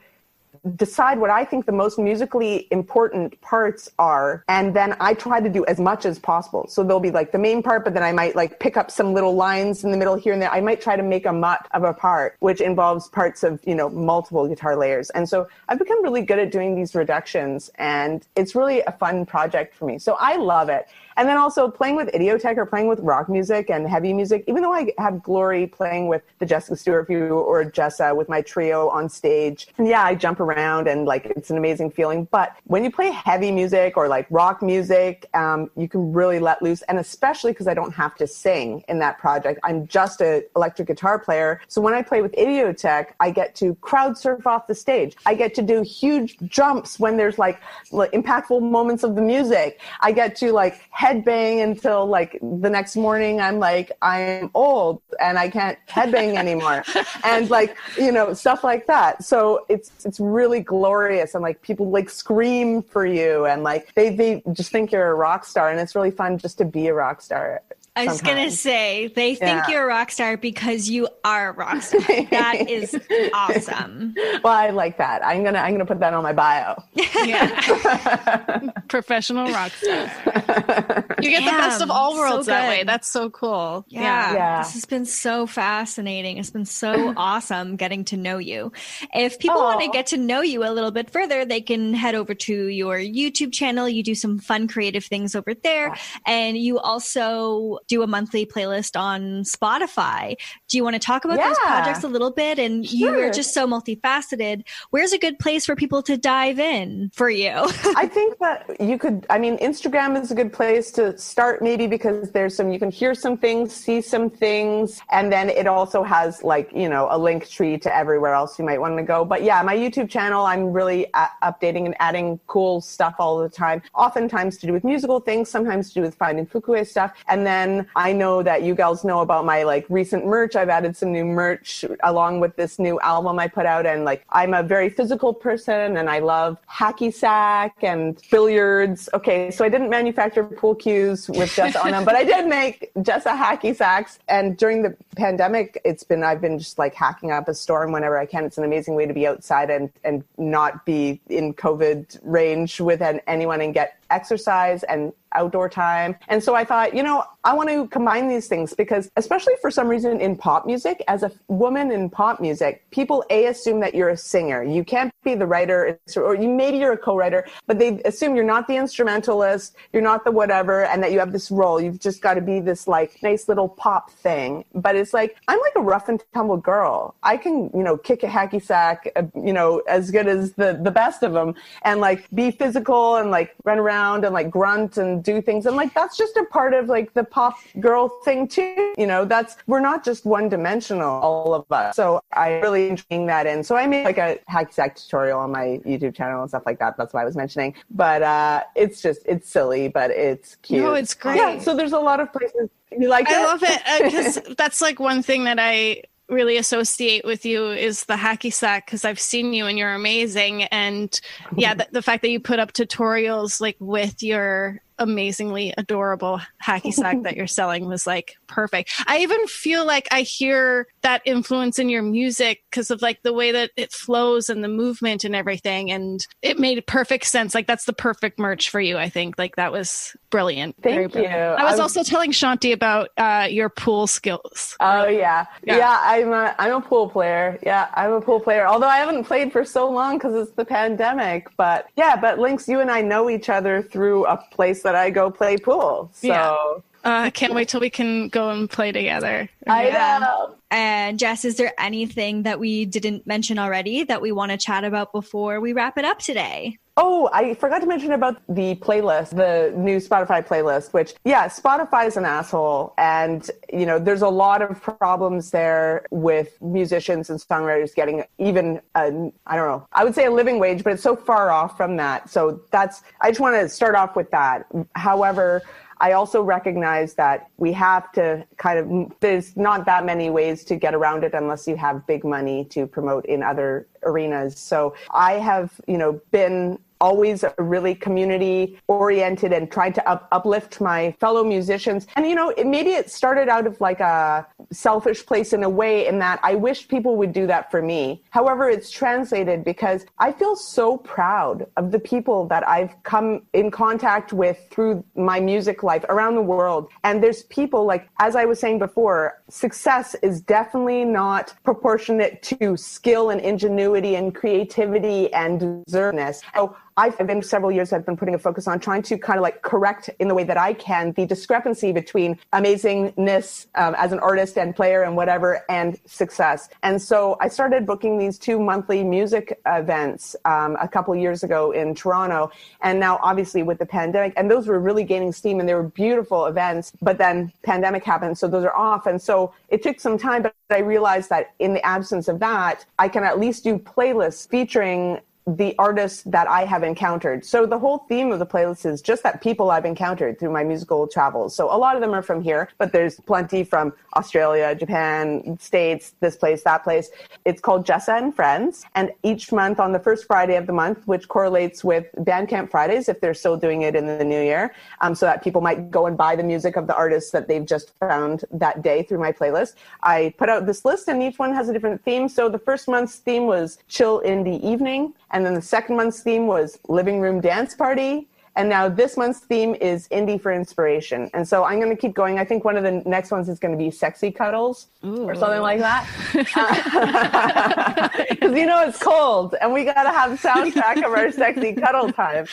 decide 0.76 1.18
what 1.18 1.30
I 1.30 1.44
think 1.44 1.66
the 1.66 1.72
most 1.72 1.98
musically 1.98 2.68
important 2.70 3.40
parts 3.40 3.90
are, 3.98 4.44
and 4.48 4.74
then 4.74 4.96
I 5.00 5.14
try 5.14 5.40
to 5.40 5.48
do 5.48 5.64
as 5.66 5.78
much 5.80 6.04
as 6.04 6.18
possible. 6.18 6.66
So 6.68 6.82
there'll 6.82 7.00
be 7.00 7.10
like 7.10 7.32
the 7.32 7.38
main 7.38 7.62
part, 7.62 7.84
but 7.84 7.94
then 7.94 8.02
I 8.02 8.12
might 8.12 8.36
like 8.36 8.60
pick 8.60 8.76
up 8.76 8.90
some 8.90 9.14
little 9.14 9.34
lines 9.34 9.84
in 9.84 9.90
the 9.90 9.96
middle 9.96 10.16
here 10.16 10.32
and 10.32 10.42
there. 10.42 10.50
I 10.50 10.60
might 10.60 10.80
try 10.80 10.96
to 10.96 11.02
make 11.02 11.26
a 11.26 11.32
mutt 11.32 11.66
of 11.72 11.84
a 11.84 11.92
part, 11.92 12.36
which 12.40 12.60
involves 12.60 13.08
parts 13.08 13.42
of, 13.42 13.60
you 13.64 13.74
know, 13.74 13.88
multiple 13.90 14.46
guitar 14.46 14.76
layers. 14.76 15.10
And 15.10 15.28
so 15.28 15.48
I've 15.68 15.78
become 15.78 16.02
really 16.02 16.22
good 16.22 16.38
at 16.38 16.50
doing 16.50 16.74
these 16.74 16.94
reductions, 16.94 17.70
and 17.76 18.26
it's 18.36 18.54
really 18.54 18.80
a 18.82 18.92
fun 18.92 19.26
project 19.26 19.74
for 19.74 19.84
me. 19.84 19.98
So 19.98 20.16
I 20.18 20.36
love 20.36 20.68
it. 20.68 20.86
And 21.18 21.28
then 21.28 21.36
also 21.36 21.68
playing 21.68 21.96
with 21.96 22.08
Idioteque 22.12 22.56
or 22.56 22.64
playing 22.64 22.86
with 22.86 23.00
rock 23.00 23.28
music 23.28 23.70
and 23.70 23.88
heavy 23.88 24.12
music, 24.12 24.44
even 24.46 24.62
though 24.62 24.72
I 24.72 24.92
have 24.98 25.22
glory 25.22 25.66
playing 25.66 26.06
with 26.06 26.22
the 26.38 26.46
Jessica 26.46 26.76
Stuart 26.76 27.08
Few 27.08 27.34
or 27.34 27.64
Jessa 27.64 28.16
with 28.16 28.28
my 28.28 28.40
trio 28.40 28.88
on 28.88 29.08
stage. 29.08 29.66
And 29.78 29.88
yeah, 29.88 30.04
I 30.04 30.14
jump 30.14 30.38
around 30.38 30.86
and 30.86 31.06
like 31.06 31.26
it's 31.26 31.50
an 31.50 31.58
amazing 31.58 31.90
feeling. 31.90 32.28
But 32.30 32.56
when 32.64 32.84
you 32.84 32.92
play 32.92 33.10
heavy 33.10 33.50
music 33.50 33.96
or 33.96 34.06
like 34.06 34.26
rock 34.30 34.62
music, 34.62 35.28
um, 35.34 35.70
you 35.76 35.88
can 35.88 36.12
really 36.12 36.38
let 36.38 36.62
loose. 36.62 36.82
And 36.82 36.98
especially 36.98 37.50
because 37.50 37.66
I 37.66 37.74
don't 37.74 37.92
have 37.92 38.14
to 38.16 38.26
sing 38.28 38.84
in 38.88 39.00
that 39.00 39.18
project, 39.18 39.58
I'm 39.64 39.88
just 39.88 40.20
an 40.20 40.44
electric 40.54 40.86
guitar 40.86 41.18
player. 41.18 41.60
So 41.66 41.80
when 41.80 41.94
I 41.94 42.02
play 42.02 42.22
with 42.22 42.32
Idioteque, 42.32 43.08
I 43.18 43.30
get 43.32 43.56
to 43.56 43.74
crowd 43.80 44.16
surf 44.16 44.46
off 44.46 44.68
the 44.68 44.74
stage. 44.74 45.16
I 45.26 45.34
get 45.34 45.52
to 45.56 45.62
do 45.62 45.82
huge 45.82 46.38
jumps 46.46 47.00
when 47.00 47.16
there's 47.16 47.38
like, 47.38 47.60
impactful 47.92 48.62
moments 48.62 49.02
of 49.02 49.16
the 49.16 49.22
music. 49.22 49.80
I 50.00 50.12
get 50.12 50.36
to 50.36 50.52
like 50.52 50.80
headbang 51.08 51.62
until 51.62 52.06
like 52.06 52.38
the 52.42 52.70
next 52.70 52.96
morning 52.96 53.40
I'm 53.40 53.58
like 53.58 53.92
I'm 54.02 54.50
old 54.54 55.00
and 55.20 55.38
I 55.38 55.48
can't 55.48 55.78
headbang 55.88 56.36
anymore. 56.36 56.84
And 57.24 57.50
like 57.50 57.76
you 57.96 58.12
know 58.12 58.32
stuff 58.34 58.64
like 58.64 58.86
that. 58.86 59.24
So 59.24 59.64
it's 59.68 59.90
it's 60.04 60.20
really 60.20 60.60
glorious. 60.60 61.34
And 61.34 61.42
like 61.42 61.60
people 61.62 61.90
like 61.90 62.10
scream 62.10 62.82
for 62.82 63.06
you 63.06 63.46
and 63.46 63.62
like 63.62 63.94
they 63.94 64.14
they 64.14 64.42
just 64.52 64.70
think 64.70 64.92
you're 64.92 65.10
a 65.10 65.14
rock 65.14 65.44
star. 65.44 65.70
And 65.70 65.80
it's 65.80 65.94
really 65.94 66.10
fun 66.10 66.38
just 66.38 66.58
to 66.58 66.64
be 66.64 66.88
a 66.88 66.94
rock 66.94 67.20
star 67.22 67.62
I 67.98 68.06
was 68.06 68.22
gonna 68.22 68.50
say 68.50 69.08
they 69.08 69.34
think 69.34 69.48
Yeah. 69.50 69.68
you're 69.68 69.84
a 69.84 69.86
rock 69.86 70.10
star 70.10 70.36
because 70.36 70.88
you 70.88 71.08
are 71.24 71.50
a 71.50 71.52
rock 71.52 71.82
star. 71.82 72.00
that 72.30 72.66
is 72.68 72.98
awesome. 73.34 74.14
well 74.44 74.52
I 74.52 74.70
like 74.70 74.98
that 74.98 75.24
I'm 75.24 75.44
gonna 75.44 75.58
I'm 75.58 75.72
gonna 75.74 75.86
put 75.86 76.00
that 76.00 76.12
on 76.14 76.22
my 76.22 76.32
bio 76.32 76.82
Yeah. 77.24 78.70
Professional 78.88 79.50
rock 79.52 79.72
star. 79.72 80.10
You 81.20 81.30
get 81.30 81.44
the 81.44 81.50
best 81.50 81.80
of 81.82 81.88
Damn, 81.88 81.96
all 81.96 82.12
so 82.12 82.18
worlds 82.18 82.46
that 82.46 82.68
way. 82.68 82.84
That's 82.84 83.08
so 83.08 83.28
cool. 83.28 83.84
Yeah. 83.88 84.34
Yeah. 84.34 84.62
This 84.62 84.74
has 84.74 84.84
been 84.84 85.04
so 85.04 85.48
fascinating. 85.48 86.38
It's 86.38 86.50
been 86.50 86.64
so 86.64 87.12
awesome 87.16 87.74
getting 87.74 88.04
to 88.06 88.16
know 88.16 88.38
you. 88.38 88.70
If 89.12 89.40
people 89.40 89.56
want 89.56 89.80
to 89.80 89.88
get 89.88 90.06
to 90.08 90.16
know 90.16 90.42
you 90.42 90.62
a 90.64 90.70
little 90.70 90.92
bit 90.92 91.10
further, 91.10 91.44
they 91.44 91.60
can 91.60 91.92
head 91.92 92.14
over 92.14 92.34
to 92.34 92.66
your 92.68 92.98
YouTube 92.98 93.52
channel. 93.52 93.88
You 93.88 94.04
do 94.04 94.14
some 94.14 94.38
fun 94.38 94.68
creative 94.68 95.04
things 95.04 95.34
over 95.34 95.54
there. 95.54 95.96
And 96.24 96.56
you 96.56 96.78
also 96.78 97.78
do 97.88 98.02
a 98.02 98.06
monthly 98.06 98.46
playlist 98.46 98.98
on 98.98 99.42
Spotify. 99.42 100.36
Do 100.68 100.76
you 100.76 100.84
want 100.84 100.94
to 100.94 101.00
talk 101.00 101.24
about 101.24 101.38
those 101.38 101.58
projects 101.58 102.04
a 102.04 102.08
little 102.08 102.30
bit? 102.30 102.58
And 102.58 102.90
you 102.90 103.08
are 103.08 103.30
just 103.30 103.52
so 103.52 103.66
multifaceted. 103.66 104.64
Where's 104.90 105.12
a 105.12 105.18
good 105.18 105.38
place 105.38 105.66
for 105.66 105.74
people 105.74 106.02
to 106.02 106.16
dive 106.16 106.58
in 106.58 107.10
for 107.14 107.30
you? 107.30 107.50
I 107.96 108.06
think 108.06 108.38
that 108.38 108.76
you 108.80 108.98
could, 108.98 109.26
I 109.30 109.38
mean, 109.38 109.58
Instagram 109.58 110.20
is 110.20 110.30
a 110.30 110.34
good 110.34 110.52
place 110.52 110.90
to 110.92 111.16
start 111.18 111.62
maybe 111.62 111.86
because 111.86 112.30
there's 112.30 112.54
some, 112.54 112.70
you 112.70 112.78
can 112.78 112.90
hear 112.90 113.14
some 113.14 113.36
things, 113.36 113.74
see 113.74 114.00
some 114.00 114.28
things, 114.30 115.00
and 115.10 115.32
then 115.32 115.48
it 115.48 115.66
also 115.66 116.02
has 116.02 116.44
like, 116.44 116.70
you 116.74 116.88
know, 116.88 117.08
a 117.10 117.18
link 117.18 117.48
tree 117.48 117.78
to 117.78 117.94
everywhere 117.96 118.34
else 118.34 118.58
you 118.58 118.64
might 118.64 118.80
want 118.80 118.96
to 118.98 119.02
go. 119.02 119.24
But 119.24 119.42
yeah, 119.42 119.62
my 119.62 119.74
YouTube 119.74 120.10
channel, 120.10 120.44
I'm 120.44 120.72
really 120.72 121.06
a- 121.14 121.30
updating 121.42 121.86
and 121.86 121.94
adding 122.00 122.38
cool 122.46 122.80
stuff 122.80 123.14
all 123.18 123.38
the 123.38 123.48
time, 123.48 123.82
oftentimes 123.94 124.58
to 124.58 124.66
do 124.66 124.72
with 124.72 124.84
musical 124.84 125.20
things, 125.20 125.48
sometimes 125.48 125.88
to 125.88 125.94
do 125.94 126.00
with 126.02 126.14
finding 126.16 126.46
Fukue 126.46 126.86
stuff. 126.86 127.12
And 127.28 127.46
then 127.46 127.67
I 127.96 128.12
know 128.12 128.42
that 128.42 128.62
you 128.62 128.74
gals 128.74 129.04
know 129.04 129.20
about 129.20 129.44
my 129.44 129.62
like 129.62 129.86
recent 129.88 130.26
merch. 130.26 130.56
I've 130.56 130.68
added 130.68 130.96
some 130.96 131.12
new 131.12 131.24
merch 131.24 131.84
along 132.02 132.40
with 132.40 132.56
this 132.56 132.78
new 132.78 132.98
album 133.00 133.38
I 133.38 133.48
put 133.48 133.66
out. 133.66 133.86
And 133.86 134.04
like, 134.04 134.24
I'm 134.30 134.54
a 134.54 134.62
very 134.62 134.88
physical 134.90 135.32
person 135.32 135.96
and 135.96 136.08
I 136.08 136.18
love 136.18 136.58
hacky 136.70 137.12
sack 137.12 137.76
and 137.82 138.20
billiards. 138.30 139.08
Okay, 139.14 139.50
so 139.50 139.64
I 139.64 139.68
didn't 139.68 139.90
manufacture 139.90 140.44
pool 140.44 140.74
cues 140.74 141.28
with 141.28 141.50
Jessa 141.50 141.84
on 141.84 141.90
them, 141.92 142.04
but 142.04 142.14
I 142.14 142.24
did 142.24 142.46
make 142.46 142.90
Jessa 142.98 143.36
hacky 143.36 143.74
sacks. 143.74 144.18
And 144.28 144.56
during 144.56 144.82
the 144.82 144.96
pandemic, 145.16 145.80
it's 145.84 146.04
been, 146.04 146.22
I've 146.22 146.40
been 146.40 146.58
just 146.58 146.78
like 146.78 146.94
hacking 146.94 147.30
up 147.30 147.48
a 147.48 147.54
storm 147.54 147.92
whenever 147.92 148.18
I 148.18 148.26
can. 148.26 148.44
It's 148.44 148.58
an 148.58 148.64
amazing 148.64 148.94
way 148.94 149.06
to 149.06 149.14
be 149.14 149.26
outside 149.26 149.70
and, 149.70 149.90
and 150.04 150.24
not 150.36 150.84
be 150.84 151.20
in 151.28 151.54
COVID 151.54 152.20
range 152.22 152.80
with 152.80 153.02
an, 153.02 153.20
anyone 153.26 153.60
and 153.60 153.74
get 153.74 153.97
exercise 154.10 154.82
and 154.84 155.12
outdoor 155.32 155.68
time. 155.68 156.16
And 156.28 156.42
so 156.42 156.54
I 156.54 156.64
thought, 156.64 156.94
you 156.94 157.02
know, 157.02 157.24
I 157.44 157.54
want 157.54 157.68
to 157.68 157.86
combine 157.88 158.28
these 158.28 158.48
things 158.48 158.74
because, 158.74 159.10
especially 159.16 159.54
for 159.60 159.70
some 159.70 159.88
reason 159.88 160.20
in 160.20 160.36
pop 160.36 160.66
music, 160.66 161.02
as 161.08 161.22
a 161.22 161.30
woman 161.48 161.90
in 161.90 162.10
pop 162.10 162.40
music, 162.40 162.84
people 162.90 163.24
A 163.30 163.46
assume 163.46 163.80
that 163.80 163.94
you're 163.94 164.10
a 164.10 164.16
singer. 164.16 164.62
You 164.62 164.84
can't 164.84 165.12
be 165.24 165.34
the 165.34 165.46
writer, 165.46 165.98
or 166.16 166.34
you 166.34 166.48
maybe 166.48 166.78
you're 166.78 166.92
a 166.92 166.98
co 166.98 167.16
writer, 167.16 167.46
but 167.66 167.78
they 167.78 168.00
assume 168.04 168.36
you're 168.36 168.44
not 168.44 168.66
the 168.68 168.76
instrumentalist, 168.76 169.76
you're 169.92 170.02
not 170.02 170.24
the 170.24 170.30
whatever, 170.30 170.84
and 170.84 171.02
that 171.02 171.12
you 171.12 171.18
have 171.18 171.32
this 171.32 171.50
role. 171.50 171.80
You've 171.80 172.00
just 172.00 172.20
got 172.20 172.34
to 172.34 172.40
be 172.40 172.60
this 172.60 172.88
like 172.88 173.22
nice 173.22 173.48
little 173.48 173.68
pop 173.68 174.10
thing. 174.10 174.64
But 174.74 174.96
it's 174.96 175.14
like, 175.14 175.36
I'm 175.48 175.60
like 175.60 175.72
a 175.76 175.82
rough 175.82 176.08
and 176.08 176.22
tumble 176.34 176.56
girl. 176.56 177.14
I 177.22 177.36
can, 177.36 177.70
you 177.74 177.82
know, 177.82 177.96
kick 177.96 178.22
a 178.22 178.26
hacky 178.26 178.62
sack, 178.62 179.10
uh, 179.16 179.22
you 179.34 179.52
know, 179.52 179.80
as 179.88 180.10
good 180.10 180.26
as 180.26 180.52
the, 180.52 180.78
the 180.82 180.90
best 180.90 181.22
of 181.22 181.32
them 181.32 181.54
and 181.82 182.00
like 182.00 182.28
be 182.30 182.50
physical 182.50 183.16
and 183.16 183.30
like 183.30 183.54
run 183.64 183.78
around 183.78 183.97
and 183.98 184.34
like 184.34 184.50
grunt 184.50 184.98
and 184.98 185.22
do 185.22 185.40
things. 185.42 185.66
And 185.66 185.76
like, 185.76 185.92
that's 185.94 186.16
just 186.16 186.36
a 186.36 186.44
part 186.44 186.74
of 186.74 186.88
like 186.88 187.12
the 187.14 187.24
pop 187.24 187.58
girl 187.80 188.08
thing 188.24 188.48
too. 188.48 188.94
You 188.96 189.06
know, 189.06 189.24
that's, 189.24 189.56
we're 189.66 189.80
not 189.80 190.04
just 190.04 190.24
one 190.24 190.48
dimensional, 190.48 191.20
all 191.20 191.54
of 191.54 191.70
us. 191.70 191.96
So 191.96 192.20
I 192.32 192.54
really 192.60 192.88
enjoying 192.88 193.26
that 193.26 193.46
in. 193.46 193.62
So 193.62 193.76
I 193.76 193.86
made 193.86 194.04
like 194.04 194.18
a 194.18 194.38
hacky 194.50 194.72
sack 194.72 194.96
tutorial 194.96 195.40
on 195.40 195.50
my 195.52 195.80
YouTube 195.84 196.14
channel 196.14 196.40
and 196.40 196.50
stuff 196.50 196.64
like 196.66 196.78
that. 196.78 196.96
That's 196.96 197.12
why 197.12 197.22
I 197.22 197.24
was 197.24 197.36
mentioning, 197.36 197.74
but, 197.90 198.22
uh, 198.22 198.64
it's 198.74 199.02
just, 199.02 199.22
it's 199.26 199.48
silly, 199.48 199.88
but 199.88 200.10
it's 200.10 200.56
cute. 200.56 200.82
No, 200.82 200.94
it's 200.94 201.14
great. 201.14 201.36
Yeah. 201.36 201.58
So 201.58 201.74
there's 201.74 201.92
a 201.92 201.98
lot 202.00 202.20
of 202.20 202.32
places 202.32 202.70
you 202.92 203.08
like 203.08 203.28
I 203.28 203.40
it? 203.40 203.44
love 203.44 203.62
it 203.62 204.02
because 204.04 204.56
that's 204.56 204.80
like 204.80 204.98
one 204.98 205.22
thing 205.22 205.44
that 205.44 205.58
I 205.60 206.02
really 206.28 206.56
associate 206.56 207.24
with 207.24 207.44
you 207.46 207.70
is 207.70 208.04
the 208.04 208.14
hacky 208.14 208.52
sack 208.52 208.86
because 208.86 209.04
I've 209.04 209.20
seen 209.20 209.52
you 209.52 209.66
and 209.66 209.78
you're 209.78 209.94
amazing. 209.94 210.64
And 210.64 211.18
yeah, 211.56 211.74
the, 211.74 211.88
the 211.90 212.02
fact 212.02 212.22
that 212.22 212.30
you 212.30 212.40
put 212.40 212.58
up 212.58 212.72
tutorials 212.72 213.60
like 213.60 213.76
with 213.80 214.22
your 214.22 214.82
amazingly 214.98 215.74
adorable 215.76 216.40
hacky 216.62 216.92
sack 216.92 217.16
that 217.22 217.36
you're 217.36 217.46
selling 217.46 217.86
was 217.86 218.06
like 218.06 218.36
perfect. 218.46 218.90
I 219.06 219.18
even 219.18 219.46
feel 219.46 219.86
like 219.86 220.08
I 220.10 220.22
hear 220.22 220.86
that 221.02 221.22
influence 221.24 221.78
in 221.78 221.88
your 221.88 222.02
music 222.02 222.62
because 222.70 222.90
of 222.90 223.02
like 223.02 223.22
the 223.22 223.32
way 223.32 223.52
that 223.52 223.70
it 223.76 223.92
flows 223.92 224.48
and 224.48 224.62
the 224.62 224.68
movement 224.68 225.24
and 225.24 225.34
everything. 225.34 225.90
And 225.90 226.26
it 226.42 226.58
made 226.58 226.84
perfect 226.86 227.26
sense. 227.26 227.54
Like 227.54 227.66
that's 227.66 227.84
the 227.84 227.92
perfect 227.92 228.38
merch 228.38 228.70
for 228.70 228.80
you. 228.80 228.98
I 228.98 229.08
think 229.08 229.38
like 229.38 229.56
that 229.56 229.72
was 229.72 230.16
brilliant. 230.30 230.76
Thank 230.82 231.12
Very 231.12 231.26
you. 231.26 231.30
I 231.30 231.52
was 231.52 231.60
I 231.60 231.70
was- 231.70 231.80
also 231.80 232.02
telling 232.02 232.32
Shanti 232.32 232.72
about 232.72 233.10
uh, 233.16 233.46
your 233.50 233.68
pool 233.68 234.06
skills. 234.06 234.76
Oh 234.80 235.06
yeah. 235.06 235.46
Yeah. 235.64 235.78
yeah, 235.78 236.00
I'm 236.02 236.32
a 236.32 236.54
I'm 236.58 236.74
a 236.74 236.80
pool 236.80 237.08
player. 237.08 237.58
Yeah, 237.62 237.88
I'm 237.94 238.12
a 238.12 238.20
pool 238.20 238.40
player. 238.40 238.66
Although 238.66 238.88
I 238.88 238.98
haven't 238.98 239.24
played 239.24 239.52
for 239.52 239.64
so 239.64 239.90
long 239.90 240.18
because 240.18 240.34
it's 240.34 240.56
the 240.56 240.64
pandemic. 240.64 241.48
But 241.56 241.88
yeah, 241.96 242.16
but 242.16 242.38
Lynx, 242.38 242.68
you 242.68 242.80
and 242.80 242.90
I 242.90 243.00
know 243.02 243.30
each 243.30 243.48
other 243.48 243.82
through 243.82 244.26
a 244.26 244.36
place 244.50 244.82
that 244.88 244.94
I 244.94 245.10
go 245.10 245.30
play 245.30 245.58
pool. 245.58 246.10
So 246.14 246.28
Yeah. 246.28 246.56
Uh, 247.04 247.26
I 247.28 247.30
can't 247.30 247.54
wait 247.54 247.68
till 247.68 247.80
we 247.80 247.90
can 247.90 248.28
go 248.28 248.48
and 248.50 248.68
play 248.68 248.90
together. 248.90 249.48
I 249.66 249.88
Yeah. 249.88 250.18
know. 250.18 250.54
And 250.70 251.18
Jess, 251.18 251.44
is 251.44 251.56
there 251.56 251.72
anything 251.78 252.42
that 252.44 252.58
we 252.58 252.86
didn't 252.86 253.26
mention 253.26 253.58
already 253.58 254.02
that 254.04 254.20
we 254.20 254.32
want 254.32 254.50
to 254.52 254.58
chat 254.58 254.82
about 254.82 255.12
before 255.12 255.60
we 255.60 255.74
wrap 255.74 255.96
it 255.98 256.04
up 256.04 256.18
today? 256.18 256.78
Oh, 257.00 257.30
I 257.32 257.54
forgot 257.54 257.80
to 257.82 257.86
mention 257.86 258.10
about 258.10 258.42
the 258.48 258.74
playlist, 258.74 259.30
the 259.36 259.72
new 259.78 259.98
Spotify 259.98 260.44
playlist, 260.44 260.92
which, 260.92 261.14
yeah, 261.24 261.46
Spotify 261.46 262.08
is 262.08 262.16
an 262.16 262.24
asshole. 262.24 262.92
And, 262.98 263.48
you 263.72 263.86
know, 263.86 264.00
there's 264.00 264.22
a 264.22 264.28
lot 264.28 264.62
of 264.62 264.82
problems 264.82 265.52
there 265.52 266.06
with 266.10 266.60
musicians 266.60 267.30
and 267.30 267.38
songwriters 267.38 267.94
getting 267.94 268.24
even, 268.38 268.80
I 268.96 269.30
I 269.46 269.54
don't 269.54 269.68
know, 269.68 269.86
I 269.92 270.02
would 270.02 270.16
say 270.16 270.24
a 270.24 270.30
living 270.32 270.58
wage, 270.58 270.82
but 270.82 270.92
it's 270.92 271.02
so 271.04 271.14
far 271.14 271.52
off 271.52 271.76
from 271.76 271.96
that. 271.98 272.28
So 272.30 272.62
that's, 272.72 273.02
I 273.20 273.30
just 273.30 273.38
want 273.38 273.54
to 273.54 273.68
start 273.68 273.94
off 273.94 274.16
with 274.16 274.32
that. 274.32 274.66
However, 274.96 275.62
I 276.00 276.12
also 276.12 276.42
recognize 276.42 277.14
that 277.14 277.48
we 277.58 277.72
have 277.74 278.10
to 278.12 278.44
kind 278.56 278.78
of, 278.80 279.12
there's 279.20 279.56
not 279.56 279.84
that 279.86 280.04
many 280.04 280.30
ways 280.30 280.64
to 280.64 280.74
get 280.74 280.94
around 280.96 281.22
it 281.22 281.32
unless 281.32 281.68
you 281.68 281.76
have 281.76 282.04
big 282.08 282.24
money 282.24 282.64
to 282.66 282.88
promote 282.88 283.24
in 283.26 283.44
other 283.44 283.86
arenas. 284.02 284.58
So 284.58 284.94
I 285.12 285.34
have, 285.34 285.80
you 285.86 285.98
know, 285.98 286.20
been 286.32 286.78
always 287.00 287.44
a 287.44 287.54
really 287.58 287.94
community 287.94 288.78
oriented 288.88 289.52
and 289.52 289.70
tried 289.70 289.94
to 289.94 290.08
up- 290.08 290.28
uplift 290.32 290.80
my 290.80 291.14
fellow 291.20 291.44
musicians. 291.44 292.06
And, 292.16 292.26
you 292.26 292.34
know, 292.34 292.50
it, 292.50 292.66
maybe 292.66 292.90
it 292.90 293.10
started 293.10 293.48
out 293.48 293.66
of 293.66 293.80
like 293.80 294.00
a 294.00 294.46
selfish 294.70 295.24
place 295.24 295.52
in 295.52 295.62
a 295.62 295.68
way 295.68 296.06
in 296.06 296.18
that 296.18 296.40
I 296.42 296.54
wish 296.54 296.88
people 296.88 297.16
would 297.16 297.32
do 297.32 297.46
that 297.46 297.70
for 297.70 297.82
me. 297.82 298.22
However, 298.30 298.68
it's 298.68 298.90
translated 298.90 299.64
because 299.64 300.06
I 300.18 300.32
feel 300.32 300.56
so 300.56 300.96
proud 300.96 301.66
of 301.76 301.90
the 301.90 301.98
people 301.98 302.46
that 302.48 302.66
I've 302.66 302.94
come 303.02 303.42
in 303.52 303.70
contact 303.70 304.32
with 304.32 304.58
through 304.70 305.04
my 305.14 305.40
music 305.40 305.82
life 305.82 306.04
around 306.08 306.34
the 306.34 306.42
world. 306.42 306.88
And 307.04 307.22
there's 307.22 307.44
people 307.44 307.84
like, 307.84 308.08
as 308.20 308.36
I 308.36 308.44
was 308.44 308.58
saying 308.58 308.78
before, 308.78 309.42
success 309.48 310.14
is 310.22 310.40
definitely 310.40 311.04
not 311.04 311.54
proportionate 311.64 312.42
to 312.42 312.76
skill 312.76 313.30
and 313.30 313.40
ingenuity 313.40 314.16
and 314.16 314.34
creativity 314.34 315.32
and 315.32 315.60
deservedness. 315.60 316.42
So 316.54 316.76
I've 316.98 317.16
been 317.28 317.42
several 317.42 317.70
years 317.70 317.92
I've 317.92 318.04
been 318.04 318.16
putting 318.16 318.34
a 318.34 318.40
focus 318.40 318.66
on 318.66 318.80
trying 318.80 319.02
to 319.02 319.16
kind 319.16 319.38
of 319.38 319.42
like 319.44 319.62
correct 319.62 320.10
in 320.18 320.26
the 320.26 320.34
way 320.34 320.42
that 320.42 320.56
I 320.56 320.72
can 320.72 321.12
the 321.12 321.26
discrepancy 321.26 321.92
between 321.92 322.36
amazingness 322.52 323.66
um, 323.76 323.94
as 323.96 324.10
an 324.10 324.18
artist 324.18 324.58
and 324.58 324.74
player 324.74 325.04
and 325.04 325.14
whatever 325.14 325.64
and 325.68 325.96
success. 326.06 326.68
And 326.82 327.00
so 327.00 327.36
I 327.40 327.46
started 327.46 327.86
booking 327.86 328.18
these 328.18 328.36
two 328.36 328.58
monthly 328.58 329.04
music 329.04 329.60
events 329.64 330.34
um, 330.44 330.76
a 330.80 330.88
couple 330.88 331.14
years 331.14 331.44
ago 331.44 331.70
in 331.70 331.94
Toronto. 331.94 332.50
And 332.82 332.98
now 332.98 333.20
obviously 333.22 333.62
with 333.62 333.78
the 333.78 333.86
pandemic, 333.86 334.32
and 334.36 334.50
those 334.50 334.66
were 334.66 334.80
really 334.80 335.04
gaining 335.04 335.30
steam 335.30 335.60
and 335.60 335.68
they 335.68 335.74
were 335.74 335.84
beautiful 335.84 336.46
events, 336.46 336.92
but 337.00 337.16
then 337.16 337.52
pandemic 337.62 338.02
happened. 338.02 338.36
So 338.36 338.48
those 338.48 338.64
are 338.64 338.74
off. 338.74 339.06
And 339.06 339.22
so 339.22 339.54
it 339.68 339.84
took 339.84 340.00
some 340.00 340.18
time, 340.18 340.42
but 340.42 340.54
I 340.68 340.78
realized 340.78 341.30
that 341.30 341.54
in 341.60 341.74
the 341.74 341.86
absence 341.86 342.26
of 342.26 342.40
that, 342.40 342.84
I 342.98 343.06
can 343.06 343.22
at 343.22 343.38
least 343.38 343.62
do 343.62 343.78
playlists 343.78 344.48
featuring 344.48 345.20
the 345.56 345.74
artists 345.78 346.22
that 346.24 346.46
I 346.46 346.66
have 346.66 346.82
encountered. 346.82 347.44
So 347.44 347.64
the 347.64 347.78
whole 347.78 347.98
theme 348.08 348.32
of 348.32 348.38
the 348.38 348.46
playlist 348.46 348.84
is 348.84 349.00
just 349.00 349.22
that 349.22 349.40
people 349.40 349.70
I've 349.70 349.86
encountered 349.86 350.38
through 350.38 350.50
my 350.52 350.62
musical 350.62 351.06
travels. 351.06 351.54
So 351.54 351.74
a 351.74 351.78
lot 351.78 351.94
of 351.94 352.02
them 352.02 352.12
are 352.12 352.22
from 352.22 352.42
here, 352.42 352.68
but 352.76 352.92
there's 352.92 353.18
plenty 353.20 353.64
from 353.64 353.94
Australia, 354.14 354.74
Japan, 354.74 355.58
States, 355.58 356.14
this 356.20 356.36
place, 356.36 356.62
that 356.64 356.84
place. 356.84 357.10
It's 357.46 357.62
called 357.62 357.86
Jessa 357.86 358.18
and 358.18 358.34
Friends. 358.34 358.84
And 358.94 359.10
each 359.22 359.50
month 359.50 359.80
on 359.80 359.92
the 359.92 359.98
first 359.98 360.26
Friday 360.26 360.56
of 360.56 360.66
the 360.66 360.72
month, 360.74 361.06
which 361.06 361.28
correlates 361.28 361.82
with 361.82 362.06
Bandcamp 362.18 362.70
Fridays, 362.70 363.08
if 363.08 363.20
they're 363.20 363.32
still 363.32 363.56
doing 363.56 363.82
it 363.82 363.96
in 363.96 364.06
the 364.06 364.24
new 364.24 364.42
year, 364.42 364.74
um, 365.00 365.14
so 365.14 365.24
that 365.24 365.42
people 365.42 365.62
might 365.62 365.90
go 365.90 366.06
and 366.06 366.16
buy 366.16 366.36
the 366.36 366.42
music 366.42 366.76
of 366.76 366.86
the 366.86 366.94
artists 366.94 367.30
that 367.30 367.48
they've 367.48 367.64
just 367.64 367.94
found 367.98 368.44
that 368.50 368.82
day 368.82 369.02
through 369.02 369.18
my 369.18 369.32
playlist. 369.32 369.76
I 370.02 370.34
put 370.36 370.50
out 370.50 370.66
this 370.66 370.84
list 370.84 371.08
and 371.08 371.22
each 371.22 371.38
one 371.38 371.54
has 371.54 371.70
a 371.70 371.72
different 371.72 372.04
theme. 372.04 372.28
So 372.28 372.50
the 372.50 372.58
first 372.58 372.86
month's 372.86 373.16
theme 373.16 373.46
was 373.46 373.78
chill 373.88 374.20
indie 374.20 374.60
evening. 374.62 375.14
And 375.30 375.37
then 375.44 375.54
the 375.54 375.62
second 375.62 375.96
month's 375.96 376.20
theme 376.20 376.46
was 376.46 376.78
living 376.88 377.20
room 377.20 377.40
dance 377.40 377.74
party. 377.74 378.28
And 378.56 378.68
now 378.68 378.88
this 378.88 379.16
month's 379.16 379.38
theme 379.40 379.76
is 379.76 380.08
indie 380.08 380.40
for 380.40 380.52
inspiration. 380.52 381.30
And 381.32 381.46
so 381.46 381.62
I'm 381.64 381.78
going 381.78 381.94
to 381.94 382.00
keep 382.00 382.12
going. 382.12 382.40
I 382.40 382.44
think 382.44 382.64
one 382.64 382.76
of 382.76 382.82
the 382.82 383.02
next 383.08 383.30
ones 383.30 383.48
is 383.48 383.60
going 383.60 383.70
to 383.70 383.78
be 383.78 383.88
sexy 383.88 384.32
cuddles 384.32 384.88
or 385.04 385.36
something 385.36 385.60
like 385.60 385.78
that. 385.78 386.04
Because 388.28 388.56
you 388.56 388.66
know 388.66 388.82
it's 388.82 388.98
cold 388.98 389.54
and 389.60 389.72
we 389.72 389.84
got 389.84 390.02
to 390.04 390.10
have 390.10 390.40
soundtrack 390.40 390.98
of 390.98 391.12
our 391.12 391.30
sexy 391.30 391.72
cuddle 391.72 392.10
time. 392.12 392.46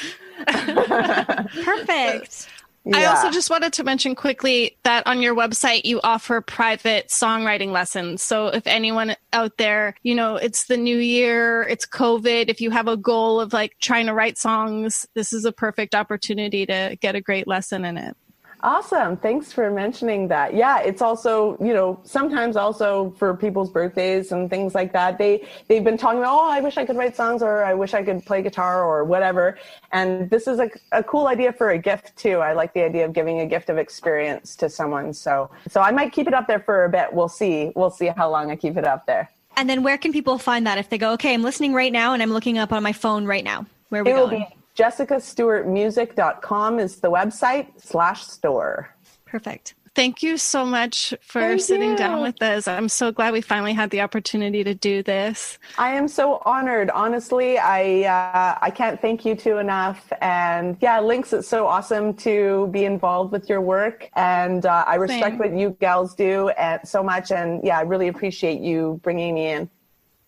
Perfect. 1.63 2.49
I 2.93 3.05
also 3.05 3.31
just 3.31 3.49
wanted 3.49 3.73
to 3.73 3.83
mention 3.83 4.13
quickly 4.13 4.77
that 4.83 5.07
on 5.07 5.21
your 5.21 5.35
website 5.35 5.85
you 5.85 5.99
offer 6.03 6.39
private 6.41 7.07
songwriting 7.07 7.71
lessons. 7.71 8.21
So 8.21 8.47
if 8.47 8.67
anyone 8.67 9.15
out 9.33 9.57
there, 9.57 9.95
you 10.03 10.13
know, 10.13 10.35
it's 10.35 10.65
the 10.65 10.77
new 10.77 10.97
year, 10.97 11.63
it's 11.63 11.85
COVID, 11.85 12.49
if 12.49 12.61
you 12.61 12.69
have 12.71 12.87
a 12.87 12.97
goal 12.97 13.39
of 13.39 13.53
like 13.53 13.75
trying 13.81 14.05
to 14.05 14.13
write 14.13 14.37
songs, 14.37 15.07
this 15.15 15.33
is 15.33 15.45
a 15.45 15.51
perfect 15.51 15.95
opportunity 15.95 16.65
to 16.67 16.97
get 17.01 17.15
a 17.15 17.21
great 17.21 17.47
lesson 17.47 17.85
in 17.85 17.97
it. 17.97 18.15
Awesome. 18.61 19.17
Thanks 19.17 19.51
for 19.51 19.69
mentioning 19.69 20.27
that. 20.29 20.53
Yeah, 20.55 20.79
it's 20.79 21.01
also, 21.01 21.57
you 21.59 21.73
know, 21.73 21.99
sometimes 22.03 22.55
also 22.55 23.13
for 23.17 23.35
people's 23.35 23.69
birthdays 23.69 24.31
and 24.31 24.49
things 24.49 24.73
like 24.73 24.91
that. 24.93 25.17
They 25.17 25.47
they've 25.67 25.83
been 25.83 25.97
talking 25.97 26.19
about, 26.19 26.39
"Oh, 26.39 26.49
I 26.49 26.61
wish 26.61 26.77
I 26.77 26.85
could 26.85 26.97
write 26.97 27.15
songs 27.15 27.43
or 27.43 27.63
I 27.63 27.73
wish 27.73 27.93
I 27.93 28.03
could 28.03 28.25
play 28.25 28.41
guitar 28.41 28.83
or 28.83 29.03
whatever." 29.03 29.57
And 29.91 30.29
this 30.29 30.47
is 30.47 30.59
a, 30.59 30.69
a 30.91 31.03
cool 31.03 31.27
idea 31.27 31.53
for 31.53 31.71
a 31.71 31.77
gift 31.77 32.15
too. 32.15 32.39
I 32.39 32.53
like 32.53 32.73
the 32.73 32.83
idea 32.83 33.05
of 33.05 33.13
giving 33.13 33.41
a 33.41 33.45
gift 33.45 33.69
of 33.69 33.77
experience 33.77 34.55
to 34.57 34.69
someone. 34.69 35.13
So 35.13 35.51
so 35.67 35.81
I 35.81 35.91
might 35.91 36.11
keep 36.11 36.27
it 36.27 36.33
up 36.33 36.47
there 36.47 36.59
for 36.59 36.85
a 36.85 36.89
bit. 36.89 37.13
We'll 37.13 37.29
see. 37.29 37.71
We'll 37.75 37.91
see 37.91 38.07
how 38.07 38.29
long 38.29 38.51
I 38.51 38.55
keep 38.55 38.77
it 38.77 38.85
up 38.85 39.05
there. 39.05 39.29
And 39.57 39.69
then 39.69 39.83
where 39.83 39.97
can 39.97 40.11
people 40.11 40.37
find 40.37 40.67
that 40.67 40.77
if 40.77 40.89
they 40.89 40.97
go, 40.97 41.13
okay, 41.13 41.33
I'm 41.33 41.41
listening 41.43 41.73
right 41.73 41.91
now 41.91 42.13
and 42.13 42.21
I'm 42.21 42.31
looking 42.31 42.57
up 42.57 42.73
on 42.73 42.83
my 42.83 42.91
phone 42.91 43.25
right 43.25 43.43
now? 43.43 43.65
Where 43.89 44.01
are 44.01 44.03
we 44.03 44.11
It 44.11 44.15
going? 44.15 44.45
jessicastuartmusic.com 44.75 46.79
is 46.79 46.95
the 46.97 47.11
website 47.11 47.67
slash 47.77 48.25
store. 48.25 48.95
Perfect. 49.25 49.75
Thank 49.95 50.21
you 50.21 50.37
so 50.37 50.65
much 50.65 51.13
for 51.21 51.39
Thank 51.39 51.61
sitting 51.61 51.95
down 51.95 52.21
with 52.21 52.43
us. 52.43 52.67
I'm 52.67 52.89
so 52.89 53.13
glad 53.13 53.31
we 53.31 53.39
finally 53.39 53.71
had 53.71 53.91
the 53.91 54.01
opportunity 54.01 54.61
to 54.61 54.75
do 54.75 55.01
this. 55.01 55.57
I 55.77 55.91
am 55.91 56.09
so 56.09 56.41
honored. 56.45 56.89
Honestly, 56.89 57.57
I 57.57 58.01
uh, 58.01 58.57
I 58.61 58.71
can't 58.71 59.01
thank 59.01 59.23
you 59.23 59.35
two 59.35 59.57
enough. 59.57 60.11
And 60.19 60.75
yeah, 60.81 60.99
Lynx, 60.99 61.31
it's 61.31 61.47
so 61.47 61.65
awesome 61.65 62.13
to 62.15 62.67
be 62.71 62.83
involved 62.83 63.31
with 63.31 63.47
your 63.47 63.61
work, 63.61 64.09
and 64.17 64.65
uh, 64.65 64.83
I 64.85 64.95
respect 64.95 65.31
Same. 65.31 65.37
what 65.37 65.57
you 65.57 65.77
gals 65.79 66.13
do 66.13 66.49
and 66.49 66.85
so 66.85 67.01
much. 67.01 67.31
And 67.31 67.63
yeah, 67.63 67.77
I 67.77 67.83
really 67.83 68.09
appreciate 68.09 68.59
you 68.59 68.99
bringing 69.01 69.33
me 69.33 69.47
in. 69.47 69.69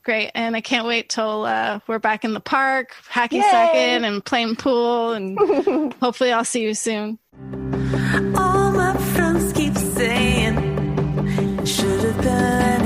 Great. 0.07 0.31
And 0.35 0.55
I 0.55 0.61
can't 0.61 0.87
wait 0.87 1.09
till 1.09 1.43
uh, 1.43 1.81
we're 1.85 1.99
back 1.99 2.23
in 2.23 2.33
the 2.33 2.39
park, 2.39 2.95
hacky 3.11 3.33
Yay! 3.33 3.41
sacking 3.41 4.05
and 4.05 4.23
playing 4.23 4.55
pool. 4.55 5.11
And 5.11 5.37
hopefully 6.01 6.31
I'll 6.31 6.45
see 6.45 6.63
you 6.63 6.73
soon. 6.75 7.19
All 8.37 8.71
my 8.71 8.95
friends 9.13 9.51
keep 9.51 9.75
saying 9.75 10.55
should 11.65 12.05
have 12.05 12.21
been 12.23 12.76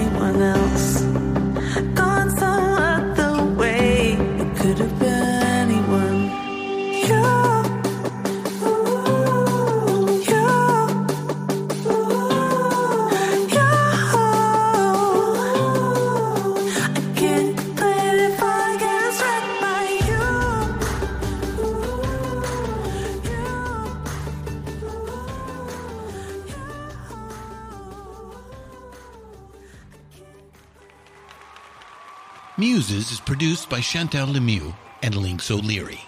Muses 32.61 33.11
is 33.11 33.19
produced 33.19 33.69
by 33.71 33.81
Chantal 33.81 34.27
Lemieux 34.27 34.75
and 35.01 35.15
Lynx 35.15 35.49
O'Leary 35.49 36.01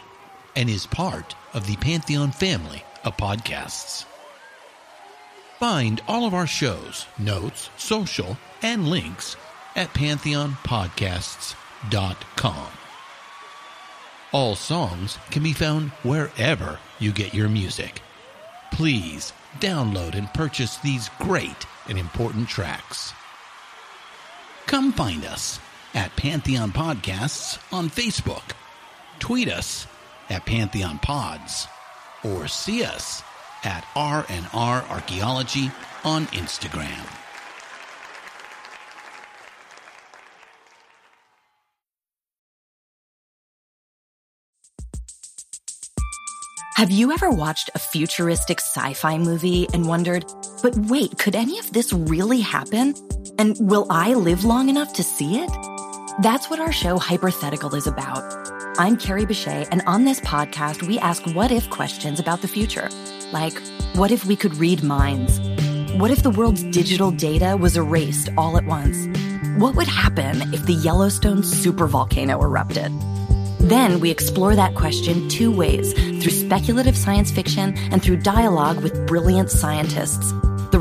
and 0.55 0.69
is 0.69 0.85
part 0.85 1.33
of 1.55 1.65
the 1.65 1.75
Pantheon 1.77 2.31
family 2.31 2.83
of 3.03 3.17
podcasts. 3.17 4.05
Find 5.57 5.99
all 6.07 6.27
of 6.27 6.35
our 6.35 6.45
shows, 6.45 7.07
notes, 7.17 7.71
social, 7.77 8.37
and 8.61 8.87
links 8.87 9.35
at 9.75 9.91
pantheonpodcasts.com. 9.95 12.67
All 14.31 14.55
songs 14.55 15.17
can 15.31 15.41
be 15.41 15.53
found 15.53 15.89
wherever 16.03 16.77
you 16.99 17.11
get 17.11 17.33
your 17.33 17.49
music. 17.49 18.03
Please 18.71 19.33
download 19.59 20.13
and 20.13 20.31
purchase 20.35 20.77
these 20.77 21.09
great 21.17 21.65
and 21.89 21.97
important 21.97 22.47
tracks. 22.47 23.11
Come 24.67 24.91
find 24.91 25.25
us 25.25 25.59
at 25.93 26.15
Pantheon 26.15 26.71
Podcasts 26.71 27.59
on 27.71 27.89
Facebook. 27.89 28.43
Tweet 29.19 29.49
us 29.49 29.87
at 30.29 30.45
Pantheon 30.45 30.99
Pods 30.99 31.67
or 32.23 32.47
see 32.47 32.83
us 32.83 33.23
at 33.63 33.85
R&R 33.95 34.83
Archaeology 34.89 35.71
on 36.03 36.25
Instagram. 36.27 37.19
Have 46.75 46.89
you 46.89 47.13
ever 47.13 47.29
watched 47.29 47.69
a 47.75 47.79
futuristic 47.79 48.59
sci 48.59 48.93
fi 48.93 49.17
movie 49.17 49.67
and 49.73 49.87
wondered, 49.87 50.25
but 50.61 50.75
wait, 50.75 51.17
could 51.19 51.35
any 51.35 51.59
of 51.59 51.71
this 51.71 51.93
really 51.93 52.41
happen? 52.41 52.95
And 53.37 53.55
will 53.59 53.85
I 53.89 54.15
live 54.15 54.43
long 54.43 54.69
enough 54.69 54.91
to 54.93 55.03
see 55.03 55.37
it? 55.37 55.72
That's 56.21 56.47
what 56.47 56.59
our 56.59 56.71
show 56.71 56.99
Hypothetical 56.99 57.73
is 57.73 57.87
about. 57.87 58.23
I'm 58.77 58.97
Carrie 58.97 59.25
Bechet, 59.25 59.67
and 59.71 59.81
on 59.87 60.05
this 60.05 60.19
podcast, 60.19 60.83
we 60.83 60.99
ask 60.99 61.25
what 61.33 61.51
if 61.51 61.67
questions 61.71 62.19
about 62.19 62.41
the 62.41 62.47
future. 62.47 62.89
Like, 63.31 63.59
What 63.95 64.11
if 64.11 64.25
we 64.25 64.35
could 64.35 64.55
read 64.55 64.83
minds? 64.83 65.39
What 65.93 66.11
if 66.11 66.21
the 66.21 66.29
world's 66.29 66.63
digital 66.63 67.09
data 67.09 67.57
was 67.57 67.77
erased 67.77 68.29
all 68.37 68.57
at 68.57 68.65
once? 68.65 69.07
What 69.57 69.75
would 69.75 69.87
happen 69.87 70.53
if 70.53 70.65
the 70.65 70.73
Yellowstone 70.73 71.41
supervolcano 71.41 72.41
erupted? 72.43 72.91
Then 73.59 73.99
we 73.99 74.11
explore 74.11 74.55
that 74.55 74.75
question 74.75 75.29
two 75.29 75.51
ways 75.55 75.93
through 75.93 76.31
speculative 76.31 76.97
science 76.97 77.31
fiction 77.31 77.75
and 77.91 78.03
through 78.03 78.17
dialogue 78.17 78.83
with 78.83 79.07
brilliant 79.07 79.49
scientists. 79.49 80.31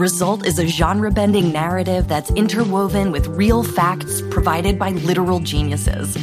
Result 0.02 0.44
is 0.44 0.58
a 0.58 0.66
genre 0.66 1.12
bending 1.12 1.52
narrative 1.52 2.08
that's 2.08 2.28
interwoven 2.32 3.12
with 3.12 3.28
real 3.28 3.62
facts 3.62 4.20
provided 4.30 4.76
by 4.76 4.90
literal 4.90 5.38
geniuses. 5.38 6.16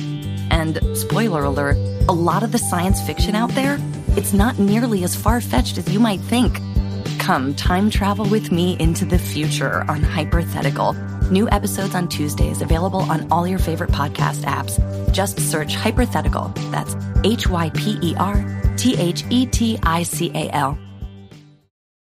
And 0.51 0.81
spoiler 0.97 1.45
alert, 1.45 1.77
a 2.09 2.11
lot 2.11 2.43
of 2.43 2.51
the 2.51 2.57
science 2.57 3.01
fiction 3.01 3.35
out 3.35 3.51
there, 3.51 3.77
it's 4.17 4.33
not 4.33 4.59
nearly 4.59 5.05
as 5.05 5.15
far 5.15 5.39
fetched 5.39 5.77
as 5.77 5.89
you 5.89 5.97
might 5.97 6.19
think. 6.19 6.59
Come 7.19 7.55
time 7.55 7.89
travel 7.89 8.25
with 8.25 8.51
me 8.51 8.75
into 8.81 9.05
the 9.05 9.17
future 9.17 9.89
on 9.89 10.03
Hypothetical. 10.03 10.91
New 11.31 11.47
episodes 11.49 11.95
on 11.95 12.09
Tuesdays 12.09 12.61
available 12.61 13.03
on 13.09 13.31
all 13.31 13.47
your 13.47 13.59
favorite 13.59 13.91
podcast 13.91 14.43
apps. 14.43 14.75
Just 15.13 15.39
search 15.39 15.73
Hypothetical. 15.73 16.51
That's 16.71 16.97
H 17.23 17.47
Y 17.47 17.69
P 17.69 17.97
E 18.01 18.13
R 18.17 18.43
T 18.75 18.97
H 18.97 19.23
E 19.29 19.45
T 19.45 19.79
I 19.83 20.03
C 20.03 20.31
A 20.35 20.49
L. 20.49 20.77